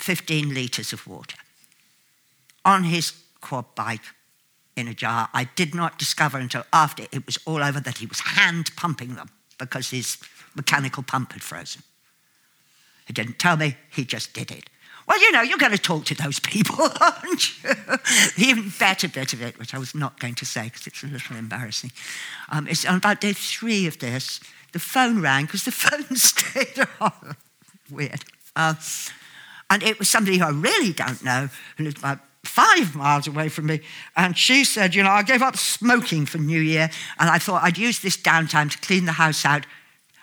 15 0.00 0.54
litres 0.54 0.92
of 0.94 1.06
water 1.06 1.36
on 2.64 2.84
his 2.84 3.12
quad 3.42 3.66
bike 3.74 4.00
in 4.76 4.88
a 4.88 4.94
jar. 4.94 5.28
I 5.34 5.44
did 5.54 5.74
not 5.74 5.98
discover 5.98 6.38
until 6.38 6.64
after 6.72 7.04
it 7.12 7.26
was 7.26 7.38
all 7.44 7.62
over 7.62 7.80
that 7.80 7.98
he 7.98 8.06
was 8.06 8.20
hand 8.20 8.70
pumping 8.76 9.14
them 9.14 9.28
because 9.58 9.90
his 9.90 10.16
mechanical 10.56 11.02
pump 11.02 11.32
had 11.32 11.42
frozen. 11.42 11.82
He 13.06 13.12
didn't 13.12 13.38
tell 13.38 13.58
me, 13.58 13.76
he 13.90 14.04
just 14.04 14.32
did 14.32 14.50
it. 14.50 14.70
Well, 15.06 15.20
you 15.20 15.32
know, 15.32 15.42
you're 15.42 15.58
going 15.58 15.72
to 15.72 15.78
talk 15.78 16.06
to 16.06 16.14
those 16.14 16.40
people, 16.40 16.88
aren't 17.00 17.62
you? 17.62 17.68
the 17.68 18.32
even 18.38 18.72
better 18.78 19.06
bit 19.06 19.34
of 19.34 19.42
it, 19.42 19.58
which 19.58 19.74
I 19.74 19.78
was 19.78 19.94
not 19.94 20.18
going 20.18 20.34
to 20.36 20.46
say 20.46 20.64
because 20.64 20.86
it's 20.86 21.02
a 21.02 21.08
little 21.08 21.36
embarrassing, 21.36 21.92
um, 22.48 22.66
is 22.66 22.86
on 22.86 22.96
about 22.96 23.20
day 23.20 23.34
three 23.34 23.86
of 23.86 23.98
this, 23.98 24.40
the 24.74 24.78
phone 24.80 25.22
rang 25.22 25.46
because 25.46 25.64
the 25.64 25.70
phone 25.84 26.16
stayed 26.16 26.86
on. 27.00 27.36
Weird. 27.90 28.24
Uh, 28.54 28.74
and 29.70 29.82
it 29.82 29.98
was 29.98 30.10
somebody 30.10 30.36
who 30.36 30.44
I 30.44 30.50
really 30.50 30.92
don't 30.92 31.24
know, 31.24 31.48
who 31.78 31.84
lived 31.84 31.98
about 31.98 32.18
five 32.44 32.94
miles 32.94 33.26
away 33.26 33.48
from 33.48 33.66
me. 33.66 33.80
And 34.16 34.36
she 34.36 34.64
said, 34.64 34.94
You 34.94 35.02
know, 35.02 35.10
I 35.10 35.22
gave 35.22 35.40
up 35.40 35.56
smoking 35.56 36.26
for 36.26 36.38
New 36.38 36.60
Year, 36.60 36.90
and 37.18 37.30
I 37.30 37.38
thought 37.38 37.62
I'd 37.62 37.78
use 37.78 38.00
this 38.00 38.18
downtime 38.18 38.70
to 38.70 38.78
clean 38.78 39.06
the 39.06 39.12
house 39.12 39.46
out. 39.46 39.64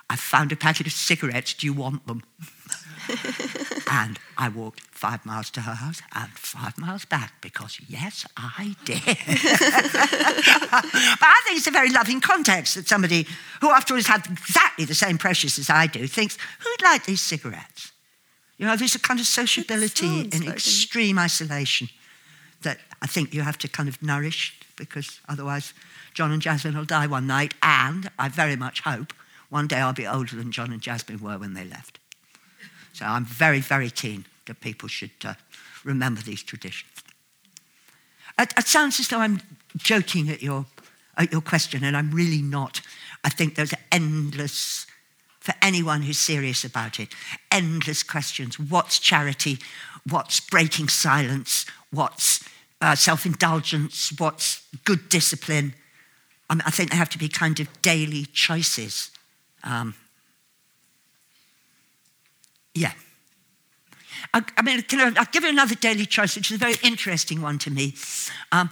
I 0.10 0.16
found 0.16 0.52
a 0.52 0.56
packet 0.56 0.86
of 0.86 0.94
cigarettes. 0.94 1.54
Do 1.54 1.66
you 1.66 1.74
want 1.74 2.06
them? 2.06 2.24
and 3.92 4.20
I 4.38 4.50
walked 4.50 4.91
five 5.02 5.26
miles 5.26 5.50
to 5.50 5.62
her 5.62 5.74
house 5.74 6.00
and 6.14 6.30
five 6.34 6.78
miles 6.78 7.06
back 7.06 7.34
because, 7.42 7.80
yes, 7.88 8.24
I 8.38 8.76
did. 8.86 9.02
but 9.04 9.16
I 11.26 11.42
think 11.44 11.58
it's 11.58 11.66
a 11.66 11.72
very 11.72 11.90
loving 11.90 12.22
context 12.22 12.76
that 12.76 12.88
somebody 12.88 13.26
who, 13.62 13.72
after 13.72 13.96
all, 13.96 13.98
has 13.98 14.06
had 14.06 14.28
exactly 14.28 14.86
the 14.86 14.94
same 14.94 15.18
pressures 15.18 15.58
as 15.58 15.72
I 15.72 15.88
do 15.88 16.06
thinks, 16.06 16.38
who'd 16.60 16.84
like 16.84 17.06
these 17.06 17.20
cigarettes? 17.20 17.92
You 18.60 18.68
know, 18.68 18.76
there's 18.76 18.94
a 18.94 19.00
kind 19.00 19.20
of 19.20 19.26
sociability 19.26 20.30
in 20.32 20.46
like 20.46 20.50
extreme 20.50 21.18
isolation 21.18 21.90
that 22.62 22.78
I 23.02 23.08
think 23.08 23.34
you 23.34 23.42
have 23.42 23.58
to 23.58 23.68
kind 23.68 23.90
of 23.90 24.04
nourish 24.04 24.54
because 24.78 25.20
otherwise 25.28 25.74
John 26.14 26.32
and 26.32 26.44
Jasmine 26.44 26.78
will 26.78 26.86
die 26.86 27.08
one 27.08 27.26
night. 27.26 27.56
And 27.64 28.12
I 28.20 28.30
very 28.30 28.56
much 28.56 28.82
hope 28.82 29.14
one 29.50 29.66
day 29.66 29.78
I'll 29.78 29.94
be 29.94 30.06
older 30.06 30.36
than 30.36 30.52
John 30.52 30.72
and 30.72 30.80
Jasmine 30.80 31.22
were 31.22 31.40
when 31.40 31.56
they 31.56 31.66
left. 31.66 31.98
So 32.94 33.06
I'm 33.06 33.26
very, 33.26 33.62
very 33.62 33.90
keen 33.90 34.26
that 34.46 34.60
people 34.62 34.90
should 34.90 35.12
uh, 35.24 35.34
remember 35.84 36.22
these 36.22 36.44
traditions. 36.44 36.92
It, 38.40 38.54
it, 38.58 38.68
sounds 38.68 39.00
as 39.00 39.08
though 39.08 39.20
I'm 39.20 39.42
joking 39.78 40.30
at 40.30 40.42
your, 40.42 40.66
at 41.18 41.32
your 41.32 41.42
question, 41.42 41.84
and 41.84 41.96
I'm 41.96 42.12
really 42.12 42.42
not. 42.42 42.82
I 43.24 43.30
think 43.30 43.56
there's 43.56 43.74
endless, 43.92 44.88
for 45.40 45.54
anyone 45.62 46.02
who's 46.02 46.18
serious 46.18 46.64
about 46.64 47.00
it, 47.00 47.10
endless 47.52 48.04
questions. 48.04 48.60
What's 48.60 49.00
charity? 49.00 49.60
What's 50.10 50.40
breaking 50.40 50.88
silence? 50.88 51.66
What's 51.92 52.48
uh, 52.80 52.96
self 52.96 53.26
indulgence? 53.26 54.14
What's 54.18 54.64
good 54.86 55.10
discipline? 55.10 55.76
I, 56.50 56.56
mean, 56.56 56.64
I 56.66 56.72
think 56.72 56.90
there 56.90 57.00
have 57.00 57.10
to 57.12 57.20
be 57.20 57.30
kind 57.30 57.60
of 57.60 57.82
daily 57.82 58.26
choices. 58.26 59.12
Um, 59.64 59.94
yeah. 62.74 62.94
I, 64.34 64.44
I 64.58 64.62
mean, 64.62 64.84
I, 64.92 65.06
will 65.06 65.26
give 65.32 65.44
you 65.44 65.50
another 65.50 65.76
daily 65.76 66.06
choice, 66.06 66.36
which 66.36 66.52
is 66.52 66.56
a 66.56 66.60
very 66.60 66.76
interesting 66.84 67.42
one 67.42 67.58
to 67.60 67.72
me. 67.72 67.96
Um, 68.52 68.70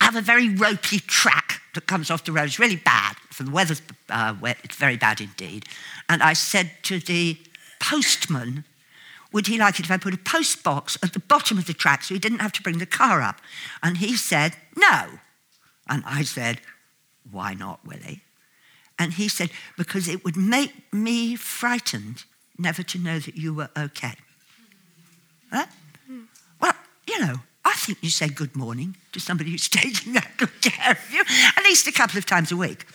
I 0.00 0.04
have 0.04 0.16
a 0.16 0.20
very 0.20 0.48
ropey 0.48 1.00
track 1.00 1.60
that 1.74 1.86
comes 1.86 2.10
off 2.10 2.24
the 2.24 2.32
road. 2.32 2.44
It's 2.44 2.58
really 2.58 2.76
bad. 2.76 3.16
For 3.30 3.42
the 3.44 3.50
weather's 3.50 3.82
uh, 4.10 4.34
wet, 4.40 4.58
it's 4.64 4.76
very 4.76 4.96
bad 4.96 5.20
indeed. 5.20 5.66
And 6.08 6.22
I 6.22 6.32
said 6.32 6.70
to 6.84 6.98
the 6.98 7.36
postman, 7.80 8.64
would 9.32 9.46
he 9.46 9.58
like 9.58 9.78
it 9.78 9.84
if 9.84 9.90
I 9.90 9.98
put 9.98 10.14
a 10.14 10.18
post 10.18 10.64
box 10.64 10.96
at 11.02 11.12
the 11.12 11.20
bottom 11.20 11.58
of 11.58 11.66
the 11.66 11.74
track 11.74 12.02
so 12.02 12.14
he 12.14 12.20
didn't 12.20 12.38
have 12.38 12.52
to 12.52 12.62
bring 12.62 12.78
the 12.78 12.86
car 12.86 13.20
up? 13.20 13.40
And 13.82 13.98
he 13.98 14.16
said, 14.16 14.56
No. 14.76 15.18
And 15.88 16.02
I 16.06 16.22
said, 16.22 16.60
Why 17.30 17.54
not, 17.54 17.84
Willie? 17.84 18.22
And 18.98 19.12
he 19.12 19.28
said, 19.28 19.50
Because 19.76 20.08
it 20.08 20.24
would 20.24 20.36
make 20.36 20.72
me 20.92 21.36
frightened 21.36 22.24
never 22.58 22.82
to 22.82 22.98
know 22.98 23.18
that 23.18 23.36
you 23.36 23.54
were 23.54 23.70
okay. 23.78 24.14
Huh? 25.52 25.66
Well, 26.60 26.74
you 27.06 27.20
know, 27.20 27.36
I 27.64 27.74
think 27.74 27.98
you 28.02 28.10
say 28.10 28.28
good 28.28 28.56
morning 28.56 28.96
to 29.12 29.20
somebody 29.20 29.50
who's 29.50 29.68
taking 29.68 30.12
that 30.14 30.30
good 30.36 30.60
care 30.62 30.92
of 30.92 31.12
you 31.12 31.22
at 31.56 31.64
least 31.64 31.86
a 31.86 31.92
couple 31.92 32.18
of 32.18 32.26
times 32.26 32.52
a 32.52 32.56
week, 32.56 32.86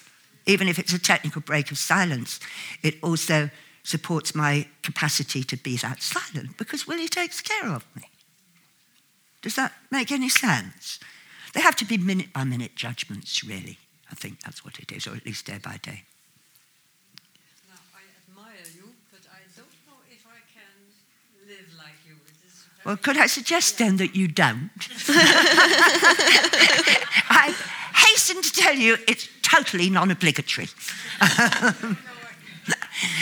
even 0.46 0.68
if 0.68 0.80
it's 0.80 0.94
a 0.94 1.00
technical 1.00 1.42
break 1.42 1.72
of 1.72 1.78
silence. 1.78 2.40
It 2.82 2.96
also 3.02 3.50
supports 3.84 4.34
my 4.34 4.66
capacity 4.82 5.44
to 5.44 5.58
be 5.58 5.78
that 5.78 6.02
silent 6.02 6.58
because 6.58 6.88
Willie 6.88 7.10
takes 7.10 7.42
care 7.42 7.70
of 7.70 7.86
me. 7.96 8.04
Does 9.42 9.56
that 9.56 9.74
make 9.92 10.12
any 10.12 10.30
sense? 10.30 11.00
They 11.54 11.62
have 11.62 11.76
to 11.78 11.86
be 11.86 11.98
minute 11.98 12.34
by 12.34 12.46
minute 12.46 12.76
judgments, 12.76 13.44
really. 13.44 13.78
I 14.10 14.16
think 14.16 14.42
that's 14.42 14.64
what 14.64 14.80
it 14.80 14.92
is, 14.92 15.06
or 15.06 15.16
at 15.16 15.26
least 15.26 15.46
day 15.46 15.60
by 15.62 15.78
day. 15.84 16.04
Now, 17.68 17.82
I 17.94 18.02
admire 18.24 18.66
you, 18.74 18.94
but 19.12 19.22
I 19.30 19.42
don't 19.58 19.74
know 19.86 20.00
if 20.10 20.24
I 20.26 20.40
can 20.50 20.74
live 21.46 21.70
like 21.78 21.98
you. 22.08 22.14
It 22.26 22.40
is 22.46 22.64
very 22.64 22.73
Well, 22.86 22.98
could 22.98 23.18
I 23.18 23.28
suggest 23.28 23.78
then 23.78 23.98
that 23.98 24.16
you 24.16 24.28
don't? 24.28 24.70
I 27.30 27.56
hasten 27.94 28.42
to 28.42 28.52
tell 28.52 28.76
you 28.76 28.98
it's 29.08 29.30
totally 29.42 29.90
non 29.90 30.12
obligatory. 30.12 30.68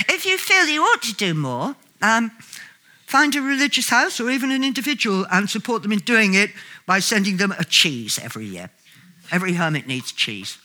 if 0.10 0.26
you 0.26 0.38
feel 0.38 0.66
you 0.68 0.82
ought 0.82 1.02
to 1.04 1.14
do 1.14 1.34
more, 1.34 1.76
um, 2.02 2.32
find 3.06 3.36
a 3.36 3.42
religious 3.42 3.90
house 3.90 4.20
or 4.20 4.30
even 4.30 4.52
an 4.52 4.64
individual 4.64 5.26
and 5.32 5.50
support 5.50 5.84
them 5.84 5.92
in 5.92 6.00
doing 6.00 6.34
it 6.34 6.50
by 6.86 7.00
sending 7.00 7.38
them 7.38 7.52
a 7.52 7.64
cheese 7.64 8.20
every 8.24 8.46
year. 8.46 8.70
Every 9.32 9.54
hermit 9.54 9.86
needs 9.86 10.12
cheese. 10.12 10.58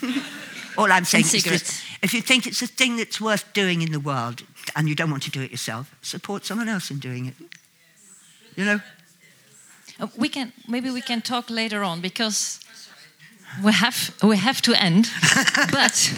All 0.78 0.90
I'm 0.92 1.04
saying 1.04 1.24
is 1.24 1.82
if 2.02 2.12
you 2.12 2.20
think 2.20 2.46
it's 2.46 2.62
a 2.62 2.66
thing 2.66 2.96
that's 2.96 3.20
worth 3.20 3.52
doing 3.52 3.82
in 3.82 3.92
the 3.92 4.00
world 4.00 4.42
and 4.74 4.88
you 4.88 4.94
don't 4.94 5.10
want 5.10 5.22
to 5.24 5.30
do 5.30 5.40
it 5.42 5.50
yourself, 5.50 5.94
support 6.02 6.44
someone 6.44 6.68
else 6.68 6.90
in 6.90 6.98
doing 6.98 7.26
it. 7.26 7.34
You 8.56 8.64
know? 8.64 8.80
Uh, 10.00 10.08
we 10.16 10.28
can 10.28 10.52
maybe 10.68 10.90
we 10.90 11.00
can 11.00 11.22
talk 11.22 11.50
later 11.50 11.82
on 11.82 12.00
because 12.00 12.60
we 13.62 13.72
have 13.72 14.14
we 14.22 14.36
have 14.36 14.60
to 14.62 14.72
end. 14.74 15.10
but 15.72 16.12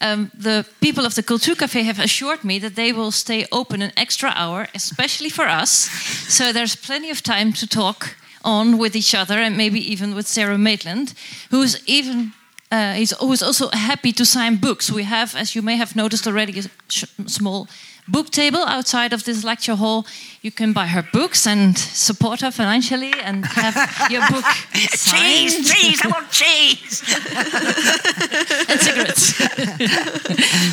um, 0.00 0.30
the 0.42 0.64
people 0.80 1.04
of 1.04 1.14
the 1.14 1.22
Cultuurcafé 1.22 1.84
have 1.84 1.98
assured 1.98 2.44
me 2.44 2.58
that 2.60 2.74
they 2.74 2.92
will 2.92 3.10
stay 3.10 3.46
open 3.50 3.82
an 3.82 3.92
extra 3.96 4.32
hour, 4.34 4.68
especially 4.74 5.30
for 5.30 5.46
us. 5.46 5.90
So 6.28 6.52
there's 6.52 6.76
plenty 6.76 7.10
of 7.10 7.22
time 7.22 7.52
to 7.54 7.66
talk 7.66 8.16
on 8.44 8.78
with 8.78 8.94
each 8.94 9.14
other 9.14 9.38
and 9.38 9.56
maybe 9.56 9.80
even 9.92 10.14
with 10.14 10.26
Sarah 10.26 10.58
Maitland, 10.58 11.14
who's 11.50 11.82
even. 11.86 12.32
Uh, 12.70 12.92
he's 12.92 13.14
always 13.14 13.42
also 13.42 13.70
happy 13.72 14.12
to 14.12 14.26
sign 14.26 14.56
books. 14.56 14.90
We 14.90 15.04
have, 15.04 15.34
as 15.34 15.54
you 15.54 15.62
may 15.62 15.76
have 15.76 15.96
noticed 15.96 16.26
already, 16.26 16.58
a 16.58 17.28
small 17.28 17.66
book 18.08 18.30
table 18.30 18.64
outside 18.66 19.12
of 19.12 19.24
this 19.24 19.44
lecture 19.44 19.76
hall. 19.76 20.06
You 20.42 20.50
can 20.50 20.72
buy 20.72 20.86
her 20.86 21.02
books 21.12 21.46
and 21.46 21.76
support 21.76 22.40
her 22.40 22.50
financially 22.50 23.12
and 23.22 23.44
have 23.44 24.10
your 24.10 24.22
book 24.28 24.44
signed 24.90 25.50
Cheese, 25.50 25.72
cheese, 25.72 26.00
I 26.04 26.08
want 26.08 26.30
cheese. 26.40 27.02
and 28.68 28.80
cigarettes. 28.80 29.34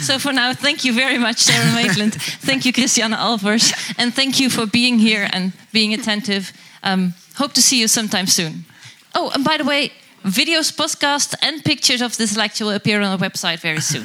so 0.06 0.20
for 0.20 0.34
now, 0.34 0.54
thank 0.54 0.86
you 0.86 0.94
very 0.94 1.18
much, 1.18 1.40
Sarah 1.40 1.74
Maitland. 1.74 2.14
Thank 2.42 2.66
you, 2.66 2.74
Christiana 2.74 3.18
Alvers. 3.18 3.74
And 3.98 4.14
thank 4.14 4.40
you 4.40 4.50
for 4.50 4.66
being 4.66 5.00
here 5.00 5.28
and 5.34 5.54
being 5.72 5.94
attentive. 5.94 6.52
Um, 6.84 7.14
hope 7.36 7.54
to 7.54 7.62
see 7.62 7.80
you 7.80 7.88
sometime 7.88 8.28
soon. 8.28 8.66
Oh, 9.14 9.32
and 9.34 9.44
by 9.44 9.58
the 9.58 9.66
way, 9.66 9.92
videos, 10.24 10.72
podcasts, 10.74 11.36
and 11.42 11.64
pictures 11.64 12.02
of 12.02 12.18
this 12.18 12.36
lecture 12.38 12.66
will 12.66 12.74
appear 12.76 13.02
on 13.02 13.12
our 13.12 13.18
website 13.18 13.60
very 13.60 13.82
soon. 13.82 14.04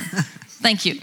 thank 0.63 0.85
you. 0.85 0.99